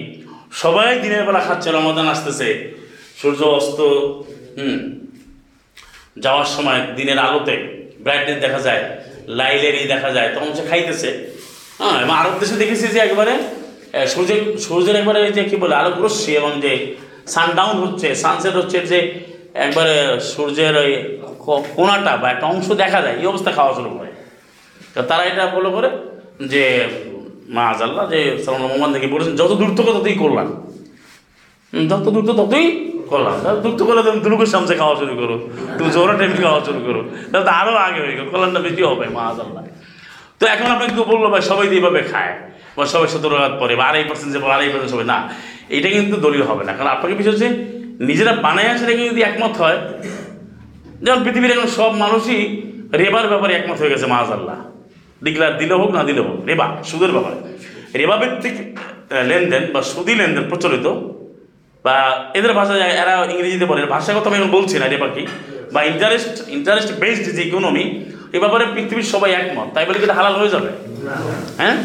সবাই 0.51 0.88
দিনের 1.01 1.24
বেলা 1.28 1.39
খাচ্ছে 1.39 1.69
রমাদান 1.71 2.07
আসতেছে 2.07 2.49
সূর্য 3.19 3.41
অস্ত 3.59 3.80
হুম 4.57 4.80
যাওয়ার 6.24 6.49
সময় 6.55 6.82
দিনের 6.97 7.19
আলোতে 7.19 7.55
ব্রাইটনেস 8.03 8.38
দেখা 8.45 8.59
যায় 8.59 8.84
লাইলের 9.39 9.76
ই 9.82 9.86
দেখা 9.88 10.09
যায় 10.15 10.30
তখন 10.36 10.49
সে 10.57 10.63
খাইতেছে। 10.69 11.09
হ্যাঁ 11.84 12.01
এবং 12.01 12.15
আরব 12.15 12.31
দেশে 12.39 12.55
দেখেছি 12.55 12.88
যে 12.88 12.99
একবারে 12.99 13.38
সূর্যের 14.07 14.57
সূর্যের 14.57 14.95
একবারে 14.95 15.21
ওই 15.21 15.31
যে 15.31 15.43
কী 15.43 15.55
বলে 15.55 15.75
আলোক 15.75 16.01
রশ্মি 16.01 16.36
এবং 16.36 16.61
যে 16.61 16.95
সানডাউন 17.27 17.77
হচ্ছে 17.77 18.15
সানসেট 18.15 18.53
হচ্ছে, 18.53 18.79
যে 18.79 19.19
একবারে 19.53 20.19
সূর্যের 20.19 20.77
ওই 20.77 21.17
ক- 21.39 21.63
কোণাটা 21.75 22.17
বা 22.17 22.31
একটা 22.31 22.45
অংশ 22.45 22.71
দেখা 22.71 23.01
যায়, 23.01 23.15
এই 23.15 23.25
অবস্থা 23.25 23.51
খাওয়া 23.51 23.73
শুরু 23.73 23.89
করে। 23.89 24.07
তো 24.95 25.01
তারা 25.01 25.23
এটা 25.23 25.47
ফলো 25.47 25.71
করে 25.71 25.89
যে 26.45 26.88
মা 27.49 27.65
আজাল্লাহ 27.65 28.09
যে 28.09 28.43
সালাম 28.45 28.61
মোহাম্মদ 28.61 28.89
নাকি 28.89 29.07
বলেছেন, 29.07 29.36
যত 29.36 29.51
দ্রুত 29.51 29.81
ততই 29.81 30.13
করলাম। 30.13 30.71
যত 31.89 32.09
দ্রুত 32.09 32.29
ততই 32.29 32.91
করলাম। 33.09 33.34
তাহলে 33.43 33.61
দ্রুত 33.61 33.84
করলে 33.84 34.03
তুমি 34.03 34.19
দুর্গের 34.19 34.45
সামনে 34.45 34.75
খাওয়া 34.75 34.95
শুরু 34.95 35.15
করো, 35.15 35.49
তুমি 35.77 35.91
জোরা 35.91 36.13
টাইমে 36.13 36.36
খাওয়া 36.36 36.63
শুরু 36.63 36.79
করো। 36.79 37.03
তাহলে 37.31 37.45
তো 37.45 37.51
আরও 37.51 37.75
আগে 37.75 38.01
হয়ে 38.01 38.15
গেল, 38.15 38.29
কল্যাণটা 38.29 38.59
বেশি 38.59 38.81
হবে 38.84 39.07
মা 39.09 39.21
আজাল্লাহ 39.21 39.63
তো 40.44 40.48
এখন 40.56 40.68
আপনাকে 40.76 40.94
কেউ 40.98 41.06
বলল, 41.14 41.26
ভাই, 41.34 41.44
সবাই 41.52 41.66
এইভাবে 41.78 42.00
খায়। 42.12 42.34
বা 42.78 42.84
সবাই 42.94 43.08
সতেরো 43.14 43.36
হাত 43.44 43.54
পরে, 43.62 43.74
বা 43.80 43.84
আড়াই 43.89 44.04
পার্সেন্ট 44.10 44.32
যে 44.36 44.39
বলে, 44.44 44.54
আড়াই 44.58 44.70
পার্সেন্ট 44.74 44.91
সবাই, 44.94 45.08
না 45.14 45.18
এটা 45.78 45.89
কিন্তু 45.96 46.16
দলীয় 46.26 46.46
হবে 46.50 46.64
না। 46.68 46.72
কারণ 46.78 46.89
আপনাকে 46.96 47.16
বিষয় 47.20 47.34
হচ্ছে, 47.34 47.50
নিজেরা 48.10 48.34
বানায় 48.46 48.70
রেখে 48.89 49.04
যদি 49.12 49.22
একমত 49.30 49.54
হয়। 49.62 49.78
যেমন 51.04 51.20
পৃথিবীর 51.26 51.52
এখন 51.56 51.68
সব 51.80 51.91
মানুষই 52.04 52.39
রেবার 53.02 53.26
ব্যাপারে 53.32 53.52
একমত 53.60 53.78
হয়ে 53.82 53.91
গেছে 53.94 54.06
মাহাজাল্লাহ 54.14 54.58
ডিক্লার 55.26 55.52
দিলে 55.62 55.76
হোক, 55.82 55.89
না 55.98 56.02
দিলে 56.10 56.22
হোক, 56.28 56.38
রেবা, 56.50 56.68
সুদের 56.89 57.12
ব্যাপারে। 57.16 57.38
রেবা 58.00 58.16
ভিত্তিক 58.22 58.56
লেনদেন 59.30 59.64
বা 59.74 59.82
সুদি 59.91 60.14
লেনদেন 60.20 60.46
প্রচলিত, 60.52 60.86
বা 61.86 61.96
এদের 62.38 62.54
ভাষা 62.60 62.74
এরা 63.04 63.14
ইংরেজিতে 63.34 63.66
বলে 63.72 63.82
ভাষাগত 63.96 64.26
আমি 64.30 64.38
এখন 64.39 64.52
বলছি 64.58 64.76
না 64.82 64.88
রেবা 64.94 65.08
কি 65.16 65.24
বা 65.74 65.80
ইন্টারেস্ট 65.91 66.36
ইন্টারেস্ট 66.58 66.89
বেসড 67.02 67.26
যে 67.38 67.41
ইকোনমি 67.50 67.86
এ 68.36 68.38
ব্যাপারে 68.43 68.65
পৃথিবীর 68.75 69.07
সবাই 69.13 69.31
একমত। 69.41 69.67
তাই 69.75 69.84
বলে 69.88 69.97
কি 70.01 70.05
হালাল 70.19 70.36
হয়ে 70.41 70.51
যাবে? 70.55 70.69
হ্যাঁ? 71.61 71.75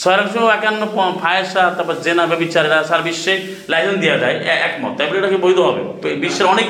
ছয় 0.00 0.16
একান্ন 0.58 0.82
ফায়সা, 1.22 1.64
তারপর 1.76 1.96
জেনা 2.04 2.22
বা 2.30 2.36
বিচারেরা 2.44 2.78
সার 2.88 3.02
বিশ্বে 3.08 3.32
লাইসেন্স 3.72 3.98
দেওয়া 4.02 4.18
যায় 4.22 4.36
একমত। 4.68 4.92
তাই 4.96 5.06
বলে 5.08 5.18
এটাকে 5.20 5.38
বৈধ 5.44 5.58
হবে। 5.68 5.80
বিশ্বের 6.24 6.46
অনেক 6.54 6.68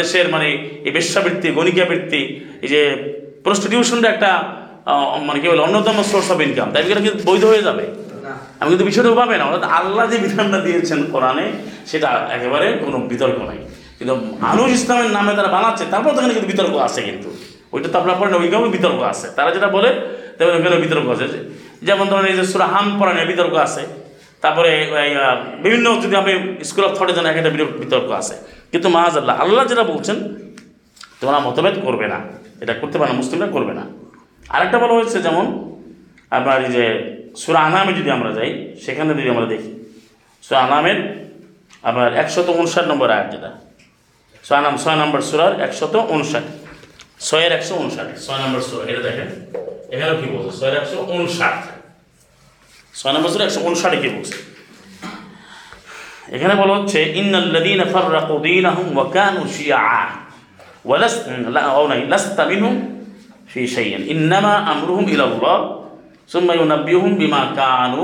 দেশের 0.00 0.26
মানে 0.34 0.48
এই 0.86 0.92
বেশ্যাবৃত্তি 0.96 1.48
গণিকাবৃত্তি 1.58 2.22
এই 2.64 2.68
যে 2.72 2.80
প্রস্টিটিউশনটা 3.44 4.08
একটা 4.14 4.30
মানে 5.28 5.38
কি 5.42 5.46
বলে, 5.52 5.62
অন্যতম 5.68 5.96
সোর্স 6.10 6.28
অফ 6.34 6.38
ইনকাম 6.46 6.68
তাই 6.72 6.80
এটা 6.92 7.02
কিন্তু 7.06 7.20
বৈধ 7.28 7.44
হয়ে 7.52 7.62
যাবে? 7.68 7.84
আমি 8.60 8.68
কিন্তু 8.70 8.86
বিষয়টা 8.90 9.10
পাবে 9.22 9.34
না, 9.40 9.44
অর্থাৎ 9.48 9.64
আল্লাহ 9.78 10.04
যে 10.12 10.16
বিধানটা 10.24 10.58
দিয়েছেন 10.66 10.98
কোরআনে, 11.12 11.46
সেটা 11.90 12.08
একেবারে 12.36 12.66
কোনো 12.84 12.98
বিতর্ক 13.10 13.38
নাই। 13.50 13.58
কিন্তু 13.98 14.14
মানুষ 14.46 14.68
ইসলামের 14.78 15.10
নামে 15.16 15.32
তারা 15.38 15.50
বানাচ্ছে 15.56 15.84
তারপর 15.92 16.10
তো 16.16 16.20
কিন্তু 16.26 16.48
বিতর্ক 16.52 16.74
আছে 16.86 17.00
কিন্তু। 17.08 17.28
ওইটা 17.74 17.88
তো 17.92 17.96
আপনার 18.00 18.16
পরে 18.20 18.30
ওইখানেও 18.42 18.70
বিতর্ক 18.76 19.00
আছে। 19.12 19.26
তারা 19.36 19.50
যেটা 19.56 19.68
বলে, 19.76 19.90
তেমন 20.36 20.52
ওখানে 20.58 20.76
বিতর্ক 20.84 21.06
আছে। 21.14 21.26
যেমন 21.88 22.06
ধরেন 22.10 22.26
এই 22.32 22.36
যে 22.38 22.44
সুরা 22.52 22.66
হাম 22.74 22.86
পড়ানোর 22.98 23.28
বিতর্ক 23.32 23.54
আছে, 23.66 23.82
তারপরে 24.42 24.70
বিভিন্ন 25.64 25.86
যদি 26.04 26.14
আপনি 26.20 26.32
স্কুল 26.68 26.84
অফ 26.88 26.92
থটে 26.98 27.12
জানা 27.16 27.28
একটা 27.32 27.52
বিতর্ক 27.82 28.08
আছে। 28.20 28.34
কিন্তু 28.72 28.88
মাহাজ 28.96 29.14
আল্লাহ 29.20 29.34
আল্লাহ 29.44 29.62
যেটা 29.70 29.84
বলছেন, 29.92 30.16
তোমরা 31.20 31.38
মতভেদ 31.46 31.76
করবে 31.86 32.06
না। 32.12 32.18
এটা 32.62 32.74
করতে 32.80 32.96
পারে 32.98 33.08
না, 33.10 33.16
মুসলিমরা 33.20 33.48
করবে 33.56 33.72
না। 33.78 33.84
আরেকটা 34.54 34.76
বলা 34.82 34.94
হয়েছে, 34.98 35.18
যেমন 35.26 35.44
আপনার 36.36 36.58
এই 36.66 36.70
যে 36.76 36.84
সুরা 37.42 37.60
আনামে 37.68 37.92
যদি 37.98 38.10
আমরা 38.16 38.30
যাই, 38.38 38.50
সেখানে 38.84 39.10
যদি 39.18 39.28
আমরা 39.34 39.46
দেখি, 39.54 39.70
সুরা 40.46 40.60
আনামের 40.66 40.98
আপনার 41.88 42.10
একশত 42.22 42.48
উনষাট 42.60 42.84
নম্বর 42.90 43.08
আয়াত 43.14 43.28
যেটা। 43.34 43.50
ছয় 44.46 44.62
নাম 44.66 44.74
ছয় 44.82 44.98
নম্বর 45.02 45.20
সুরার 45.28 45.54
একশত 45.66 45.94
উনষাট। 46.14 46.46
ছয়ের 47.26 47.52
একশো 47.52 47.74
উনষাট। 47.82 48.08
ছয় 48.26 48.40
নম্বর 48.44 48.60
সুরা, 48.68 48.84
এটা 48.90 49.02
দেখেন। 49.08 49.28
এখানেও 49.94 50.16
কি 50.20 50.26
বলছে? 50.34 50.52
ছয়ের 50.58 50.76
একশো 50.80 50.98
উনষাট। 51.16 51.58
ছয় 52.98 53.12
নম্বর 53.14 53.30
সুরা 53.32 53.44
একশো 53.48 53.60
উনষাটে 53.68 53.96
কি 54.02 54.08
বলছে? 54.08 54.36
এখানে 56.36 56.54
বলা 56.60 56.72
হচ্ছে 56.78 56.98
ইন্নাল্লাযীনা 57.20 57.84
ফাররাকু 57.94 58.34
দীনাহুম 58.46 58.88
ওয়া 58.96 59.06
কানু 59.16 59.42
শিয়া 59.56 59.80
ওয়ালাস 60.88 61.16
লা, 61.54 61.62
ও 61.80 61.82
নাই, 61.90 62.00
লাস্তা 62.12 62.42
মিনহুম 62.50 62.74
ফি 63.50 63.60
শাইইন। 63.74 64.02
ইন্নামা 64.14 64.54
আমরুহুম 64.72 65.04
ইলা 65.14 65.24
আল্লাহ 65.30 65.56
সুম্মা 66.32 66.52
ইউনাব্বিউহুম 66.58 67.12
বিমা 67.20 67.40
কানু 67.60 68.02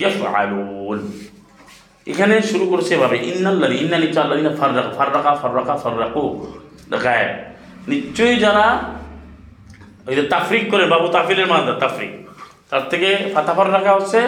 ইয়াফআলুন. 0.00 0.98
এখানে 2.06 2.34
শুরু 2.50 2.64
করছে 2.72 2.90
এভাবে 2.94 3.16
ইন্নাল্লাযী 3.30 3.76
ইন্না 3.84 3.96
নিচা 3.98 4.20
আল্লাযীনা 4.24 4.52
ফাররাক, 4.60 4.86
ফাররাকা 4.98 5.32
ফাররাকা, 5.42 5.74
ফাররাকু। 5.82 6.24
গায়েব। 7.04 7.53
নিশ্চয়ই 7.92 8.36
যারা 8.44 8.66
ওই 10.08 10.14
যে 10.18 10.22
তাফরিক 10.22 10.64
করে, 10.70 10.84
বাবু 10.86 11.06
তাফিলের 11.08 11.46
মাদা 11.46 11.74
তাফরিক। 11.84 12.12
তার 12.70 12.84
থেকে 12.90 13.08
ফাতাফার 13.34 13.72
রাখা 13.72 13.92
হচ্ছে 13.94 14.20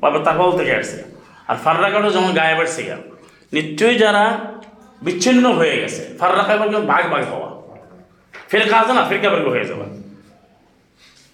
বা 0.00 0.08
তাফাল 0.28 0.50
থেকে 0.58 0.72
আসছে। 0.80 0.98
আর 1.48 1.56
ফার 1.64 1.76
রাখাটা 1.82 2.08
যেমন 2.10 2.32
গায়েবের 2.32 2.66
শিকার 2.66 3.00
নিশ্চয়ই 3.52 3.96
যারা 3.98 4.24
বিচ্ছিন্ন 5.02 5.44
হয়ে 5.58 5.74
গেছে। 5.80 6.02
ফার 6.18 6.30
রাখা 6.38 6.52
এবার 6.54 6.68
ভাগ 6.92 7.02
ভাগ 7.12 7.22
হওয়া। 7.32 7.50
ফেরকা 8.50 8.76
আছে 8.80 8.92
না, 8.92 9.02
ফেরকা 9.08 9.28
বের 9.30 9.42
হয়ে 9.54 9.64
যাবে 9.64 9.86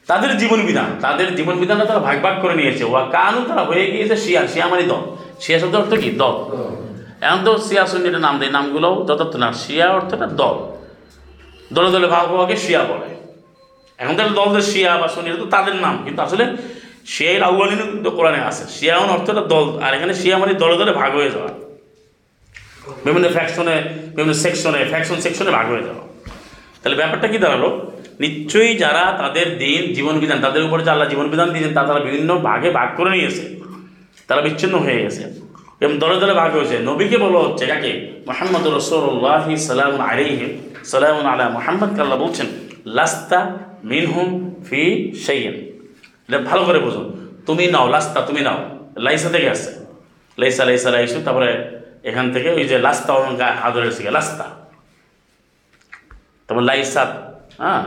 তাদের 0.08 0.30
জীবন 0.40 0.60
বিধান, 0.68 0.90
তাদের 1.00 1.28
জীবন 1.36 1.56
বিধানটা 1.58 1.84
তারা 1.84 1.98
ভাগ 1.98 2.16
ভাগ 2.22 2.34
করে 2.42 2.54
নিয়েছে। 2.54 2.84
ওয়া 2.84 3.02
কানু, 3.16 3.40
তারা 3.48 3.62
হয়ে 3.70 3.84
গিয়েছে 3.92 4.16
শিয়া 4.16 4.46
শিয়া 4.46 4.66
মানে 4.66 4.82
দল। 4.82 5.02
শিয়া 5.40 5.58
শব্দ 5.58 5.74
অর্থ 5.76 5.92
কি? 5.94 6.08
দল। 6.22 6.34
এখন 7.20 7.40
তো 7.44 7.52
শিয়া 7.58 7.86
সুন্নিটা 7.86 8.18
নাম 8.18 8.34
দেয়, 8.38 8.50
নামগুলোও 8.50 8.94
যথার্থ 9.08 9.34
না। 9.36 9.48
শিয়া 9.52 9.86
অর্থটা 9.96 10.26
দল। 10.40 10.56
দলে 11.72 11.90
দলে 11.90 12.06
ভাগ 12.06 12.28
হওয়াকে 12.28 12.56
শিয়া 12.56 12.84
বলে। 12.84 13.18
এখন 13.98 14.16
তাহলে 14.16 14.34
দলদের 14.34 14.60
শিয়া 14.60 14.96
বা 14.96 15.08
সুন্নি 15.08 15.36
তো 15.38 15.46
তাদের 15.46 15.74
নাম। 15.74 16.02
কিন্তু 16.04 16.22
আসলে 16.22 16.46
শিয়ার 17.06 17.42
আউ্বালিন 17.42 18.04
তো 18.04 18.10
কোরআনে 18.10 18.40
আছে। 18.40 18.64
শিয়া 18.68 18.96
অর্থটা 18.96 19.40
দল। 19.40 19.80
আর 19.80 19.94
এখানে 19.94 20.14
শিয়া 20.14 20.38
মানে 20.38 20.54
দলে 20.54 20.76
দলে 20.76 20.92
ভাগ 20.92 21.14
হয়ে 21.14 21.30
যাওয়া। 21.30 21.48
বিভিন্ন 23.04 23.28
ফ্যাকশনে 23.28 23.82
বিভিন্ন 24.08 24.32
সেকশনে 24.32 24.84
ফ্যাকশন 24.84 25.20
সেকশনে 25.20 25.50
ভাগ 25.50 25.66
হয়ে 25.66 25.82
যাওয়া। 25.82 26.02
তাহলে 26.82 26.96
ব্যাপারটা 26.96 27.28
কি 27.28 27.38
দাঁড়াল? 27.38 27.80
নিশ্চয়ই 28.20 28.76
যারা 28.76 29.14
তাদের 29.18 29.58
দিন, 29.58 29.92
জীবন 29.92 30.18
বিধান, 30.18 30.40
তাদের 30.40 30.62
উপরে 30.62 30.84
যে 30.84 30.90
আল্লাহ 30.90 31.08
জীবন 31.08 31.28
বিধান 31.28 31.50
দিয়েছেন 31.50 31.74
তারা 31.74 32.00
বিভিন্ন 32.00 32.38
ভাগে 32.38 32.70
ভাগ 32.70 32.88
করে 32.96 33.10
নিয়েছে। 33.10 33.60
তারা 34.28 34.40
বিচ্ছিন্ন 34.40 34.78
হয়ে 34.78 35.02
গেছে। 35.02 35.22
এবং 35.80 35.98
দলে 35.98 36.20
দলে 36.20 36.32
ভাগ 36.32 36.56
হয়েছে। 36.56 36.78
নবীকে 36.78 37.18
বলা 37.18 37.38
হচ্ছে 37.38 37.66
কাকে? 37.66 38.10
মোহাম্মদ 38.26 38.66
রসোল্লাহ 38.66 39.56
সালাম 39.56 40.00
আলাইহি 40.00 40.58
সালাম 40.84 41.26
আলা 41.26 41.48
মোহাম্মদ, 41.48 42.00
আল্লাহ 42.00 42.18
বলছেন, 42.18 42.46
লাস্তা 42.86 43.58
মিনহুম 43.84 44.54
ফি 44.64 45.12
সেইন 45.26 45.52
এটা 46.28 46.38
ভালো 46.38 46.64
করে 46.64 46.78
বুঝুন 46.78 47.36
তুমি 47.46 47.66
নাও, 47.66 47.88
লাস্তা 47.88 48.20
তুমি 48.20 48.40
নাও। 48.40 48.90
লাইসা 48.96 49.28
থেকে 49.28 49.50
আসছে। 49.50 49.70
লাইসা 50.38 50.64
লাইসা, 50.64 50.90
লাইসু, 50.90 51.20
তারপরে 51.24 51.80
এখান 52.04 52.32
থেকে 52.32 52.50
ওই 52.50 52.64
যে 52.64 52.78
লাস্তা 52.78 53.12
অলঙ্কার 53.12 53.56
আদরের 53.62 53.90
শিখে 53.90 54.10
লাস্তা। 54.10 54.44
তারপর 56.46 56.62
লাইসাত 56.62 57.08
হ্যাঁ। 57.58 57.82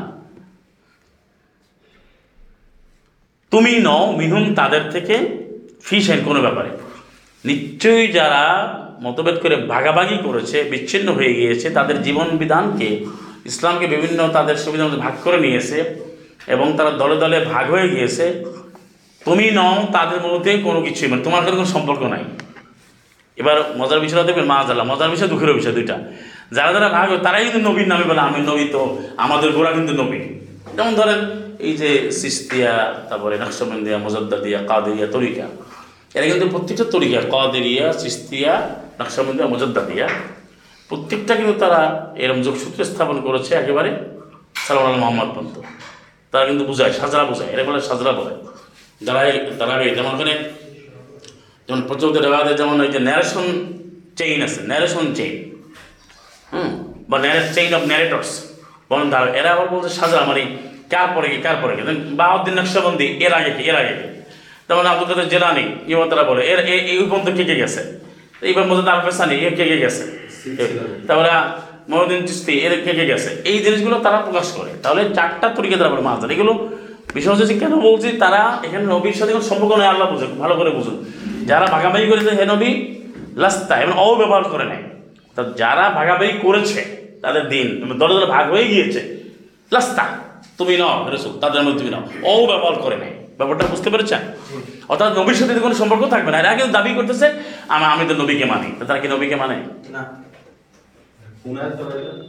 তুমি 3.51 3.79
নও 3.79 4.11
মিহুম 4.11 4.55
তাদের 4.55 4.91
থেকে 4.91 5.15
ফিসেন 5.83 6.19
কোনো 6.25 6.41
ব্যাপারে। 6.41 6.69
নিশ্চয়ই 7.45 8.07
যারা 8.07 8.43
মতভেদ 9.01 9.37
করে 9.41 9.55
ভাগাভাগি 9.55 10.17
করেছে, 10.23 10.63
বিচ্ছিন্ন 10.63 11.07
হয়ে 11.13 11.33
গিয়েছে, 11.33 11.69
তাদের 11.69 11.97
জীবন 12.03 12.27
বিধানকে, 12.37 13.05
ইসলামকে 13.45 13.87
বিভিন্ন 13.87 14.19
তাদের 14.27 14.55
সুবিধা 14.55 14.85
ভাগ 14.87 15.13
করে 15.23 15.37
নিয়েছে 15.37 15.77
এবং 16.47 16.73
তারা 16.77 16.91
দলে 16.91 17.15
দলে 17.15 17.37
ভাগ 17.45 17.65
হয়ে 17.71 17.89
গিয়েছে। 17.89 18.25
তুমি 19.25 19.51
নও, 19.51 19.87
তাদের 19.91 20.19
মধ্যে 20.27 20.51
কোনো 20.57 20.81
কিছুই 20.81 21.07
মানে 21.07 21.23
তোমার 21.23 21.41
কোনো 21.45 21.65
সম্পর্ক 21.65 22.01
নাই। 22.03 22.23
এবার 23.37 23.57
মজার 23.77 23.99
বিষয়টা 23.99 24.23
দেখবেন 24.23 24.45
মা 24.45 24.63
জাল্লাহ 24.67 24.85
মজার 24.91 25.09
বিষয়, 25.09 25.27
দুঃখের 25.27 25.53
বিষয় 25.53 25.71
দুইটা। 25.71 25.97
যারা 26.51 26.73
যারা 26.73 26.89
ভাগ 26.89 27.09
তারাই 27.23 27.43
কিন্তু 27.43 27.69
নবীর 27.69 27.87
নামে 27.87 28.03
বলে, 28.03 28.19
আমি 28.19 28.39
নবী 28.41 28.65
তো, 28.71 28.81
আমাদের 29.17 29.51
গোড়া 29.51 29.71
কিন্তু 29.71 29.93
নবী। 29.93 30.19
যেমন 30.75 30.93
ধরেন, 30.95 31.19
এই 31.59 31.73
যে 31.77 32.11
সিস্তিয়া, 32.11 32.73
তারপরে 33.09 33.37
নকশবন্দিয়া, 33.37 33.97
মজদ্দাদিয়া 33.97 34.59
কাদেরিয়া 34.67 35.07
তরিকা। 35.07 35.47
এরা 36.15 36.25
কিন্তু 36.31 36.47
প্রত্যেকটা 36.49 36.85
তরিকা, 36.95 37.19
কাদেরিয়া 37.33 37.85
সিস্তিয়া 38.01 38.53
নকশবন্দিয়া, 38.99 39.47
মজদ্দাদিয়া, 39.53 40.07
প্রত্যেকটা 40.89 41.33
কিন্তু 41.35 41.53
তারা 41.63 41.81
এরম 42.23 42.39
যোগসূত্র 42.47 42.79
স্থাপন 42.91 43.17
করেছে 43.21 43.51
একেবারে 43.55 43.89
সালাম 44.65 44.85
আল 44.85 44.95
মোহাম্মদ 45.01 45.29
পর্যন্ত। 45.35 45.55
তারা 46.33 46.43
কিন্তু 46.49 46.63
বুঝায়, 46.69 46.93
সাজরা 46.99 47.23
বোঝায়, 47.23 47.49
এরা 47.53 47.63
বলে 47.63 47.79
সাজরা 47.89 48.11
বলে। 48.11 48.33
যারা 49.05 49.21
তারা 49.59 49.73
যেমন 49.97 50.11
ওখানে 50.15 50.33
যেমন 51.67 51.81
প্রচলিত 51.87 52.17
রেওয়াজে 52.17 52.53
যেমন 52.53 52.77
ওই 52.81 52.89
যে 52.95 52.99
ন্যারেশন 52.99 53.45
চেইন 54.19 54.39
আছে 54.47 54.59
ন্যারেশন 54.61 55.05
চেইন 55.17 55.35
হুম? 56.53 56.69
বা 57.09 57.17
ন্যারেট 57.19 57.47
চেইন 57.53 57.69
অফ 57.77 57.83
ন্যারেটর্স 57.91 58.31
বলেন 58.89 59.07
এরা 59.39 59.49
আবার 59.55 59.67
বলছে 59.73 59.89
সাজরা 59.99 60.21
মানে 60.25 60.43
কার 60.93 61.07
পরে 61.15 61.27
কি, 61.31 61.37
কার 61.47 61.57
পরে 61.61 61.73
কি? 61.77 61.81
বাহাউদ্দিন 62.19 62.55
নকশাবন্দি, 62.59 63.07
এর 63.25 63.33
আগে 63.39 63.51
কি, 63.57 63.63
এর 63.69 63.77
আগে 63.81 63.93
কি? 63.99 64.07
যেমন 64.71 64.85
আব্দুল 64.85 65.07
কাদের 65.07 65.29
জেলানি 65.29 65.75
ইমন 65.87 66.09
তারা 66.09 66.23
বলে। 66.23 66.45
এর 66.45 66.59
এ- 66.59 66.79
এই 66.79 67.07
পর্যন্ত 67.09 67.37
কে 67.37 67.43
কে 67.43 67.55
গেছে? 67.55 67.99
এইবার 68.41 68.65
মধ্যে 68.65 68.83
তার 68.83 69.05
পেশানি 69.05 69.35
এর 69.35 69.55
কে 69.55 69.65
কে 69.65 69.77
গেছে? 69.77 70.29
তারপরে 71.07 71.29
মহিউদ্দিন 71.89 72.25
চিস্তি 72.25 72.51
এর 72.51 72.81
কে 72.83 72.93
কে 72.93 73.05
গেছে? 73.05 73.41
এই 73.45 73.59
জিনিসগুলো 73.59 73.99
তারা 73.99 74.17
প্রকাশ 74.17 74.51
করে। 74.51 74.69
তাহলে 74.83 75.09
চারটা 75.15 75.49
তরিকে 75.49 75.75
তারা 75.75 75.89
বলে 75.89 76.01
মাছ। 76.01 76.31
এগুলো 76.31 76.69
বিষয় 77.13 77.33
হচ্ছে 77.33 77.59
কেন 77.59 77.81
বলছি, 77.81 78.17
তারা 78.17 78.57
এখানে 78.63 78.83
নবীর 78.83 79.13
সাথে 79.13 79.31
কোনো 79.31 79.43
সম্পর্ক 79.43 79.73
নেই, 79.73 79.87
আল্লাহ 79.87 80.11
বুঝে 80.11 80.25
ভালো 80.25 80.55
করে 80.55 80.69
বুঝুন 80.69 81.05
যারা 81.45 81.65
ভাগাভাগি 81.65 82.07
করেছে 82.07 82.29
হে 82.29 82.45
নবী, 82.45 82.87
লাস্তা, 83.35 83.81
এবং 83.81 83.93
অব্যবহার 83.97 84.43
করে 84.43 84.63
নেয় 84.63 84.83
তা 85.35 85.43
যারা 85.57 85.89
ভাগাভাগি 85.89 86.37
করেছে 86.41 86.85
তাদের 87.21 87.49
দিন 87.49 87.93
দলে 87.97 88.13
দলে 88.13 88.25
ভাগ 88.25 88.51
হয়ে 88.51 88.65
গিয়েছে, 88.65 89.17
লাস্তা, 89.71 90.05
তুমি 90.57 90.77
নাও 90.77 91.09
রসুল, 91.13 91.39
তাদের 91.39 91.61
মধ্যে 91.61 91.79
তুমি 91.79 91.91
নাও। 91.91 92.03
অব্যবহার 92.23 92.75
করে 92.75 92.95
নেয় 92.95 93.20
ব্যাপারটা 93.37 93.65
বুঝতে 93.73 93.89
পেরেছেন? 93.93 94.21
অর্থাৎ 94.91 95.09
নবীর 95.19 95.37
সাথে 95.39 95.53
কোনো 95.65 95.75
সম্পর্ক 95.81 96.03
থাকবে 96.13 96.29
না। 96.33 96.37
এরা 96.43 96.51
কিন্তু 96.57 96.73
দাবি 96.77 96.91
করতেছে 96.99 97.27
আমি 97.73 97.85
আমি 97.93 98.03
তো 98.09 98.13
নবীকে 98.21 98.45
মানি। 98.53 98.69
তারা 98.87 98.99
কি 99.03 99.07
নবীকে 99.13 99.35
মানে? 99.43 99.55
না। 99.95 100.01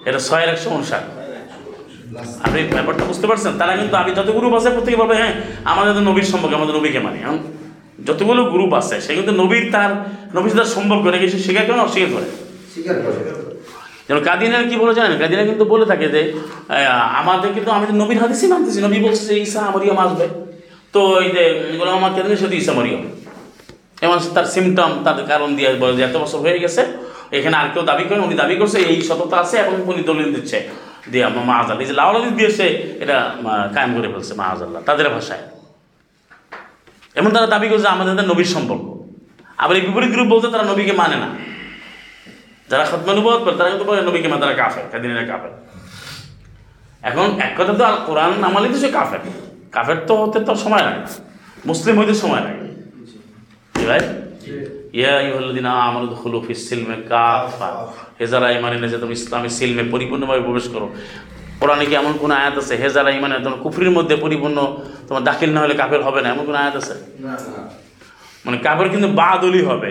এটা 0.09 0.20
ছয়ের 0.26 0.48
একশো 0.55 0.68
উনষাট। 0.76 1.05
আপনি 2.46 2.59
ব্যাপারটা 2.76 3.05
বুঝতে 3.11 3.26
পারছেন? 3.30 3.53
তারা 3.61 3.72
কিন্তু 3.80 3.94
আমি 4.03 4.11
যত 4.18 4.28
গ্রুপ 4.36 4.53
আছে 4.59 4.68
প্রত্যেকে 4.74 4.98
বলবে 5.03 5.14
হ্যাঁ 5.20 5.34
আমাদের 5.72 5.92
নবীর 6.09 6.28
সম্পর্কে 6.32 6.57
আমাদের 6.61 6.74
নবীকে 6.78 7.00
মানি। 7.07 7.18
এখন 7.24 7.38
যতগুলো 8.09 8.40
গ্রুপ 8.55 8.72
আছে 8.80 8.96
সে 9.05 9.12
কিন্তু 9.18 9.32
নবীর 9.42 9.64
তার 9.74 9.90
নবীর 10.36 10.50
সাথে 10.53 10.62
তার 10.62 10.72
সম্পর্ক 10.76 11.05
রেখে 11.14 11.26
সে 11.32 11.38
স্বীকার 11.46 11.64
করে 11.68 11.80
অস্বীকার 11.86 12.11
করে? 12.14 12.28
যেমন 14.07 14.20
কাদিনার 14.28 14.64
কি 14.70 14.76
বলে 14.82 14.92
জানেন 14.98 15.14
কাদিনা 15.22 15.42
কিন্তু 15.50 15.64
বলে 15.72 15.84
থাকে 15.90 16.07
যে 16.14 16.20
আমাদের 17.20 17.50
কিন্তু 17.57 17.70
আমি 17.76 17.84
তো 17.90 17.94
নবীর 18.03 18.18
হাদিসই 18.22 18.48
মানতেছি। 18.53 18.78
নবী 18.86 18.98
বলছে 19.07 19.32
ঈসা 19.46 19.61
মরিয়ম 19.74 19.98
আসবে। 20.07 20.26
তো 20.95 21.01
এই 21.24 21.28
যে 21.36 21.43
গোলাম 21.78 21.95
আমার 22.01 22.12
ঈসা 22.61 22.72
মরিয়ম? 22.78 23.03
এমন 24.05 24.16
তার 24.36 24.47
সিমটম 24.55 24.90
তার 25.05 25.18
কারণ 25.32 25.51
দিয়ে 25.59 25.68
বলে 25.82 25.95
যে 25.99 26.03
এত 26.09 26.16
বছর 26.22 26.38
হয়ে 26.45 26.59
গেছে, 26.64 26.82
এখানে 27.36 27.55
আর 27.61 27.66
কেউ 27.72 27.82
দাবি 27.90 28.05
করেন, 28.09 28.22
উনি 28.28 28.36
দাবি 28.43 28.55
করছে, 28.61 28.78
এই 28.90 28.97
সততা 29.09 29.36
আছে 29.43 29.57
এবং 29.64 29.74
উনি 29.90 30.03
দলিল 30.11 30.28
দিচ্ছে। 30.36 30.59
দিয়ে 31.12 31.24
আমার 31.28 31.45
মাহাজাল্লাহ 31.51 31.82
এই 31.84 31.88
যে 31.90 31.97
লাউলাদি 32.01 32.30
দিয়েছে 32.40 32.66
এটা 33.03 33.16
কায়েম 33.74 33.90
করে 33.97 34.09
ফেলছে 34.12 34.32
মাহাজাল্লাহ 34.40 34.80
তাদের 34.88 35.07
ভাষায়। 35.14 35.45
এমন 37.20 37.30
তারা 37.34 37.49
দাবি 37.55 37.66
করছে 37.72 37.88
আমাদের 37.97 38.26
নবীর 38.32 38.51
সম্পর্ক। 38.55 38.84
আবার 39.62 39.74
এই 39.78 39.82
বিপরীত 39.86 40.11
গ্রুপ 40.14 40.28
বলতে 40.32 40.47
তারা 40.55 40.64
নবীকে 40.72 40.95
মানে 41.03 41.16
না। 41.22 41.28
যারা 42.70 42.84
খতমানুবাদ 42.90 43.38
করে, 43.45 43.57
তারা 43.61 43.68
কিন্তু 43.72 43.86
বলে 43.88 44.01
নবীকে 44.09 44.28
মানে 44.32 44.40
তারা 44.45 44.55
কাফের 44.61 44.84
কাদিনের 44.93 45.26
কাফের। 45.30 45.53
এখন 47.09 47.26
এক 47.47 47.53
কথা 47.59 47.72
তো 47.78 47.82
আর 47.90 47.97
কোরআন 48.07 48.30
আমালি 48.49 48.68
তো 48.74 48.78
সে 48.82 48.88
কাফের। 48.99 49.22
কাফের 49.75 49.99
তো 50.09 50.14
হতে 50.20 50.39
তো 50.47 50.53
সময় 50.64 50.85
লাগে। 50.89 51.03
মুসলিম 51.70 51.95
হইতে 52.01 52.14
সময় 52.23 52.43
লাগে। 52.47 52.64
রাইট 53.91 54.09
ইয়া 54.99 55.14
ইউহাল্লাযিনা 55.27 55.70
আমানু 55.87 56.07
দুখুলু 56.12 56.39
ফিস 56.47 56.61
সিলমে 56.68 56.97
কাফা 57.11 57.70
হে 58.18 58.25
যারা 58.33 58.47
ঈমান 58.59 58.73
এনেছে 58.77 58.99
তুমি 59.03 59.14
ইসলামের 59.20 59.53
সিলমে 59.59 59.85
পরিপূর্ণভাবে 59.93 60.43
প্রবেশ 60.47 60.66
করো। 60.75 60.87
কোরআনে 61.61 61.85
কি 61.91 61.95
এমন 62.03 62.12
কোনো 62.23 62.35
আয়াত 62.41 62.57
আছে? 62.62 62.75
হে 62.81 62.89
যারা 62.97 63.11
ঈমান 63.18 63.31
এনেছে 63.33 63.45
তোমার 63.47 63.61
কুফরির 63.64 63.93
মধ্যে 63.99 64.14
পরিপূর্ণ 64.25 64.59
তোমার 65.09 65.23
দাখিল 65.29 65.51
না 65.55 65.61
হলে 65.64 65.75
কাফের 65.81 66.03
হবে 66.07 66.20
না। 66.23 66.29
এমন 66.35 66.45
কোনো 66.49 66.59
আয়াত 66.62 66.77
আছে? 66.81 66.95
মানে 68.45 68.57
কাফের 68.66 68.89
কিন্তু 68.95 69.09
বাদলি 69.23 69.62
হবে। 69.70 69.91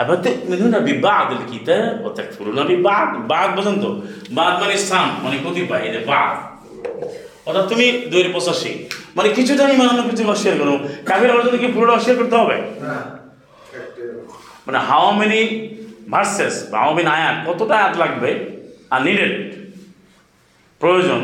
আবার 0.00 0.16
তো 0.24 0.28
মিনুনা 0.50 0.78
বিবাদল 0.88 1.40
কিতে 1.50 1.76
ও 2.04 2.06
তাকফুরুনা 2.16 2.62
বিবাদ। 2.72 3.08
বাদ 3.32 3.48
বোঝেন 3.56 3.76
তো। 3.84 3.90
বাদ 4.38 4.52
মানে 4.62 4.76
সাম 4.88 5.08
মানে 5.22 5.36
কতিপয় 5.44 5.84
যে 5.94 6.00
বাদ। 6.12 6.34
অর্থাৎ 7.48 7.66
তুমি 7.72 7.86
দুই 8.12 8.22
পঁচাশি। 8.36 8.72
মানে 9.16 9.28
কিছুটা 9.36 9.62
ইমান 9.74 9.88
অন্য 9.92 10.02
কিছু 10.10 10.22
অস্বীকার 10.34 10.56
করো। 10.60 10.74
কাফের 11.08 11.30
অর্জন 11.34 11.54
কি 11.62 11.68
পুরোটা 11.74 11.92
অস্বীকার 11.98 12.18
করতে 12.20 12.36
হবে? 12.40 12.56
মানে 14.66 14.78
হাউ 14.88 15.06
মেনি 15.20 15.40
ভার্সেস 16.12 16.54
বা 16.70 16.76
হাউ 16.82 16.90
মেনি 16.98 17.10
আয়াত 17.16 17.36
কতটা 17.48 17.74
আয়াত 17.80 17.94
লাগবে? 18.02 18.30
আর 18.92 19.00
নিডেড 19.06 19.34
প্রয়োজন 20.80 21.20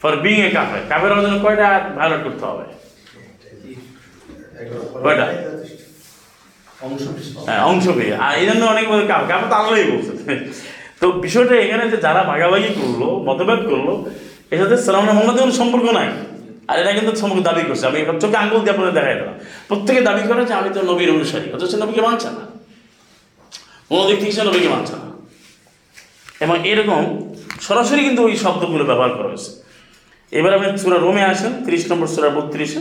ফর 0.00 0.12
বিং 0.24 0.36
এ 0.46 0.48
কাফের। 0.56 0.82
কাফের 0.90 1.10
অর্জন 1.16 1.34
কয়টা 1.44 1.64
আয়াত 1.70 1.84
ভায়োলেট 1.96 2.20
করতে 2.26 2.44
হবে? 2.50 2.64
কয়টা। 5.04 5.26
হ্যাঁ 7.48 7.62
অংশ 7.70 7.86
পেয়ে 7.98 8.14
আর 8.24 8.32
এই 8.40 8.46
জন্য 8.48 8.62
অনেক 8.72 8.84
বলে 8.90 9.04
কাপ 9.10 9.22
কাপ 9.30 9.42
তো 9.50 9.54
আল্লাহই 9.60 9.86
বলছে। 9.92 10.12
তো 11.00 11.06
বিষয়টা 11.24 11.54
এখানে 11.64 11.84
যে 11.92 11.98
যারা 12.06 12.22
ভাগাভাগি 12.30 12.70
করল 12.78 13.02
মতভেদ 13.26 13.60
করল 13.70 13.88
এর 14.50 14.58
সাথে 14.58 14.76
সালাম 14.76 15.04
মোহাম্মদের 15.04 15.40
কোনো 15.40 15.52
সম্পর্ক 15.52 15.84
নাই। 15.84 16.08
আর 16.68 16.80
এটা 16.80 16.92
কিন্তু 16.92 17.16
সম্পর্ক 17.16 17.42
দাবি 17.42 17.62
করছে। 17.62 17.86
আমি 17.86 18.04
চোখে 18.20 18.36
আঙ্গুল 18.36 18.58
দিয়ে 18.58 18.70
আপনাদের 18.70 18.94
দেখাই 18.94 19.14
দিলাম। 19.14 19.34
প্রত্যেকে 19.68 20.00
দাবি 20.00 20.28
করে 20.28 20.44
যে 20.44 20.54
আমি 20.54 20.70
তো 20.74 20.82
নবীর 20.82 21.10
অনুসারী। 21.10 21.52
অথচ 21.52 21.74
নবীকে 21.74 22.00
মানছে 22.00 22.28
না। 22.30 22.42
কোনো 23.88 24.06
দিক 24.06 24.18
থেকে 24.18 24.32
সে 24.32 24.42
নবীকে 24.42 24.68
মানছে 24.68 24.92
না। 24.92 25.08
এবং 26.40 26.68
এরকম 26.68 27.32
সরাসরি 27.60 28.02
কিন্তু 28.02 28.22
ওই 28.22 28.36
শব্দগুলো 28.36 28.84
ব্যবহার 28.84 29.10
করা 29.10 29.28
হয়েছে। 29.28 29.50
এবার 30.30 30.54
আপনি 30.54 30.78
সুরা 30.78 30.96
রোমে 30.96 31.22
আসেন, 31.22 31.64
তিরিশ 31.64 31.92
নম্বর 31.92 32.06
সুরা 32.06 32.28
বত্রিশে। 32.28 32.80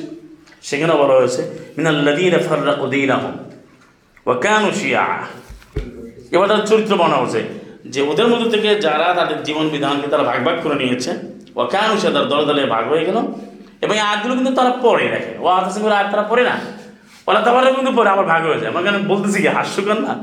সেখানে 0.62 0.94
বলা 0.94 1.14
হয়েছে 1.14 1.42
মিনাল্লাদিনা 1.78 2.38
ফাররাকু 2.38 2.88
দীনাহুম 2.88 3.32
ওয়া 4.26 4.40
কানু 4.40 4.72
শিয়া। 4.72 5.26
এবার 6.32 6.48
তাদের 6.48 6.66
চরিত্র 6.68 6.96
বর্ণনা 6.96 7.18
হচ্ছে 7.18 7.44
যে 7.86 8.02
ওদের 8.02 8.28
মধ্যে 8.28 8.50
থেকে 8.50 8.76
যারা 8.76 9.14
তাদের 9.14 9.44
জীবন 9.44 9.70
বিধানকে 9.70 10.08
তারা 10.08 10.24
ভাগ 10.24 10.44
ভাগ 10.44 10.64
করে 10.64 10.76
নিয়েছে 10.76 11.37
ও 11.58 11.62
কেন 11.74 11.90
সে 12.02 12.10
তার 12.16 12.26
দলে 12.32 12.46
দলে 12.46 12.62
ভাগ 12.66 12.84
হয়ে 12.92 13.06
গেল। 13.06 13.18
এবং 13.82 13.96
আয়াতগুলো 14.00 14.34
কিন্তু 14.36 14.52
তারা 14.56 14.72
পড়ে 14.84 15.06
দেখে। 15.14 15.34
ও 15.40 15.46
আতাসিম 15.48 15.82
করে 15.84 15.94
আয়াত 15.94 16.08
তারা 16.12 16.24
পড়ে 16.24 16.44
না। 16.44 16.56
ওরা 17.28 17.40
তারপরে 17.40 17.72
কিন্তু 17.72 17.92
পরে 17.92 18.10
আবার 18.10 18.26
ভাগ 18.26 18.42
হয়ে 18.46 18.60
যায়। 18.60 18.70
আমার 18.72 18.84
কেন 18.84 18.98
বলতেছি 19.08 19.42
কি 19.42 19.48
হাস্যকর 19.48 19.98
না? 20.02 20.14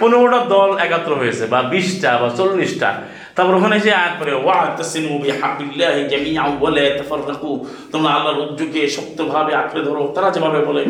পনেরোটা 0.00 0.40
দল 0.44 0.70
একাত্র 0.78 1.14
হয়েছে 1.14 1.46
বা 1.46 1.62
বিশটা 1.62 2.18
বা 2.18 2.28
চল্লিশটা। 2.36 2.90
তারপর 3.36 3.54
ওখানে 3.54 3.80
যে 3.80 3.90
আয়াত 3.94 4.12
পরে 4.20 4.34
ওয়া 4.34 4.58
তাসিমু 4.76 5.18
বিহাবিল্লাহি 5.18 6.08
জামিআন 6.08 6.50
ওয়া 6.60 6.70
লা 6.70 6.86
তাফাররাকু। 6.98 7.50
তোমরা 7.92 8.10
আল্লাহর 8.12 8.40
উদ্যোগে 8.40 8.82
শক্তভাবে 8.88 9.52
আঁকড়ে 9.54 9.82
ধরো। 9.84 10.12
তারা 10.14 10.30
যেভাবে 10.30 10.60
বলে 10.64 10.82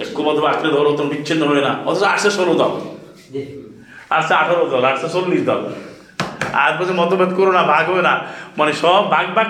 ঐক্যবদ্ধভাবে 0.00 0.48
আঁকড়ে 0.54 0.70
ধরো 0.72 0.90
তোমরা 0.96 1.10
বিচ্ছিন্ন 1.14 1.42
হয়ে 1.48 1.60
না। 1.60 1.72
অথচ 1.86 2.02
আসে 2.02 2.30
ষোলো 2.30 2.54
দল। 2.54 2.72
আসছে 4.10 4.34
আঠারো 4.34 4.64
দল 4.66 4.84
আসছে 4.84 5.08
চল্লিশ 5.08 5.42
দল। 5.46 5.60
আর 6.62 6.70
বলছে 6.78 6.94
মতভেদ 7.00 7.30
করো 7.38 7.50
না, 7.58 7.62
ভাগ 7.72 7.84
হবে 7.90 8.02
না। 8.08 8.14
মানে 8.58 8.72
সব 8.82 9.02
ভাগ 9.14 9.26
ভাগ, 9.36 9.48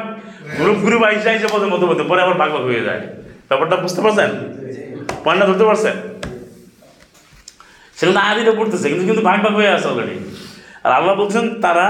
গ্রুপ 0.59 0.78
গ্রুপ 0.87 1.03
আইসে 1.09 1.28
আইসে 1.32 1.49
বলছে 1.55 1.68
মতভেদ, 1.74 1.99
পরে 2.11 2.20
আবার 2.24 2.37
ভাগ 2.43 2.51
ভাগ 2.55 2.64
হয়ে 2.70 2.82
যায়। 2.89 3.01
ব্যাপারটা 3.49 3.76
বুঝতে 3.85 4.01
পারছেন? 4.05 4.30
পয়েন্টটা 5.24 5.47
ধরতে 5.51 5.64
পারছেন? 5.70 5.97
সেখানে 7.99 8.20
আদিটা 8.30 8.53
পড়তেছে, 8.59 8.87
কিন্তু 8.91 9.05
কিন্তু 9.09 9.22
ভাগ 9.28 9.39
ভাগ 9.45 9.55
হয়ে 9.61 9.70
আছে 9.76 9.87
অলরেডি 9.89 10.16
আর 10.85 10.91
আল্লাহ 10.99 11.14
বলছেন, 11.22 11.45
তারা 11.64 11.87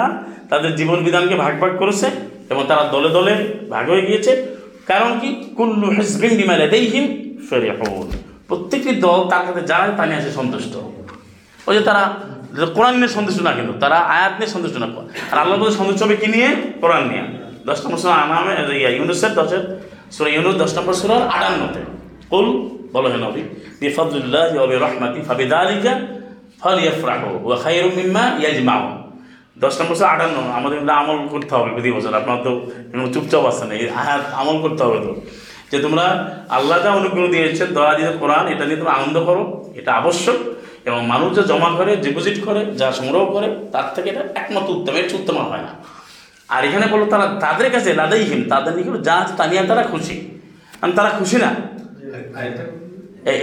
তাদের 0.51 0.71
জীবন 0.79 0.99
বিধানকে 1.07 1.35
ভাগ 1.45 1.53
ভাগ 1.63 1.73
করেছে 1.83 2.07
এবং 2.53 2.63
তারা 2.71 2.83
দলে 2.95 3.09
দলে 3.09 3.35
ভাগ 3.71 3.85
হয়ে 3.93 4.05
গিয়েছে। 4.09 4.33
কারণ 4.91 5.11
কি? 5.21 5.29
কুল্লু 5.57 5.87
হিসবিন 5.99 6.33
বিমা 6.41 6.55
লাদাইহিম 6.57 7.05
ফারিহুন। 7.49 8.07
প্রত্যেকটি 8.49 8.91
দল 9.07 9.21
তার 9.33 9.43
কাছে 9.47 9.63
যারাই 9.71 9.93
তা 9.97 10.03
নিয়ে 10.07 10.21
আসে 10.21 10.31
সন্তুষ্ট। 10.39 10.75
ওই 11.69 11.73
যে 11.77 11.83
তারা 11.89 12.03
কোরআন 12.77 12.95
নিয়ে 13.01 13.13
সন্তুষ্ট 13.17 13.41
না 13.47 13.53
কিন্তু, 13.59 13.73
তারা 13.83 13.99
আয়াত 14.17 14.33
নিয়ে 14.39 14.51
সন্তুষ্ট 14.55 14.77
না। 14.83 14.89
আর 15.33 15.37
আল্লাহ 15.43 15.57
বলতে 15.61 15.75
সন্তুষ্ট 15.81 16.01
হবে 16.05 16.17
কি 16.23 16.29
নিয়ে? 16.35 16.49
কোরআন 16.83 17.03
নিয়ে। 17.11 17.25
দশ 17.69 17.79
নম্বর 17.85 17.99
সুরা 18.03 18.15
আনামে 18.25 18.53
ইয়া 18.83 18.91
ইউনুসের 18.97 19.33
দশের 19.39 19.63
সুরা 20.17 20.31
ইউনুস, 20.35 20.57
দশ 20.63 20.73
নম্বর 20.77 20.95
সুরার 21.01 21.23
আটান্নতে। 21.37 21.81
কুল, 22.33 22.47
বলো 22.95 23.09
হে 23.13 23.19
নবী 23.27 23.43
বিফাদুল্লাহ 23.81 24.51
ওয়া 24.59 24.69
বিরহমাতি, 24.71 25.19
ফাবিদালিকা 25.29 25.93
ফালিয়াফরাহু 26.63 27.29
ওয়া 27.47 27.57
খায়রুম 27.65 27.93
মিম্মা 28.01 28.25
ইয়াজমাউন। 28.43 28.93
দশ 29.65 29.75
নম্বর 29.81 29.95
সুরা 29.99 30.09
আটান্ন, 30.15 30.37
আমাদের 30.59 30.79
আমল 31.01 31.19
করতে 31.35 31.53
হবে 31.57 31.71
প্রতি 31.77 31.91
বছর। 31.97 32.13
আপনার 32.21 32.39
তো 32.47 32.53
চুপচাপ 33.15 33.45
আছেন, 33.51 33.69
এই 33.77 33.83
আয়াত 34.03 34.25
আমল 34.41 34.57
করতে 34.65 34.83
হবে 34.87 34.99
তো। 35.07 35.13
যে 35.71 35.79
তোমরা 35.85 36.07
আল্লাহ 36.57 36.77
যা 36.85 36.91
অনুগ্রহ 37.01 37.25
দিয়েছেন 37.35 37.69
দয়া 37.77 37.93
দিয়ে 37.99 38.11
কোরআন, 38.23 38.45
এটা 38.53 38.65
নিয়ে 38.69 38.79
তোমরা 38.81 38.95
আনন্দ 38.99 39.17
করো, 39.29 39.43
এটা 39.79 39.91
আবশ্যক। 40.01 40.39
এবং 40.89 41.01
মানুষ 41.13 41.29
যা 41.37 41.43
জমা 41.51 41.71
করে 41.79 41.93
ডিপোজিট 42.05 42.37
করে 42.47 42.61
যা 42.81 42.89
সংগ্রহ 42.99 43.23
করে 43.35 43.49
তার 43.75 43.87
থেকে 43.95 44.09
এটা 44.13 44.23
একমাত্র 44.41 44.71
উত্তম 44.77 44.95
এর 45.01 45.07
উত্তম 45.21 45.37
হয় 45.51 45.65
না। 45.67 45.73
আর 46.55 46.61
এখানে 46.69 46.87
বলো 46.95 47.05
তারা 47.13 47.27
তাদের 47.45 47.69
কাছে 47.75 47.91
লাদাইহীন 48.01 48.41
তাদের 48.53 48.73
নিকট 48.79 48.95
যা 49.09 49.15
আছে 49.23 49.33
তা 49.39 49.45
নিয়ে 49.51 49.63
তারা 49.71 49.83
খুশি। 49.93 50.17
কারণ 50.81 50.93
তারা 50.99 51.11
খুশি 51.19 51.37
না? 51.45 51.51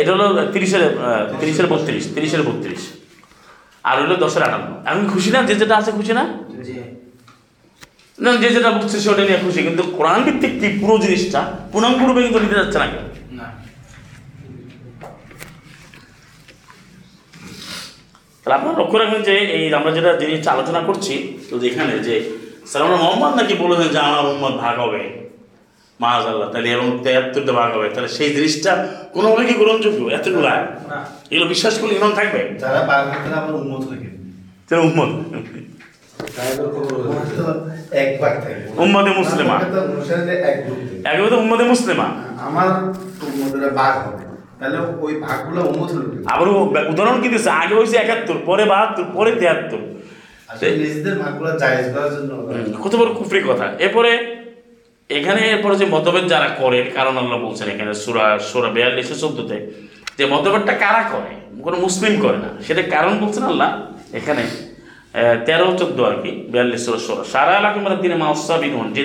এটা 0.02 0.12
হলো 0.16 0.28
তিরিশের 0.54 0.84
তিরিশের 1.40 1.68
বত্রিশ 1.72 2.04
তিরিশের 2.16 2.44
বত্রিশ। 2.48 2.82
আর 3.90 3.96
হলো 4.04 4.16
দশের 4.24 4.44
আটান্ন। 4.48 4.70
এখন 4.90 5.04
খুশি 5.14 5.30
না? 5.36 5.40
যে 5.50 5.54
যেটা 5.62 5.76
আছে 5.80 5.92
খুশি 5.98 6.14
না? 6.20 6.24
না 8.24 8.32
যে 8.42 8.50
যেটা 8.56 8.70
বুঝছে 8.78 8.98
সেটা 9.04 9.24
নিয়ে 9.28 9.40
খুশি। 9.46 9.60
কিন্তু 9.68 9.84
কোরআন 9.98 10.20
ভিত্তিক 10.26 10.74
পুরো 10.82 10.96
জিনিসটা? 11.04 11.42
পুনাঙ্গুরূপে 11.74 12.22
কিন্তু 12.26 12.40
নিতে 12.44 12.58
যাচ্ছে 12.62 12.80
না 12.84 12.88
কেউ। 12.92 13.04
তাহলে 18.42 18.56
আপনারা 18.58 18.76
লক্ষ্য 18.80 18.98
রাখবেন 19.02 19.22
যে 19.30 19.34
এই 19.58 19.64
আমরা 19.80 19.92
যেটা 19.98 20.12
জিনিসটা 20.22 20.50
আলোচনা 20.56 20.82
করছি 20.90 21.14
তো 21.50 21.54
এখানে 21.70 21.94
যে 22.08 22.16
সালাম 22.72 22.90
মোহাম্মদ 23.04 23.34
নাকি 23.40 23.54
বলেছেন 23.64 23.90
যে 23.96 24.00
আমার 24.10 24.24
উম্মত 24.34 24.54
ভাগ 24.64 24.76
হবে। 24.86 25.02
মাজ 26.00 26.24
আল্লাহ 26.32 26.48
তাহলে 26.54 26.70
এবং 26.78 26.88
তেয়াত্তরটা 27.06 27.54
ভাগ 27.60 27.70
হবে। 27.76 27.88
তাহলে 27.94 28.10
সেই 28.18 28.30
জিনিসটা 28.38 28.72
কোনোভাবে 29.16 29.44
কি 29.50 29.56
গ্রহণযোগ্য? 29.62 30.02
আয় 30.54 30.66
এগুলো 31.32 31.46
বিশ্বাস 31.54 31.74
করলে 31.80 31.94
ইমান 32.00 32.12
থাকবে? 32.20 32.42
যারা 32.62 32.82
বাঘ 32.90 33.04
হাতের 33.12 33.34
আমার 33.40 33.54
উন্মত 33.62 33.82
থাকে 33.92 34.10
তাহলে 34.68 34.84
উম্মত 34.90 35.10
তাদের 36.36 36.68
খবর 36.76 36.94
ওরা 37.10 37.24
তো 37.38 37.46
এক 38.02 38.10
ভাগ 38.22 38.34
থাকে 38.44 38.62
উম্মতে 38.84 39.12
মুসলিমা। 39.22 39.56
একেবারে 41.10 41.32
তো 41.34 41.38
উম্মতে 41.44 41.64
মুসলিমা। 41.74 42.08
আমার 42.48 42.68
উন্মতরা 43.28 43.70
বাঘ 43.80 43.94
হবে। 44.06 44.24
তাহলে 44.62 44.78
ওই 45.06 45.14
ভাগগুলো 45.26 45.60
উন্মত 45.70 45.90
হলো 45.96 46.06
আবার 46.34 46.48
উদাহরণ 46.92 47.18
কি 47.24 47.28
দিচ্ছে 47.34 47.52
আগে 47.62 47.74
হয়েছে 47.80 47.96
একাত্তর 48.04 48.38
পরে 48.50 48.64
বাহাত্তর 48.72 49.06
পরে 49.16 49.32
তেহাত্তর। 49.42 49.82
নিজেদের 50.82 51.16
ভাগগুলো 51.22 51.50
জায়েজ 51.62 51.86
করার 51.94 52.12
জন্য 52.16 52.32
কত 52.84 52.94
বড় 53.00 53.10
কুফরি 53.20 53.42
কথা। 53.50 53.66
এরপরে 53.86 54.12
এখানে 55.10 55.42
এরপরে 55.54 55.76
যে 55.82 55.86
মতভেদ 55.96 56.26
যারা 56.34 56.50
করে 56.62 56.80
কারণ 56.98 57.16
আল্লাহ 57.22 57.38
বলছেন 57.46 57.68
এখানে 57.74 57.92
সুরা 58.04 58.26
সুরা 58.50 58.70
বিয়াল্লিশে 58.76 59.16
চোদ্দতে 59.24 59.58
যে 60.18 60.24
মতভেদটা 60.34 60.74
কারা 60.84 61.04
করে? 61.14 61.32
কোনো 61.66 61.78
মুসলিম 61.86 62.14
করে 62.24 62.38
না। 62.46 62.50
সেটা 62.66 62.82
কারণ 62.96 63.14
বলছেন 63.22 63.44
আল্লাহ 63.52 63.70
এখানে 64.20 64.44
তেরো 65.48 65.68
চোদ্দ 65.80 65.98
আর 66.10 66.16
কি 66.24 66.32
বিয়াল্লিশ 66.52 66.82
সুরা 66.86 67.00
সুরা 67.06 67.24
সারা 67.34 67.54
এলাকা 67.62 67.78
মানে 67.86 67.98
দিনে 68.04 68.18
মাউসাবিন 68.24 68.74
হন 68.78 68.88
যে 68.98 69.04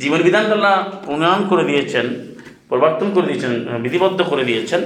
জীবন 0.00 0.20
বিধানটা 0.26 0.54
আল্লাহ 0.58 0.74
প্রণয়ন 1.04 1.42
করে 1.50 1.64
দিয়েছেন। 1.70 2.06
প্রবর্তন 2.70 3.08
করে 3.14 3.26
দিয়েছেন 3.30 3.52
বিধিবদ্ধ 3.84 4.18
করে 4.30 4.44
দিয়েছেন। 4.50 4.82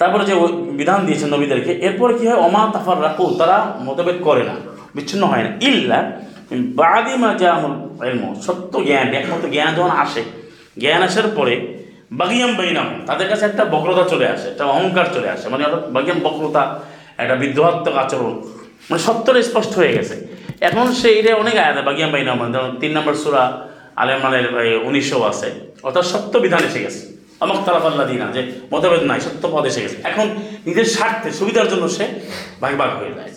তারপরে 0.00 0.24
যে 0.30 0.34
বিধান 0.80 1.00
দিয়েছেন 1.06 1.28
নবীদেরকে, 1.34 1.72
এরপর 1.86 2.08
কি 2.18 2.24
হয়? 2.28 2.40
অমা 2.46 2.62
তাফার 2.74 2.98
রাখু 3.06 3.24
তারা 3.40 3.56
মতভেদ 3.86 4.18
করে 4.28 4.42
না, 4.50 4.54
বিচ্ছিন্ন 4.96 5.22
হয় 5.32 5.44
না। 5.46 5.50
ইল্লা 5.68 6.00
বাদি 6.80 7.14
মা 7.22 7.30
জামুল 7.42 7.74
ইলম, 8.08 8.22
সত্য 8.46 8.72
জ্ঞান, 8.88 9.06
একমাত্র 9.20 9.46
জ্ঞান 9.54 9.70
যখন 9.78 9.92
আসে, 10.04 10.22
জ্ঞান 10.82 11.02
আসার 11.08 11.28
পরে 11.38 11.54
বাগিয়াম 12.20 12.52
বাইনাম 12.58 12.88
তাদের 13.08 13.26
কাছে 13.30 13.44
একটা 13.50 13.62
বক্রতা 13.72 14.04
চলে 14.12 14.26
আসে, 14.34 14.46
একটা 14.52 14.64
অহংকার 14.74 15.06
চলে 15.16 15.28
আসে 15.34 15.46
মানে 15.52 15.62
অর্থাৎ 15.66 15.84
বাগিয়াম 15.96 16.20
বক্রতা, 16.26 16.62
একটা 17.22 17.36
বিদ্রোহাত্মক 17.42 17.96
আচরণ 18.02 18.34
মানে 18.88 19.00
সত্যটা 19.06 19.40
স্পষ্ট 19.50 19.72
হয়ে 19.80 19.92
গেছে। 19.96 20.14
এখন 20.68 20.86
সেইটা 21.00 21.30
অনেক 21.42 21.56
আয়াত 21.62 21.78
বাগিয়াম 21.88 22.10
বাইনাম 22.14 22.38
তিন 22.80 22.90
নম্বর 22.96 23.14
সুরা 23.22 23.44
আলেমানের 23.96 24.46
উনিশশো 24.84 25.22
আছে। 25.22 25.48
অর্থাৎ 25.82 26.04
সত্য 26.04 26.38
বিধান 26.38 26.62
এসে 26.64 26.80
গেছে। 26.80 27.02
আমাক 27.40 27.58
তালাফাল্লা 27.64 28.04
দিনা, 28.04 28.26
যে 28.32 28.52
মতভেদ 28.72 29.02
নাই, 29.02 29.20
সত্য 29.20 29.48
পদ 29.52 29.64
এসে 29.66 29.80
গেছে। 29.82 29.96
এখন 30.04 30.26
নিজের 30.66 30.84
স্বার্থে, 30.84 31.30
সুবিধার 31.32 31.68
জন্য 31.68 31.88
সে 31.88 32.04
ভাগ 32.60 32.72
ভাগ 32.76 32.90
হয়ে 33.00 33.14
যায়। 33.14 33.32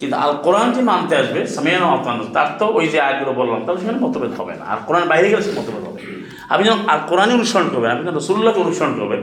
কিন্তু 0.00 0.16
আল 0.16 0.32
কোরআন 0.42 0.72
যে 0.72 0.82
মানতে 0.82 1.16
আসবে, 1.16 1.46
সামিয়ান 1.46 1.82
আফান 1.82 2.16
তার 2.32 2.48
তো 2.58 2.66
ওই 2.66 2.88
যে 2.88 3.00
আয়াতগুলো 3.00 3.32
বললাম, 3.32 3.64
তাহলে 3.64 3.80
সেখানে 3.80 3.98
মতভেদ 3.98 4.32
হবে 4.40 4.54
না। 4.60 4.64
আর 4.64 4.76
কোরআন 4.86 5.04
বাইরে 5.08 5.26
গেলে 5.30 5.42
সে 5.42 5.50
মতভেদ 5.50 5.84
হবে। 5.88 6.00
আপনি 6.48 6.64
যখন 6.68 6.82
আল 6.88 7.00
কোরআনই 7.06 7.34
অনুসরণ 7.34 7.68
করবেন, 7.68 7.90
আপনি 7.90 8.04
যখন 8.06 8.16
রসুল্লাহকে 8.16 8.60
অনুসরণ 8.60 8.94
করবেন, 9.00 9.22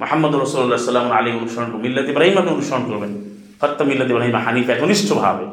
মোহাম্মদ 0.00 0.34
রসুল্লাহ 0.34 0.78
সাল্লাম 0.78 1.12
আলী 1.12 1.30
অনুসরণ 1.32 1.66
করবেন, 1.66 1.82
মিল্লাত 1.82 2.08
ইব্রাহিমকে 2.08 2.50
অনুসরণ 2.50 2.84
করবেন, 2.90 3.12
ফত্তা 3.60 3.84
মিল্লাত 3.84 4.08
ইব্রাহিম 4.10 4.36
হানিফ 4.36 4.68
একনিষ্ঠভাবে 4.70 5.46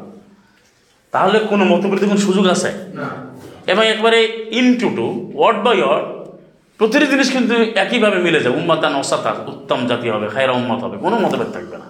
তাহলে 1.12 1.38
কোনো 1.38 1.64
মতভেদের 1.64 2.08
কোনো 2.08 2.20
সুযোগ 2.20 2.46
আছে? 2.46 2.70
না। 2.94 3.08
এবং 3.72 3.82
একবারে 3.94 4.18
in 4.60 4.66
to 4.80 4.88
to 4.96 5.06
word 5.38 5.58
by 5.66 5.76
word 5.84 6.06
প্রতিটি 6.80 7.06
জিনিস 7.12 7.28
কিন্তু 7.36 7.54
একইভাবে 7.84 8.18
মিলে 8.26 8.40
যায়। 8.44 8.54
উম্মাতান 8.60 8.94
অসাতা 9.02 9.30
উত্তম 9.52 9.80
জাতি 9.90 10.06
হবে 10.14 10.26
খায়রা 10.34 10.54
উম্মত 10.60 10.78
হবে 10.84 10.96
কোনো 11.04 11.16
মতভেদ 11.24 11.50
থাকবে 11.56 11.76
না। 11.82 11.88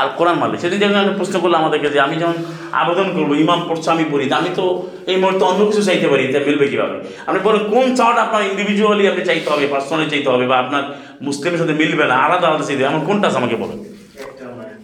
আর 0.00 0.06
কোরআন 0.18 0.36
মারলে 0.40 0.56
সেদিন 0.62 0.78
যখন 0.82 0.98
একটা 1.02 1.14
প্রশ্ন 1.20 1.36
করল 1.42 1.54
আমাদেরকে 1.62 1.88
যে 1.94 1.98
আমি 2.06 2.16
যখন 2.22 2.36
আবেদন 2.80 3.08
করব 3.16 3.30
ইমাম 3.44 3.60
পড়ছে 3.68 3.88
আমি 3.94 4.04
পড়ি 4.12 4.24
তা 4.30 4.34
আমি 4.42 4.50
তো 4.58 4.64
এই 5.10 5.16
মুহূর্তে 5.22 5.44
অন্য 5.50 5.60
কিছু 5.68 5.82
চাইতে 5.88 6.06
পারি 6.12 6.22
তা 6.32 6.38
মিলবে 6.48 6.66
কীভাবে? 6.72 6.96
আপনি 7.28 7.40
বলেন 7.46 7.62
কোন 7.72 7.86
চাওয়াটা 7.98 8.20
আপনার 8.26 8.42
ইন্ডিভিজুয়ালি 8.50 9.04
আপনি 9.12 9.22
চাইতে 9.28 9.48
হবে 9.52 9.64
পার্সোনালি 9.72 10.06
চাইতে 10.12 10.28
হবে 10.32 10.44
বা 10.50 10.56
আপনার 10.64 10.82
মুসলিমের 11.26 11.60
সাথে 11.62 11.74
মিলবে 11.80 12.04
না 12.10 12.16
আলাদা 12.26 12.44
আলাদা 12.48 12.64
চাইতে 12.68 12.80
হবে 12.82 12.90
এমন 12.92 13.02
কোনটা 13.08 13.26
আছে 13.28 13.38
আমাকে 13.42 13.56
বলেন 13.62 13.78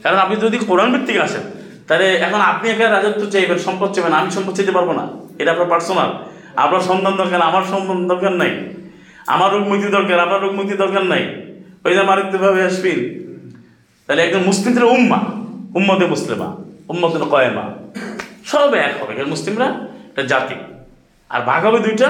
কারণ 0.03 0.19
আপনি 0.25 0.35
যদি 0.45 0.57
কোরআন 0.69 0.89
ভিত্তিক 0.95 1.19
আসেন 1.27 1.45
তাহলে 1.89 2.07
এখন 2.27 2.41
আপনি 2.51 2.67
একা 2.75 2.87
রাজত্ব 2.87 3.23
চাইবেন 3.35 3.59
সম্পদ 3.67 3.89
চাইবেন 3.95 4.13
আমি 4.21 4.31
সম্পদ 4.37 4.53
চাইতে 4.59 4.75
পারব 4.77 4.91
না। 5.01 5.05
এটা 5.41 5.51
আপনার 5.55 5.69
পার্সোনাল 5.73 6.11
আপনার 6.63 6.83
সন্তান 6.91 7.15
দরকার, 7.21 7.41
আমার 7.51 7.65
সন্তান 7.73 7.99
দরকার 8.13 8.33
নাই। 8.43 8.53
আমার 9.35 9.49
রোগ 9.55 9.65
মুক্তি 9.71 9.89
দরকার, 9.97 10.17
আপনার 10.25 10.41
রোগ 10.45 10.53
মুক্তি 10.59 10.75
দরকার 10.85 11.05
নাই। 11.13 11.23
ওই 11.85 11.93
যে 11.97 12.03
মারিত্যভাবে 12.11 12.61
আসবেন। 12.69 12.99
তাহলে 14.07 14.21
একজন 14.27 14.43
মুসলিমদের 14.51 14.85
উম্মা, 14.97 15.19
উম্মতে 15.79 16.07
মুসলিমা 16.15 16.49
উম্মতে 16.93 17.19
কয়েমা, 17.35 17.65
সব 18.51 18.71
এক 18.87 18.93
হবে। 19.01 19.13
মুসলিমরা 19.35 19.67
একটা 20.11 20.23
জাতি। 20.33 20.57
আর 21.33 21.41
ভাগ 21.49 21.61
হবে 21.67 21.79
দুইটা, 21.87 22.09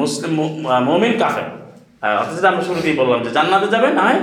মুসলিম 0.00 0.32
মমিন, 0.88 1.12
কাফের। 1.22 1.46
অথচ 2.20 2.44
আমরা 2.50 2.64
শুরুতেই 2.68 2.94
বললাম 3.00 3.18
যে 3.24 3.30
জান্নাতে 3.36 3.68
যাবে, 3.74 3.88
না 3.98 4.02
হয় 4.08 4.20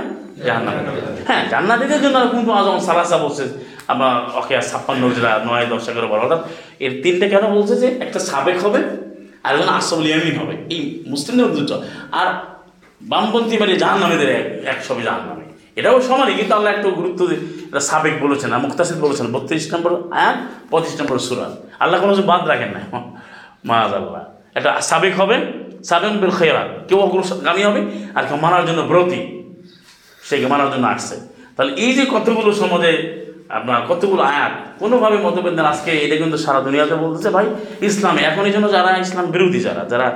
হ্যাঁ 1.28 1.42
জান্নাতিদের 1.52 2.00
জন্য 2.04 2.16
কিন্তু 2.32 2.50
আজম 2.58 2.76
সালাসা 2.88 3.16
বলছে 3.24 3.44
আমার 3.92 4.16
ওকে 4.38 4.54
ছাপ্পান্ন 4.70 5.02
জেলা, 5.16 5.32
নয়, 5.48 5.66
দশ, 5.72 5.84
এগারো, 5.90 6.06
বারো, 6.12 6.22
অর্থাৎ 6.26 6.40
এর 6.84 6.92
তিনটে 7.02 7.26
কেন 7.32 7.44
বলছে 7.56 7.74
যে 7.82 7.88
একটা 8.04 8.18
সাবেক 8.30 8.58
হবে 8.64 8.80
আর 9.44 9.50
একজন 9.54 9.70
আসল 9.78 10.00
ইয়ামিন 10.08 10.34
হবে? 10.40 10.54
এই 10.74 10.82
মুসলিমদের 11.12 11.50
দুটো 11.58 11.76
আর 12.20 12.28
বামপন্থী 13.10 13.54
মানে 13.62 13.74
জাহান 13.82 13.98
নামীদের 14.02 14.30
একসবে 14.72 15.02
জাহান 15.08 15.22
নামে 15.28 15.44
এটাও 15.78 15.96
সমানই, 16.08 16.34
কিন্তু 16.38 16.52
আল্লাহ 16.58 16.70
একটু 16.76 16.88
গুরুত্ব 17.00 17.20
দিয়ে 17.30 17.42
এটা 17.70 17.82
সাবেক 17.90 18.14
বলেছেন, 18.24 18.48
আর 18.54 18.60
মুক্তাসিদ 18.66 18.98
বলেছেন, 19.04 19.26
বত্রিশ 19.34 19.64
নম্বর 19.74 19.92
আয়াত, 20.20 20.36
পঁচিশ 20.72 20.94
নম্বর 21.00 21.16
সুরা। 21.26 21.46
আল্লাহ 21.82 21.96
কোনো 22.02 22.12
কিছু 22.14 22.24
বাদ 22.30 22.42
রাখেন 22.52 22.70
না 22.76 22.80
মাজ 23.68 23.90
আল্লাহ 24.00 24.22
এটা 24.58 24.70
সাবেক 24.90 25.14
হবে, 25.20 25.36
সাবেক 25.88 26.14
বিল 26.22 26.34
খেয়াল 26.38 26.58
কেউ 26.88 26.98
অগ্রগামী 27.06 27.62
হবে, 27.68 27.80
আর 28.16 28.22
কেউ 28.28 28.38
মানার 28.44 28.64
জন্য 28.68 28.80
ব্রতী। 28.90 29.20
সেকে 30.28 30.46
মানার 30.52 30.68
জন্য 30.74 30.84
আসছে। 30.94 31.16
তাহলে 31.56 31.72
এই 31.84 31.92
যে 31.98 32.04
কতগুলো 32.14 32.50
সমাজে 32.62 32.92
আপনার 33.56 33.80
কতগুলো 33.90 34.22
আয়াত, 34.32 34.52
কোনোভাবে 34.80 35.16
মতভেদ 35.26 35.54
নেই 35.58 35.66
আজকে 35.72 35.90
এটা 36.04 36.16
কিন্তু 36.22 36.36
সারা 36.44 36.60
দুনিয়াতে 36.66 36.94
বলতেছে, 37.02 37.28
ভাই, 37.36 37.46
ইসলাম 37.88 38.14
এখন 38.30 38.42
এই 38.48 38.52
জন্য 38.56 38.66
যারা 38.76 38.90
ইসলাম 39.04 39.26
বিরোধী, 39.34 39.60
যারা 39.66 39.82
যারা 39.92 40.06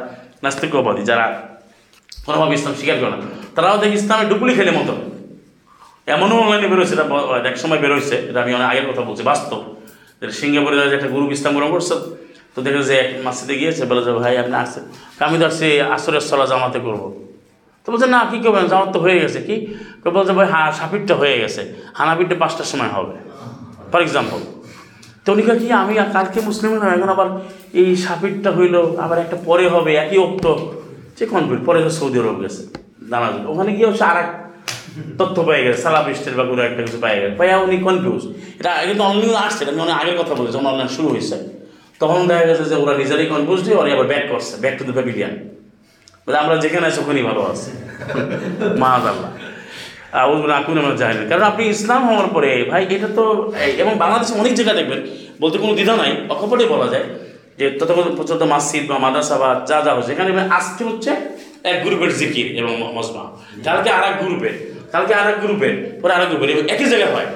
নাস্তিকবাদী, 0.45 1.03
যারা 1.11 1.27
কোনোভাবে 2.27 2.53
ইসলাম 2.59 2.75
স্বীকার 2.79 2.97
করে 3.01 3.11
না, 3.13 3.19
তারাও 3.55 3.77
দেখি 3.83 3.97
ইসলামে 4.01 4.25
ডুবলি 4.31 4.53
খেলে 4.59 4.73
মতো। 4.79 4.95
এমনও 6.15 6.35
অনলাইনে 6.43 6.69
বেরোচ্ছে 6.73 6.95
এটা 7.39 7.49
এক 7.53 7.57
সময় 7.63 7.81
বেরোচ্ছে 7.85 8.17
এটা 8.31 8.39
আমি 8.45 8.53
অনেক 8.57 8.69
আগের 8.73 8.87
কথা 8.91 9.03
বলছি, 9.09 9.23
বাস্তব। 9.31 9.61
সিঙ্গাপুরে 10.41 10.77
একটা 10.97 11.09
গ্রুপ 11.15 11.31
ইসলাম 11.37 11.53
গ্রহণ 11.57 11.71
করছে, 11.75 11.95
তো 12.55 12.59
দেখে 12.65 12.83
যে 12.89 12.95
এক 13.03 13.09
মাসিদে 13.27 13.55
গিয়েছে, 13.61 13.83
বলে 13.91 14.03
যে, 14.07 14.13
ভাই, 14.21 14.35
আপনি 14.43 14.55
আসছেন। 14.63 14.85
আমি 15.27 15.37
তো 15.41 15.45
আসছি, 15.51 15.69
আসরের 15.97 16.25
সলা 16.29 16.47
জামাতে 16.51 16.79
করব। 16.87 17.03
তো 17.85 17.89
বলছে, 17.93 18.09
না, 18.15 18.21
কী 18.31 18.39
করবেন? 18.45 18.65
জামাত 18.73 18.91
তো 18.95 18.99
হয়ে 19.05 19.19
গেছে, 19.23 19.39
কি? 19.49 19.57
বলছে, 20.17 20.33
ভাই 20.39 20.47
হ্যাঁ 20.53 20.69
সাপিরটা 20.79 21.15
হয়ে 21.21 21.37
গেছে 21.43 21.63
হানাপিরটা 21.99 22.37
পাঁচটার 22.43 22.69
সময় 22.73 22.93
হবে। 22.97 23.15
ফর 23.95 24.03
এক্সাম্পল 24.09 24.41
তো 25.25 25.29
উনি 25.35 25.43
কি, 25.61 25.67
আমি 25.83 25.93
কালকে 26.17 26.39
মুসলিম 26.49 26.73
না 26.83 26.87
এখন 26.97 27.11
আবার 27.17 27.29
এই 27.81 27.89
সাপিরটা 28.05 28.51
হইল, 28.59 28.77
আবার 29.05 29.19
একটা 29.25 29.37
পরে 29.49 29.65
হবে, 29.75 29.91
একই 30.05 30.19
অক্ত। 30.27 30.45
যে 31.19 31.25
কনফিউজ 31.35 31.61
পরে 31.69 31.79
সৌদি 31.99 32.17
আরব 32.23 32.37
গেছে, 32.45 32.63
জানা 33.11 33.27
ওখানে 33.53 33.71
গিয়ে 33.77 33.89
হচ্ছে 33.91 34.05
আর 34.11 34.17
এক 34.23 34.31
তথ্য 35.21 35.37
পেয়ে 35.49 35.63
গেছে 35.67 35.79
সালাবিস্টের 35.85 36.35
বা 36.39 36.45
কোনো 36.51 36.61
একটা 36.69 36.81
কিছু 36.87 36.99
পেয়ে 37.05 37.19
গেছে। 37.23 37.35
পাইয়া 37.41 37.57
উনি 37.67 37.77
কনফিউজ 37.89 38.23
এটা 38.61 38.71
কিন্তু 38.89 39.03
অনলাইনে 39.11 39.41
আসছে 39.47 39.63
আমি 39.73 39.81
অনেক 39.87 39.97
আগের 40.03 40.17
কথা 40.21 40.33
বলেছি, 40.39 40.53
যখন 40.57 40.69
অনলাইন 40.73 40.91
শুরু 40.97 41.09
হয়েছে। 41.15 41.37
তখন 42.03 42.19
দেখা 42.31 42.45
গেছে 42.51 42.65
যে 42.71 42.77
ওরা 42.83 42.95
নিজেরাই 43.01 43.27
কনফিউজ 43.35 43.61
দিয়ে 43.67 43.77
ওরা 43.81 43.89
আবার 43.97 44.09
ব্যাক 44.13 44.25
করছে 44.33 44.55
ব্যাক 44.63 44.75
টু 44.79 44.83
দ্য 44.89 44.95
প্যাভিলিয়ান 44.99 45.33
বলে, 46.25 46.37
আমরা 46.43 46.55
যেখানে 46.65 46.85
আছি, 46.89 46.99
ওখানেই 47.03 47.25
ভালো 47.31 47.41
আছি। 47.53 47.71
মাহাজ 48.83 49.05
আল্লাহ 49.13 49.31
আকুন 50.59 50.77
আমরা 50.81 50.95
না 51.19 51.25
কারণ 51.31 51.45
আপনি 51.53 51.63
ইসলাম 51.75 52.03
হওয়ার 52.09 52.29
পরে, 52.35 52.51
ভাই, 52.71 52.83
এটা 52.95 53.09
তো 53.19 53.25
এবং 53.83 53.93
বাংলাদেশে 54.03 54.35
অনেক 54.43 54.53
জায়গা 54.59 54.75
দেখবেন, 54.79 55.01
বলতে 55.43 55.57
কোনো 55.63 55.73
দ্বিধা 55.79 55.95
নাই, 56.03 56.13
অকপটেই 56.33 56.69
বলা 56.75 56.89
যায়, 56.95 57.07
যে 57.59 57.65
ততক্ষণ 57.79 58.07
পর্যন্ত 58.19 58.43
মসজিদ 58.53 58.85
বা 58.91 58.97
মাদ্রাসা 59.05 59.37
বা 59.43 59.51
যা 59.69 59.79
যা 59.87 59.93
হচ্ছে, 59.97 60.11
এখানে 60.15 60.31
আজকে 60.59 60.83
হচ্ছে 60.89 61.11
এক 61.71 61.77
গ্রুপের 61.85 62.13
জিকির 62.21 62.47
এবং 62.61 62.73
মজমা। 62.97 63.25
কালকে 63.67 63.89
আর 63.97 64.05
এক 64.11 64.17
গ্রুপের 64.23 64.55
কালকে 64.93 65.13
আর 65.21 65.27
এক 65.33 65.39
গ্রুপের 65.45 65.75
পরে 66.01 66.13
আর 66.17 66.23
এক 66.25 66.29
গ্রুপের 66.31 66.49
একই 66.75 66.87
জায়গায় 66.93 67.13
হয়। 67.17 67.29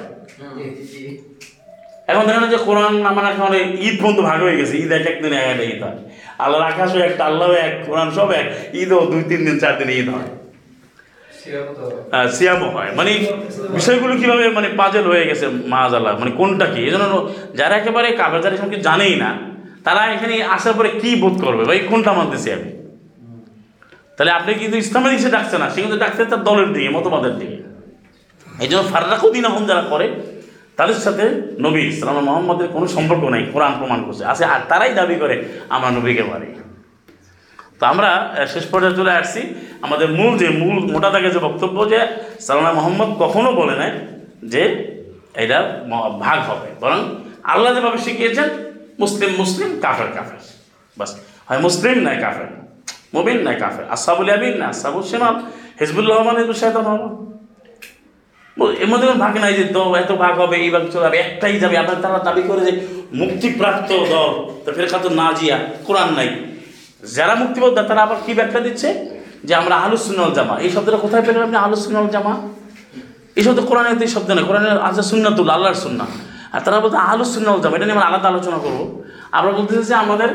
এখন 2.11 2.23
দেখেন 2.29 2.45
যে 2.55 2.59
কোরআন 2.69 2.95
আমার 3.11 3.25
এখন 3.33 3.53
ঈদ 3.87 3.97
বন্ধু 4.05 4.23
ভাগ 4.29 4.39
হয়ে 4.47 4.57
গেছে, 4.61 4.75
ঈদ 4.83 4.91
এক 4.99 5.07
একদিন 5.13 5.33
এক 5.33 5.59
ঈদ 5.73 5.81
হয়। 5.87 5.99
আল্লাহর 6.43 6.67
আকাশও 6.73 6.99
একটা 7.09 7.23
আল্লাহ 7.31 7.49
এক, 7.67 7.75
কোরআন 7.87 8.09
সব 8.17 8.29
এক, 8.41 8.47
ঈদও 8.81 8.99
দুই, 9.11 9.23
তিন 9.31 9.41
দিন, 9.47 9.57
চার 9.63 9.75
দিন 9.81 9.91
ঈদ 10.01 10.09
হয়। 10.17 10.31
সিয়ামও 12.37 12.69
হয়। 12.77 12.91
মানে 12.99 13.11
বিষয়গুলো 13.77 14.13
কীভাবে 14.21 14.45
মানে 14.59 14.69
পাজেল 14.81 15.05
হয়ে 15.13 15.25
গেছে 15.31 15.47
মাজ 15.73 15.91
আল্লাহ 15.99 16.13
মানে 16.23 16.33
কোনটা 16.41 16.67
কি? 16.73 16.81
এই 16.87 16.93
জন্য 16.95 17.15
যারা 17.59 17.75
একেবারে 17.81 18.09
কাগজ 18.21 18.41
যারা 18.45 18.55
এসব 18.59 18.69
কিছু 18.73 18.85
জানেই 18.91 19.15
না, 19.25 19.31
তারা 19.87 20.03
এখানে 20.15 20.35
আসার 20.57 20.75
পরে 20.79 20.91
কি 21.03 21.11
বোধ 21.23 21.35
করবে? 21.45 21.63
ভাই, 21.69 21.79
কোনটা 21.91 22.11
মানতেছি 22.19 22.49
আমি 22.57 22.71
তাহলে 24.17 24.33
আপনি 24.39 24.51
কিন্তু 24.63 24.77
ইসলামের 24.85 25.11
দিকে 25.13 25.31
ডাকছে 25.37 25.57
না, 25.63 25.67
সে 25.73 25.79
কিন্তু 25.85 25.99
ডাকছে 26.05 26.23
তার 26.33 26.43
দলের 26.49 26.69
দিকে, 26.75 26.89
মতবাদের 26.97 27.35
দিকে। 27.41 27.59
এই 28.65 28.69
জন্য 28.71 28.83
ফার্রাকুদ্দিন 28.93 29.45
আহম 29.49 29.65
যারা 29.71 29.85
করে, 29.93 30.07
তাদের 30.79 30.99
সাথে 31.07 31.25
নবী 31.65 31.81
ইসলাম 31.93 32.17
মোহাম্মদের 32.29 32.69
কোনো 32.75 32.87
সম্পর্ক 32.97 33.23
নাই, 33.35 33.43
কোরআন 33.53 33.73
প্রমাণ 33.81 33.99
করছে। 34.07 34.23
আছে 34.33 34.45
আর 34.53 34.61
তারাই 34.71 34.93
দাবি 35.01 35.17
করে, 35.23 35.37
আমরা 35.75 35.89
নবীকে 35.97 36.25
পারি 36.31 36.49
তো 37.81 37.87
আমরা 37.87 38.35
শেষ 38.53 38.67
পর্যায়ে 38.67 38.97
চলে 38.97 39.13
আসছি। 39.13 39.55
আমাদের 39.83 40.09
মূল 40.09 40.39
যে 40.39 40.49
মূল 40.49 40.93
মোটা 40.93 41.11
দাগে 41.11 41.31
যে 41.31 41.39
বক্তব্য 41.39 41.91
যে 41.91 42.07
সালানা 42.41 42.73
মোহাম্মদ 42.73 43.23
কখনো 43.23 43.53
বলে 43.53 43.77
নাই 43.77 43.93
যে 44.45 44.89
এটা 45.35 45.85
ভাগ 46.21 46.51
হবে। 46.51 46.69
বরং 46.81 47.15
আল্লাহ 47.43 47.75
যেভাবে 47.75 47.99
শিখিয়েছেন, 47.99 48.49
মুসলিম 48.99 49.31
মুসলিম, 49.39 49.81
কাফের 49.81 50.07
কাফের। 50.15 50.39
বাস, 50.99 51.17
হয় 51.47 51.59
মুসলিম 51.59 51.99
নাই 51.99 52.17
কাফের 52.21 52.47
মুবিন 53.15 53.43
নাই 53.43 53.55
কাফের। 53.55 53.85
আসাবুল 53.91 54.31
আবিন 54.31 54.57
না 54.57 54.67
আসাবুল 54.67 55.03
সেমাল 55.03 55.35
হিজবুল্লাহ 55.81 56.19
রহমান 56.19 56.37
হিজবুল 56.37 56.55
শাহিদ 56.55 56.77
রহমান 56.77 57.29
বল- 58.59 58.77
এর 58.77 58.87
মধ্যে 58.87 59.09
ভাগ 59.09 59.37
নাই 59.37 59.55
যে 59.55 59.65
দল 59.65 59.95
এত 59.95 60.13
ভাগ 60.13 60.39
হবে, 60.39 60.57
এই 60.57 60.71
ভাগ 60.71 60.91
চলে 60.91 61.03
যাবে, 61.03 61.19
একটাই 61.19 61.61
যাবে। 61.61 61.79
আপনার 61.79 61.97
তারা 62.03 62.19
দাবি 62.19 62.43
করে 62.43 62.73
যে 62.73 62.87
মুক্তিপ্রাপ্ত 63.13 63.93
দল, 63.93 64.51
তো 64.65 64.73
ফের 64.73 64.87
খাতো 64.87 65.09
না 65.09 65.33
জিয়া 65.33 65.59
কোরআন 65.85 66.15
নাই। 66.15 66.48
যারা 67.03 67.35
মুক্তিযোদ্ধা 67.43 67.83
তারা 67.89 68.01
আবার 68.07 68.19
কি 68.27 68.33
ব্যাখ্যা 68.39 68.61
দিচ্ছে? 68.67 68.89
যে 69.49 69.53
আমরা 69.61 69.75
আলুসুন্নল 69.85 70.31
জামা 70.39 70.55
এই 70.65 70.71
শব্দটা 70.75 70.99
কোথায় 71.05 71.23
পেলেন 71.27 71.43
আপনি 71.47 71.59
আলুসুন্নল 71.67 72.09
জামা 72.15 72.35
এই 73.39 73.43
শব্দ 73.47 73.59
কোরআনের 73.71 73.97
এই 74.07 74.11
শব্দ 74.15 74.29
নেই 74.37 74.45
কোরআনের 74.51 74.79
আছে 74.89 75.03
সুন্নাতুল, 75.13 75.49
আল্লাহর 75.57 75.79
সুন্না 75.85 76.07
আর 76.55 76.61
তারা 76.65 76.79
বলতে 76.85 76.99
আলুসুন্নল 77.13 77.59
জামা 77.63 77.75
এটা 77.77 77.87
নিয়ে 77.87 77.97
আমরা 77.97 78.07
আলাদা 78.11 78.27
আলোচনা 78.33 78.59
করব। 78.65 78.81
আমরা 79.39 79.51
বলতেছি 79.59 79.85
যে 79.91 79.95
আমাদের, 80.05 80.31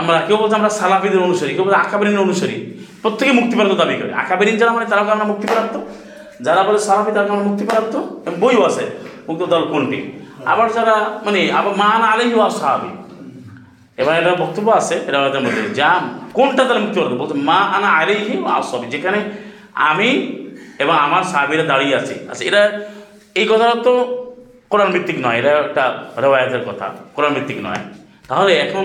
আমরা 0.00 0.16
কেউ 0.26 0.36
বলছে 0.42 0.56
আমরা 0.60 0.70
সালাফিদের 0.78 1.22
অনুসারী, 1.28 1.52
কেউ 1.56 1.64
বলছে 1.66 1.78
আকাবেরিনের 1.84 2.22
অনুসারী। 2.26 2.56
প্রত্যেকে 3.02 3.32
মুক্তিপ্রাপ্ত 3.38 3.74
দাবি 3.80 3.94
করে। 4.00 4.12
আকাবেরিন 4.22 4.56
যারা 4.60 4.72
মানে 4.76 4.86
তারা 4.90 5.00
আমরা 5.00 5.26
মুক্তিপ্রাপ্ত? 5.32 5.74
যারা 6.46 6.60
বলে 6.66 6.80
সালাফি 6.88 7.10
তারা 7.14 7.26
আমরা 7.34 7.46
মুক্তিপ্রাপ্ত? 7.48 7.94
বইও 8.42 8.62
আছে 8.70 8.84
মুক্ত 9.28 9.42
দল 9.52 9.62
কোনটি? 9.72 9.98
আবার 10.52 10.66
যারা 10.76 10.94
মানে 11.26 11.40
আবার 11.58 11.72
মান 11.82 12.00
আলহি 12.12 12.34
ওয়া 12.40 12.48
সাহাবি 12.60 12.90
এবার 14.00 14.14
এটা 14.20 14.32
বক্তব্য 14.44 14.68
আছে 14.80 14.94
এটা 15.08 15.18
মধ্যে। 15.46 15.62
যা 15.80 15.90
কোনটা 16.36 16.62
তাহলে 16.66 16.80
মুক্তি 16.84 16.98
বলতে 17.22 17.34
মা 17.50 17.58
আনা 17.76 17.88
আলাইহি 18.00 18.34
ওয়া 18.42 18.52
আসহাবি 18.60 18.86
যেখানে 18.94 19.18
আমি 19.90 20.08
এবং 20.82 20.94
আমার 21.06 21.22
সাহাবীরা 21.32 21.64
দাঁড়িয়ে 21.72 21.94
আছি। 22.00 22.14
আচ্ছা 22.30 22.44
এটা 22.50 22.62
এই 23.40 23.46
কথাটা 23.50 23.76
তো 23.86 23.92
কোরআন 24.70 24.88
ভিত্তিক 24.94 25.18
নয় 25.24 25.36
এটা 25.40 25.52
একটা 25.66 25.84
রেওয়ায়তের 26.22 26.62
কথা 26.68 26.86
কোরআন 27.16 27.32
ভিত্তিক 27.36 27.58
নয়। 27.66 27.82
তাহলে 28.28 28.52
এখন 28.66 28.84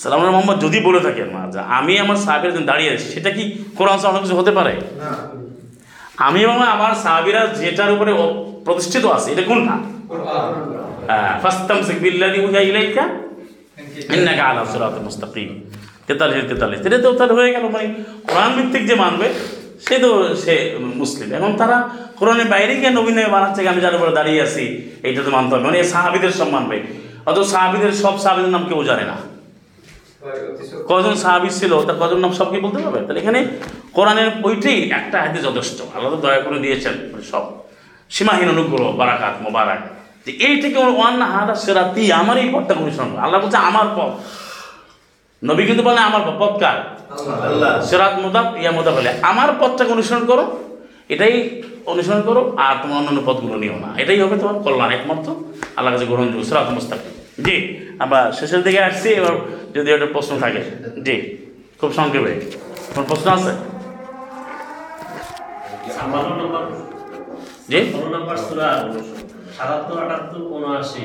সালাম 0.00 0.20
মোহাম্মদ 0.34 0.56
যদি 0.64 0.78
বলে 0.86 1.00
থাকেন 1.06 1.28
মা 1.34 1.42
যে 1.54 1.60
আমি 1.78 1.94
আমার 2.04 2.18
সাহাবীরা 2.24 2.52
দাঁড়িয়ে 2.70 2.90
আছি 2.94 3.06
সেটা 3.14 3.30
কি 3.36 3.44
কোরআন 3.78 3.98
অন্য 4.08 4.18
কিছু 4.24 4.36
হতে 4.40 4.52
পারে? 4.58 4.74
আমি 6.26 6.38
এবং 6.46 6.58
আমার 6.74 6.92
সাহাবীরা 7.04 7.42
যেটার 7.60 7.90
উপরে 7.96 8.12
প্রতিষ্ঠিত 8.66 9.04
আছে 9.16 9.28
এটা 9.34 9.44
কোনটা? 9.50 9.74
ফাস্তামসিক 11.42 11.98
বিল্লাযী 12.04 12.38
উহিয়া 12.46 12.62
ইলাইকা 12.70 13.04
ইন্নাকা 14.16 14.42
আলা 14.48 14.60
সিরাতিল 14.72 15.02
মুস্তাকিম। 15.08 15.50
তেতাল্লিশ 16.06 16.44
তেতাল্লিশ। 16.50 16.80
এটা 16.86 16.98
তো 17.04 17.08
তার 17.20 17.30
হয়ে 17.38 17.50
গেল 17.54 17.64
মানে 17.74 17.88
কোরআন 18.28 18.50
ভিত্তিক 18.56 18.82
যে 18.90 18.94
মানবে, 19.04 19.26
সে 19.86 19.96
তো 20.04 20.10
সে 20.42 20.54
মুসলিম। 21.00 21.28
এখন 21.38 21.52
তারা 21.60 21.76
কোরআনের 22.18 22.48
বাইরে 22.54 22.72
গিয়ে 22.80 22.92
নবীন 22.98 23.14
নবী 23.18 23.30
বানাচ্ছে 23.36 23.60
আমি 23.72 23.80
যার 23.84 23.94
উপরে 23.98 24.12
দাঁড়িয়ে 24.18 24.40
আছি, 24.46 24.64
এইটা 25.06 25.20
তো 25.26 25.30
মানতে 25.36 25.52
হবে। 25.54 25.64
মানে 25.68 25.78
সাহাবিদের 25.92 26.32
সব 26.38 26.48
মানবে। 26.56 26.76
অত 27.30 27.38
সাহাবিদের 27.52 27.92
সব 28.02 28.14
সাহাবিদের 28.22 28.52
নাম 28.56 28.64
কেউ 28.68 28.80
জানে 28.90 29.04
না। 29.10 29.16
কজন 30.90 31.14
সাহাবি 31.24 31.50
ছিল, 31.58 31.72
তার 31.86 31.96
কজন 32.02 32.18
নাম 32.24 32.32
সব 32.38 32.48
কি 32.52 32.58
বলতে 32.60 32.78
পারবে? 32.84 33.00
তাহলে 33.06 33.20
এখানে 33.22 33.40
কোরআনের 33.96 34.28
বইটি 34.42 34.72
একটা 34.98 35.16
হাতে 35.22 35.40
যথেষ্ট। 35.46 35.78
আল্লাহ 35.94 36.10
দয়া 36.24 36.40
করে 36.46 36.58
দিয়েছেন 36.64 36.94
মানে 37.12 37.24
সব। 37.32 37.44
সীমাহীন 38.14 38.48
অনুগ্রহ, 38.54 38.86
বারাকাত, 39.00 39.34
মোবারক। 39.46 39.82
যে 40.24 40.30
এই 40.46 40.54
থেকে 40.62 40.78
ওয়ান 40.98 41.14
হাদা 41.32 41.54
সেরাতি 41.64 42.02
আমার 42.20 42.36
এই 42.42 42.48
পথটা 42.54 42.72
অনুসরণ 42.82 43.08
করো। 43.12 43.20
আল্লাহ 43.26 43.38
বলছে 43.42 43.58
আমার 43.70 43.86
পথ। 43.96 44.12
নবী 45.48 45.62
কিন্তু 45.68 45.82
বলে 45.88 46.00
আমার 46.08 46.22
পথ 46.26 46.36
পথ 46.42 46.54
কার? 46.62 46.78
আল্লাহ 47.50 47.72
সেরাত 47.88 48.14
মোদাব 48.22 48.46
ইয়া 48.62 48.72
মোদাব 48.76 48.94
বলে 48.98 49.10
আমার 49.30 49.50
পথটাকে 49.60 49.92
অনুসরণ 49.96 50.24
করো 50.30 50.44
এটাই 51.14 51.34
অনুসরণ 51.92 52.22
করো 52.28 52.42
আর 52.64 52.74
তোমার 52.80 52.96
অন্যান্য 53.00 53.20
পথগুলো 53.28 53.56
নিও 53.62 53.76
না। 53.84 53.90
এটাই 54.02 54.18
হবে 54.22 54.36
তোমার 54.42 54.56
কল্যাণ 54.64 54.90
একমাত্র 54.98 55.28
আল্লাহ 55.76 55.90
কাছে 55.94 56.06
গ্রহণযোগ্য 56.10 56.44
সেরাত 56.48 56.68
মুস্তাকিম। 56.76 57.12
জি 57.46 57.56
আমরা 58.02 58.20
শেষের 58.38 58.62
দিকে 58.66 58.80
আসছি 58.88 59.08
এবার 59.20 59.34
যদি 59.74 59.88
একটা 59.96 60.08
প্রশ্ন 60.14 60.32
থাকে। 60.44 60.60
জি 61.06 61.14
খুব 61.80 61.90
সংক্ষেপে। 61.98 62.32
কোনো 62.94 63.04
প্রশ্ন 63.10 63.26
আছে? 63.36 63.52
জি 67.70 67.78
সাতাত্তর 69.58 70.04
আটাত্তর 70.04 70.40
উনআশি। 70.40 71.04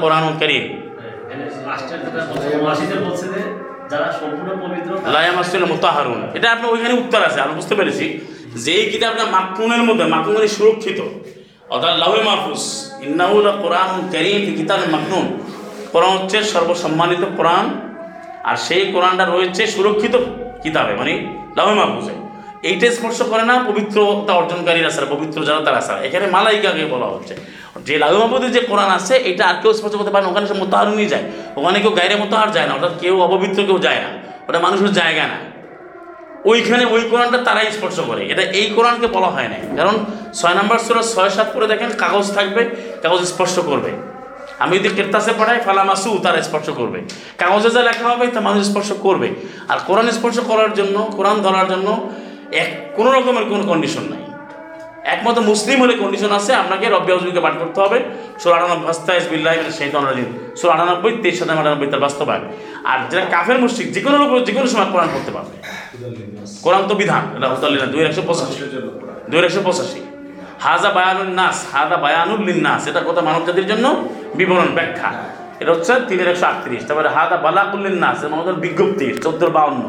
কোরআন 0.00 0.34
করিম। 0.38 0.64
হ্যাঁ, 0.98 1.14
যারা 3.90 4.12
সম্পূর্ণ 4.12 4.50
পবিত্র 4.62 5.10
লায়ামাসুল 5.12 5.64
মুতাহারুন। 5.64 6.20
এটা 6.34 6.52
আপনার 6.52 6.72
ওইখানে 6.72 6.94
উত্তর 6.94 7.22
আছে 7.22 7.40
আমি 7.40 7.54
বুঝতে 7.54 7.74
পেরেছি। 7.74 8.20
যে 8.54 8.72
এই 8.72 8.90
কিতাবটা 8.90 9.24
মাকনুনের 9.24 9.82
মধ্যে 9.82 10.48
সুরক্ষিত। 10.48 11.00
অর্থাৎ 11.70 11.96
লাহে 11.96 12.22
মাহফুজ 12.22 12.62
ইন্নাহুল 13.02 13.50
কোরআন 13.62 13.90
করিম 14.12 14.56
কিতাব 14.56 14.80
মাকনুন 14.90 15.26
কোরআন 15.92 16.16
হচ্ছে 16.16 16.42
সর্বসম্মানিত 16.42 17.24
কোরআন 17.36 17.66
আর 18.44 18.56
সেই 18.56 18.92
কোরআনটা 18.92 19.24
রয়েছে 19.24 19.66
সুরক্ষিত 19.66 20.16
কিতাবে 20.62 20.94
মানে 20.94 21.12
লাভে 21.56 21.74
মাহফুজে। 21.74 22.21
এইটা 22.62 22.90
স্পর্শ 22.90 23.22
করে 23.22 23.42
না 23.42 23.64
পবিত্রতা 23.68 24.32
অর্জনকারীরা 24.32 24.90
ছাড়া, 24.90 25.06
পবিত্র 25.10 25.44
যারা 25.44 25.60
তারা 25.60 25.80
ছাড়া। 25.80 26.00
এখানে 26.00 26.26
মালাইকাকে 26.26 26.84
বলা 26.84 27.06
হচ্ছে। 27.06 27.36
যে 27.86 27.98
মাহফুজে 27.98 28.48
যে 28.48 28.60
কোরআন 28.60 28.90
আছে, 28.90 29.16
এটা 29.16 29.46
আর 29.46 29.54
কেউ 29.62 29.72
স্পর্শ 29.72 29.94
করতে 29.94 30.10
পারে 30.10 30.24
না। 30.24 30.30
ওখানে 30.30 30.46
সে 30.46 30.54
মোতাহারুনি 30.54 31.06
যায়। 31.06 31.22
ওখানে 31.56 31.80
কেউ 31.80 31.90
গাইরে 31.90 32.14
মোতাহার 32.14 32.50
যায় 32.50 32.66
না। 32.66 32.72
অর্থাৎ 32.72 32.98
কেউ 33.00 33.20
অপবিত্র, 33.20 33.62
কেউ 33.62 33.78
যায় 33.78 33.96
না। 33.96 34.08
ওটা 34.48 34.58
মানুষের 34.58 34.92
জায়গা 34.92 35.26
না। 35.26 35.38
ওইখানে 36.44 36.84
ওই 36.84 37.00
কোরআনটা 37.00 37.38
তারাই 37.38 37.66
স্পর্শ 37.72 38.00
করে। 38.00 38.26
এটা 38.26 38.42
এই 38.42 38.66
কোরআনকে 38.66 39.06
বলা 39.06 39.26
হয় 39.26 39.48
না। 39.48 39.76
কারণ 39.76 40.04
ছয় 40.32 40.54
নম্বর 40.54 40.78
সুরা 40.78 41.02
ছয় 41.02 41.30
সাত 41.30 41.50
করে 41.52 41.66
দেখেন, 41.66 41.90
কাগজ 41.98 42.34
থাকবে, 42.34 42.70
কাগজ 43.02 43.24
স্পর্শ 43.24 43.58
করবে। 43.58 43.90
আমি 44.58 44.78
যদি 44.78 44.88
কেরতাসে 44.88 45.32
পড়াই 45.38 45.60
ফালামাসু 45.60 46.18
তারা 46.22 46.42
স্পর্শ 46.42 46.70
করবে। 46.70 47.00
কাগজে 47.38 47.70
যা 47.70 47.82
লেখা 47.82 48.08
হবে, 48.08 48.26
তা 48.26 48.40
মানুষ 48.40 48.70
স্পর্শ 48.70 48.92
করবে। 48.92 49.28
আর 49.68 49.78
কোরআন 49.86 50.10
স্পর্শ 50.10 50.40
করার 50.40 50.74
জন্য, 50.74 51.08
কোরআন 51.16 51.42
ধরার 51.42 51.68
জন্য 51.68 52.10
এক 52.62 52.68
কোনো 52.96 53.10
রকমের 53.16 53.44
কোনো 53.52 53.62
কন্ডিশন 53.70 54.04
নাই। 54.12 54.22
একমাত্র 55.14 55.40
মুসলিম 55.50 55.78
হলে 55.82 55.94
কন্ডিশন 56.02 56.30
আছে, 56.38 56.52
আপনাকে 56.62 56.86
রব্বি 56.94 57.10
পাঠ 57.46 57.54
করতে 57.62 57.78
হবে। 57.84 57.98
ষোলো 58.42 58.54
আটানব্বই 58.56 58.86
হাস্তাইজ 58.90 59.24
বিল্লাহ 59.32 59.52
সেই 59.78 59.90
তনরাজিন 59.94 60.28
ষোলো 60.58 60.70
আটানব্বই 60.74 61.12
তেইশ 61.22 61.34
সাতাম 61.40 61.56
আটানব্বই 61.62 61.88
তার 61.92 62.02
বাস্তবায়ন। 62.06 62.44
আর 62.90 62.98
যেটা 63.10 63.24
কাফের, 63.34 63.58
মুশ্রিক, 63.64 63.88
যে 63.94 64.00
কোনো 64.04 64.16
লোক 64.20 64.30
যে 64.48 64.52
কোনো 64.56 64.68
সময় 64.72 64.88
কোরআন 64.94 65.08
করতে 65.14 65.30
পারবে। 65.36 65.54
কোরআন 66.64 66.82
তো 66.90 66.94
বিধান, 67.00 67.22
এটা 67.36 67.88
দুই 67.94 68.00
একশো 68.08 68.22
পঁচাশি। 68.28 68.54
দুই 69.30 69.38
একশো 69.46 69.60
পঁচাশি। 69.66 70.00
হাজা 70.66 70.90
বায়ানুল 70.96 71.30
নাস 71.40 71.56
হাজা 71.74 71.96
বায়ানুল 72.04 72.42
নাস 72.66 72.82
এটা 72.90 73.00
কথা 73.08 73.20
মানব 73.28 73.42
জাতির 73.48 73.66
জন্য 73.72 73.86
বিবরণ, 74.38 74.68
ব্যাখ্যা। 74.78 75.10
এটা 75.60 75.70
হচ্ছে 75.74 75.92
তিনের 76.08 76.28
একশো 76.32 76.46
আটত্রিশ। 76.50 76.82
তারপরে 76.88 77.08
হাদা 77.16 77.36
বালাকুল্লিন 77.44 77.96
নাস 78.04 78.18
আমাদের 78.36 78.56
বিজ্ঞপ্তি, 78.64 79.06
চোদ্দোর 79.24 79.50
বাউন্ন। 79.56 79.84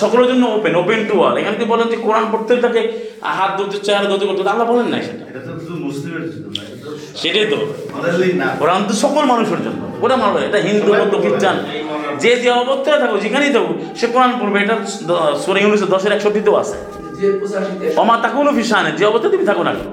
সকলের 0.00 0.26
জন্য 0.30 0.44
ওপেন 0.58 0.74
ওপেন 0.82 1.00
টু 1.08 1.14
অল 1.26 1.34
এখানে 1.40 1.56
কি 1.60 1.64
বলেন 1.72 1.86
যে 1.92 1.96
কোরআন 2.06 2.24
পড়তে 2.32 2.52
থাকে 2.64 2.80
হাত 3.38 3.50
ধরতে 3.58 3.76
চেহারা 3.86 4.06
ধরতে 4.10 4.26
করতে 4.28 4.40
আল্লাহ 4.52 4.66
বলেন 4.72 4.88
নাই 4.94 5.02
সেটা। 5.08 5.24
না, 6.56 6.62
সেটাই 7.20 7.46
তো। 7.52 7.58
কোরআন 8.60 8.80
তো 8.88 8.94
সকল 9.04 9.24
মানুষের 9.32 9.60
জন্য। 9.66 9.80
ওটা 10.04 10.16
মানুষ 10.24 10.38
এটা 10.48 10.58
হিন্দু 10.68 10.90
বৌদ্ধ 10.98 11.14
খ্রিস্টান। 11.24 11.56
যে 12.22 12.30
যে 12.42 12.50
অবস্থায় 12.64 12.98
থাকুক 13.02 13.18
যেখানেই 13.24 13.52
থাকুক 13.56 13.76
সে 13.98 14.06
কোরআন 14.14 14.30
পড়বে। 14.40 14.58
এটা 14.64 14.76
সুরে 15.42 15.60
উনিশশো 15.68 15.86
দশের 15.94 16.12
একষট্টিতেও 16.16 16.56
আছে। 16.62 16.76
যে 17.18 17.26
পঁচাশিতে 17.40 17.86
অমা 18.02 18.16
তাকুন 18.24 18.46
ফিসানে 18.56 18.90
যে 18.98 19.04
অবস্থা 19.10 19.28
তুমি 19.34 19.44
থাকো 19.50 19.62
না 19.68 19.72
কেন? 19.78 19.88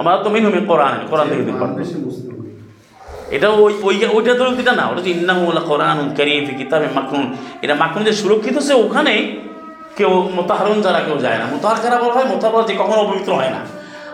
আমার 0.00 0.16
তো 0.24 0.28
মিনহুমি 0.34 0.60
কোরআন 0.70 0.94
কোরআন 1.10 1.26
থেকে 1.30 1.42
তুমি 1.46 1.58
এটা 3.34 3.48
ওই 3.48 3.74
ওই 3.82 4.04
ওইটা 4.12 4.34
তো 4.34 4.44
ওইটা 4.44 4.72
না 4.72 4.86
ওটা 4.86 5.00
যে 5.00 5.10
ইন্নাহুল 5.10 5.58
কোরআন 5.58 6.14
কারিম 6.16 6.46
ফি 6.46 6.54
কিতাবে 6.54 6.86
মাকনুন। 6.94 7.36
এটা 7.62 7.74
মাকনুন 7.74 8.04
যে 8.04 8.12
সুরক্ষিত 8.12 8.58
সে 8.58 8.72
ওখানে 8.74 9.36
কেউ 9.96 10.30
মোতাহারুন 10.34 10.82
যারা 10.82 11.00
কেউ 11.00 11.18
যায় 11.18 11.38
না। 11.38 11.44
মোতাহার 11.44 11.76
কারা 11.82 12.02
বলা 12.02 12.12
হয়? 12.12 12.24
মোতাহার 12.24 12.56
বলা 12.56 12.66
যে 12.66 12.74
কখনো 12.74 12.96
অপবিত্র 12.96 13.34
হয় 13.34 13.50
না। 13.50 13.56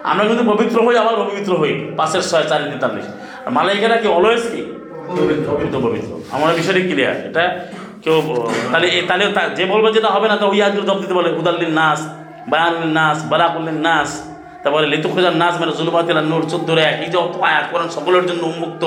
আমরা 0.04 0.24
কিন্তু 0.24 0.44
পবিত্র 0.44 0.86
হই 0.86 0.96
আবার 0.96 1.14
অপবিত্র 1.14 1.56
হই। 1.56 1.90
পাশের 1.96 2.22
ছয় 2.22 2.44
চার 2.48 2.70
তেতাল্লিশ 2.72 3.04
আর 3.46 3.52
মালাইকারা 3.52 3.96
কি 3.96 4.08
অলওয়েজ 4.08 4.42
কি? 4.42 4.62
পবিত্র। 5.06 5.80
পবিত্র। 5.80 6.20
আমার 6.30 6.54
বিষয়টি 6.54 6.82
ক্লিয়ার 6.82 7.16
এটা 7.16 7.64
কেউ 8.02 8.48
তাহলে 8.72 9.02
তাহলে 9.08 9.32
তা- 9.32 9.48
যে 9.48 9.64
বলবে 9.64 9.92
যেটা 9.92 10.08
হবে 10.08 10.28
না 10.28 10.36
তো 10.36 10.48
ওই 10.48 10.62
আজকে 10.62 10.82
জব 10.82 11.00
দিতে 11.00 11.14
বলে 11.14 11.32
হুদাল্লিন 11.32 11.70
নাস 11.70 12.08
বায়ানুল 12.48 12.92
নাস 12.92 13.24
বারাকুল্লিন 13.28 13.74
নাস। 13.74 14.29
তারপরে 14.62 14.86
লিতু 14.86 15.08
খোঁজার 15.08 15.34
নাচ 15.36 15.54
মানে 15.60 15.72
জুলুমাতিলা 15.78 16.22
নূর 16.22 16.42
চোদ্দোর 16.50 16.78
এক 16.78 16.96
এই 17.04 17.10
যে 17.12 17.18
আয়াত 17.18 17.64
কোরআন 17.72 17.88
সকলের 17.88 18.24
জন্য 18.26 18.42
উন্মুক্ত। 18.46 18.82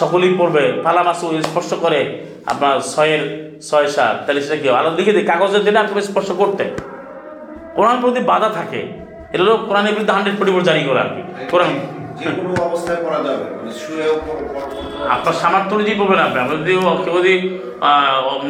সকলেই 0.00 0.34
পড়বে। 0.38 0.64
পালা 0.84 1.02
মাসু 1.02 1.42
স্পর্শ 1.42 1.74
করে 1.74 2.00
আপনার 2.46 2.74
ছয়ের 2.80 3.22
ছয় 3.68 3.86
সাত। 3.86 4.16
তাহলে 4.26 4.40
সেটা 4.40 4.56
কি 4.56 4.68
আলো 4.68 4.90
লিখে 4.96 5.12
দিই 5.12 5.24
কাগজের 5.24 5.62
দিলে 5.64 5.78
আপনি 5.78 6.02
স্পর্শ 6.02 6.30
করতে। 6.30 6.64
কোরআন 7.74 8.00
প্রতি 8.00 8.20
বাধা 8.20 8.48
থাকে। 8.48 8.80
এটা 9.32 9.42
হলো 9.42 9.56
কোরআনের 9.56 9.92
বিরুদ্ধে 9.92 10.12
হান্ড্রেড 10.12 10.36
পরিবর্তন 10.40 10.66
জারি 10.66 10.82
করে 10.84 11.00
আর 11.00 11.10
কি। 11.14 11.22
কোরআন 11.50 11.72
যে 12.18 12.26
কোনো 12.36 12.54
অবস্থায় 12.64 13.00
করা 13.04 13.18
যাবে। 13.26 13.44
মানে 13.56 13.72
শুয়েও 13.72 14.14
আপনার 15.14 15.36
সামর্থ্য 15.42 15.72
অনুযায়ী 15.76 15.96
পড়বেন 16.00 16.20
আপনি 16.26 16.38
আপনার 16.44 16.58
যদি 16.62 16.72
কেউ 17.04 17.14
যদি 17.20 17.34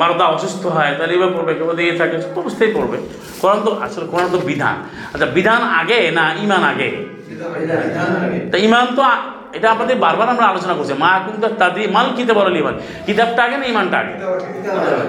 মারদা 0.01 0.25
অসুস্থ 0.37 0.63
হয়, 0.77 0.93
তাহলে 0.99 1.13
এবার 1.19 1.31
পড়বে, 1.37 1.53
কেউ 1.59 1.67
যদি 1.73 1.85
থাকে 2.01 2.17
সব 2.25 2.35
অবস্থায় 2.43 2.71
পড়বে। 2.77 2.99
কোরআন 3.41 3.59
তো 3.67 3.71
আসলে 3.87 4.07
কোরআন 4.13 4.29
তো 4.35 4.39
বিধান। 4.51 4.77
আচ্ছা 5.13 5.27
বিধান 5.37 5.61
আগে 5.81 5.99
না 6.19 6.25
ইমান 6.45 6.63
আগে? 6.73 6.89
তা 8.51 8.57
ইমান 8.67 8.87
তো 8.97 9.03
এটা 9.57 9.69
আপনাদের 9.75 9.97
বারবার 10.05 10.29
আমরা 10.35 10.47
আলোচনা 10.53 10.75
করছি। 10.79 10.95
মা 11.05 11.11
কিন্তু 11.25 11.41
তাদের 11.63 11.85
মাল 11.97 12.07
কিতাব 12.19 12.37
বলে 12.39 12.59
ইমান 12.63 12.75
কিতাবটা 13.07 13.41
আগে 13.47 13.57
না 13.61 13.67
ইমানটা 13.73 13.97
আগে? 14.03 14.15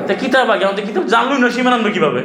তা 0.07 0.13
কিতাব 0.21 0.47
আগে, 0.55 0.63
আমাদের 0.67 0.83
কিতাব 0.87 1.03
জানলই 1.13 1.39
না 1.43 1.47
সীমান 1.55 1.73
আনবে 1.77 1.91
কীভাবে? 1.95 2.21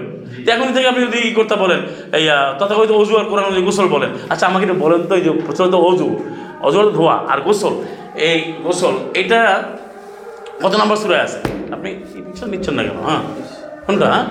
এখন 0.55 0.69
থেকে 0.77 0.87
আপনি 0.93 1.03
যদি 1.07 1.21
করতে 1.39 1.55
বলেন, 1.65 1.81
এই 2.19 2.25
তথাকথিত 2.59 2.93
অজু 3.01 3.13
আর 3.21 3.27
কোরআন 3.31 3.47
গোসল 3.69 3.87
বলেন। 3.95 4.11
আচ্ছা 4.33 4.45
আমাকে 4.51 4.65
বলেন 4.85 5.01
তো, 5.09 5.13
এই 5.19 5.23
যে 5.27 5.31
প্রচলিত 5.47 5.75
অজু। 5.91 6.09
অজু 6.67 6.77
হলো 6.81 6.91
ধোয়া 6.99 7.17
আর 7.33 7.39
গোসল। 7.47 7.75
এই 8.29 8.39
গোসল 8.65 8.95
এটা 9.21 9.41
কত 10.63 10.73
নম্বর 10.81 10.97
সুরে 11.03 11.19
আছে? 11.27 11.39
আপনি 11.75 11.91
নিচ্ছেন 12.53 12.75
না 12.79 12.83
কেন? 12.87 12.99
হ্যাঁ 13.09 13.23
কোনটা 13.87 14.07
হ্যাঁ। 14.13 14.25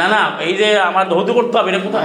না 0.00 0.06
না 0.14 0.22
এই 0.46 0.52
যে 0.60 0.68
আমার 0.88 1.04
ধৌত 1.12 1.28
করতে 1.36 1.54
হবে 1.58 1.68
এটা 1.72 1.80
কোথায়? 1.86 2.04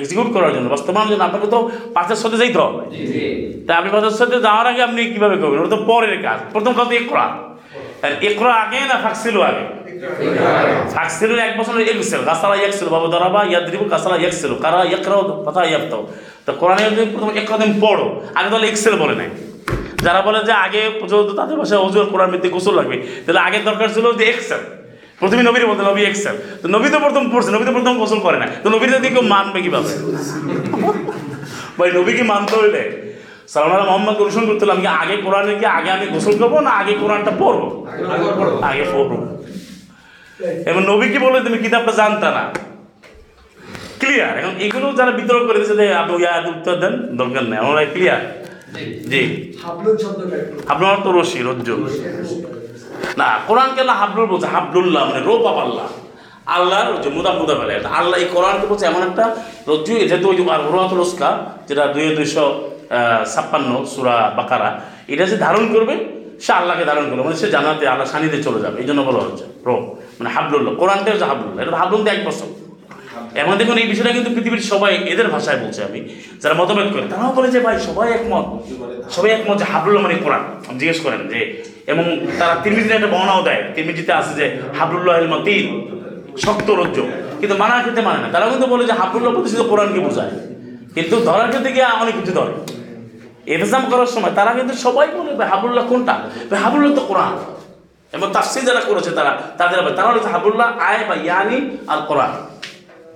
এক্সিকিউট 0.00 0.28
করার 0.36 0.52
জন্য। 0.54 0.66
বাস্তবায়নের 0.74 1.10
জন্য 1.12 1.22
আপনাকে 1.28 1.46
তো 1.54 1.58
পাঁচের 1.96 2.18
সাথে 2.22 2.36
যাইতে 2.42 2.58
হবে 2.64 2.82
তা 3.66 3.70
আপনি 3.78 3.90
পাঁচের 3.94 4.16
সাথে 4.20 4.36
যাওয়ার 4.46 4.66
আগে 4.70 4.80
আপনি 4.88 5.00
কীভাবে 5.14 5.36
করবেন? 5.42 5.58
ওটা 5.62 5.72
তো 5.74 5.80
পরের 5.90 6.16
কাজ। 6.26 6.38
প্রথম 6.54 6.72
কথা 6.78 6.92
একরা 7.02 7.26
আর 8.04 8.12
একরা 8.28 8.52
আগে 8.64 8.80
না 8.90 8.96
ফাঁকছিল 9.04 9.36
আগে? 9.50 9.64
ফাঁকছিল 10.94 11.30
এক 11.46 11.52
বছর 11.58 11.74
এক্সেল 11.92 12.20
গাছালা 12.28 12.56
এক্সেল 12.66 12.88
বাবু 12.94 13.06
দাঁড়াবা 13.14 13.40
ইয়াদ্রিবু 13.50 13.84
গাছালা 13.92 14.16
এক্সেল 14.26 14.52
কারা 14.64 14.80
একরাও 14.96 15.22
কথা 15.46 15.60
ইয়াপ্তাও 15.70 16.02
তো 16.46 16.50
কোরআনে 16.60 16.82
যদি 16.96 17.06
প্রথম 17.14 17.30
একরা 17.40 17.56
দিন 17.62 17.72
পড়ো 17.84 18.06
আগে 18.38 18.48
তাহলে 18.52 18.66
এক্সেল 18.68 18.94
বলে 19.02 19.14
নাই 19.20 19.28
যারা 20.04 20.20
বলে 20.26 20.40
যে 20.48 20.54
আগে 20.66 20.82
তাদের 21.38 21.56
ভাষায় 21.60 21.80
অজুর 21.86 22.06
কোরআন 22.12 22.28
ভিত্তিক 22.32 22.52
গোসল 22.56 22.74
লাগবে 22.80 22.96
তাহলে 23.24 23.40
আগে 23.46 23.58
দরকার 23.68 23.88
ছিল 23.96 24.06
যে 24.18 24.24
এক্সেল 24.32 24.62
প্রথমে 25.20 25.42
নবীর 25.48 25.64
বলতে 25.70 25.82
নবী 25.90 26.02
এক্সেল 26.04 26.36
তো 26.62 26.66
নবী 26.74 26.88
তো 26.94 26.98
প্রথম 27.04 27.22
পড়ছে 27.32 27.50
নবী 27.54 27.64
তো 27.68 27.72
প্রথম 27.78 27.94
গোসল 28.02 28.20
করে 28.26 28.38
না। 28.42 28.46
তো 28.62 28.68
নবীর 28.74 28.90
দিকে 28.94 29.10
কেউ 29.14 29.24
মানবে 29.34 29.58
কীভাবে? 29.64 29.90
ভাই 31.78 31.88
নবীকে 31.98 32.22
মানতে 32.32 32.54
হইলে? 32.60 32.82
সালমান 33.52 33.80
মোহাম্মদ 33.88 34.16
অনুসরণ 34.22 34.46
করতে 34.50 34.62
হলে 34.64 34.74
আমি 34.76 34.86
আগে 35.02 35.16
কোরআনে 35.24 35.54
কি 35.60 35.66
আগে 35.78 35.90
আমি 35.96 36.06
গোসল 36.14 36.34
করব 36.40 36.54
না 36.66 36.70
আগে 36.80 36.92
কোরআনটা 37.02 37.32
পড়ব? 37.42 37.62
আগে 38.70 38.84
পড়ব। 38.92 39.10
এবং 40.70 40.80
নবী 40.90 41.06
কি 41.12 41.18
বলে 41.24 41.38
তুমি 41.46 41.58
কিতাবটা 41.64 41.92
জানতা 42.00 42.28
না? 42.36 42.44
ক্লিয়ার 44.00 44.32
এখন 44.40 44.54
এগুলো 44.66 44.86
যারা 44.98 45.12
বিতর্ক 45.18 45.42
করে 45.48 45.58
দিচ্ছে 45.60 45.76
যে 45.80 45.86
আপনি 46.02 46.14
ইয়া 46.22 46.32
উত্তর 46.52 46.74
দেন 46.82 46.94
দরকার 47.20 47.44
নেই। 47.50 47.58
আমরা 47.62 47.80
ক্লিয়ার 47.94 48.22
জি। 49.10 49.22
আপনার 50.72 50.96
তো 51.04 51.10
রশি 51.16 51.38
রজ্জু। 51.48 51.74
না 53.20 53.28
কোরআনকে 53.48 53.80
আল্লাহ 53.84 53.96
হাবলুল 54.02 54.26
বলছে 54.32 54.48
হাবলুল্লাহ 54.54 55.02
মানে 55.10 55.20
রোপ 55.28 55.42
আপ 55.50 55.58
আল্লাহ। 55.66 55.86
আল্লাহর 56.56 56.88
রজ্জু 56.94 57.10
মুদা 57.16 57.30
মুদা 57.40 57.54
ফেলে। 57.60 57.74
আল্লাহ 58.00 58.16
এই 58.22 58.28
কোরআনকে 58.34 58.66
বলছে 58.70 58.84
এমন 58.90 59.02
একটা 59.08 59.24
রজ্জু 59.70 59.92
যেহেতু 60.10 60.26
ওই 60.30 60.36
যে 60.38 60.42
আর 60.54 60.62
রোহাত 60.72 60.92
রস্কা 61.00 61.30
যেটা 61.68 61.84
দুই 61.94 62.04
দুইশো 62.18 62.44
ছাপ্পান্ন 63.34 63.70
সুরা 63.92 64.16
বাকারা 64.38 64.68
এটা 65.12 65.24
যে 65.30 65.36
ধারণ 65.46 65.64
করবে 65.74 65.94
সে 66.44 66.52
আল্লাহকে 66.60 66.84
ধারণ 66.90 67.04
করবে 67.10 67.22
মানে 67.26 67.36
সে 67.42 67.46
জানাতে 67.56 67.84
আল্লাহ 67.92 68.06
সানিতে 68.12 68.38
চলে 68.46 68.60
যাবে। 68.64 68.76
এই 68.82 68.86
জন্য 68.88 69.00
বলা 69.08 69.20
হচ্ছে 69.26 69.44
রোপ 69.68 69.82
মানে 70.18 70.30
হাবলুল্লাহ। 70.34 70.72
কোরআনটা 70.80 71.08
হচ্ছে 71.12 71.26
হাবলুল্লাহ। 71.30 71.60
এটা 71.64 71.78
হাবলুন 71.82 72.02
এক 72.14 72.20
বছর। 72.28 72.48
এমন 73.42 73.54
দেখুন 73.60 73.76
এই 73.82 73.88
বিষয়টা 73.92 74.12
কিন্তু 74.16 74.30
পৃথিবীর 74.36 74.64
সবাই 74.72 74.92
এদের 75.12 75.28
ভাষায় 75.34 75.58
বলছে 75.62 75.80
আমি 75.88 76.00
যারা 76.42 76.54
মতভেদ 76.60 76.88
করে। 76.92 77.04
তারাও 77.12 77.32
বলে 77.36 77.48
যে 77.54 77.60
ভাই 77.66 77.76
সবাই 77.88 78.08
একমত। 78.16 78.46
সবাই 79.14 79.30
একমত 79.36 79.56
যে 79.60 79.66
হাবলুল্লাহ 79.72 80.02
মানে 80.06 80.16
কোরআন। 80.24 80.42
জিজ্ঞেস 80.80 80.98
করেন 81.04 81.20
যে 81.32 81.40
এবং 81.86 82.26
তারা 82.38 82.54
তিরমিজিতে 82.62 82.94
একটা 82.94 83.06
বর্ণাও 83.06 83.42
দেয়, 83.42 83.64
তিরমিজিতে 83.74 84.12
আছে 84.12 84.34
যে 84.34 84.58
হাবলুল্লাহ 84.78 85.22
মতিন, 85.22 85.96
শক্ত 86.38 86.70
রজ্জ। 86.70 87.00
কিন্তু 87.40 87.56
মানার 87.56 87.80
ক্ষেত্রে 87.80 88.02
মানে 88.02 88.22
না। 88.22 88.28
তারা 88.32 88.46
কিন্তু 88.46 88.66
বলে 88.66 88.84
যে 88.84 88.92
হাবলুল্লাহ 88.92 89.34
প্রতিষ্ঠিত 89.34 89.66
কোরআনকে 89.66 90.00
বোঝায়। 90.00 90.30
কিন্তু 90.94 91.20
ধরার 91.20 91.48
ক্ষেত্রে 91.48 91.72
গিয়ে 91.72 91.84
অনেক 91.84 92.14
কিছু 92.20 92.32
ধরে। 92.32 92.76
এক্সাম 93.52 93.84
করার 93.90 94.06
সময় 94.06 94.30
তারা 94.34 94.52
কিন্তু 94.52 94.76
সবাই 94.76 95.06
বলে 95.06 95.44
হাবুল্লাহ 95.44 95.86
কোনটা? 95.86 96.12
হাবুল্লাহ 96.56 96.94
তো 96.94 97.06
কোরআন। 97.06 97.38
এবং 98.12 98.32
তাফসির 98.32 98.64
যারা 98.64 98.80
করেছে 98.80 99.10
তারা, 99.10 99.42
তাদের 99.58 99.90
তারা 99.90 100.08
হচ্ছে 100.08 100.28
হাবুল্লাহ 100.28 100.78
আয় 100.78 101.04
বা 101.08 101.14
ইয়ানি 101.14 101.76
আল 101.86 102.00
কোরআন। 102.08 102.30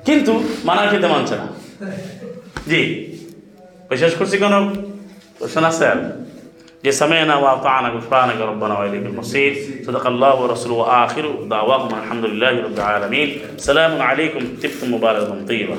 কিন্তু 0.04 0.42
মানার 0.64 0.86
ক্ষেত্রে 0.86 1.08
মানছে 1.08 1.36
না। 1.36 1.46
জি। 2.68 3.06
বিশেষ 3.90 4.14
করছি 4.14 4.38
কোনো? 4.38 4.74
কোশ্চেন 5.38 5.64
আছে 5.64 5.86
আর? 5.86 6.19
যে 6.84 6.92
سمعنا 6.92 7.34
وأطعنا 7.36 7.88
غفرانك 7.88 8.40
ربنا 8.40 8.78
وإليك 8.78 9.06
المصير. 9.06 9.52
صدق 9.86 10.06
الله 10.06 10.42
ورسوله 10.42 10.74
وآخر 10.74 11.24
دعواهم 11.54 11.90
الحمد 12.00 12.24
لله 12.24 12.52
رب 12.66 12.76
العالمين. 12.78 13.28
سلام 13.58 14.02
عليكم. 14.02 14.40
طبتم 14.62 14.94
مباركا 14.94 15.44
طيبا 15.48 15.76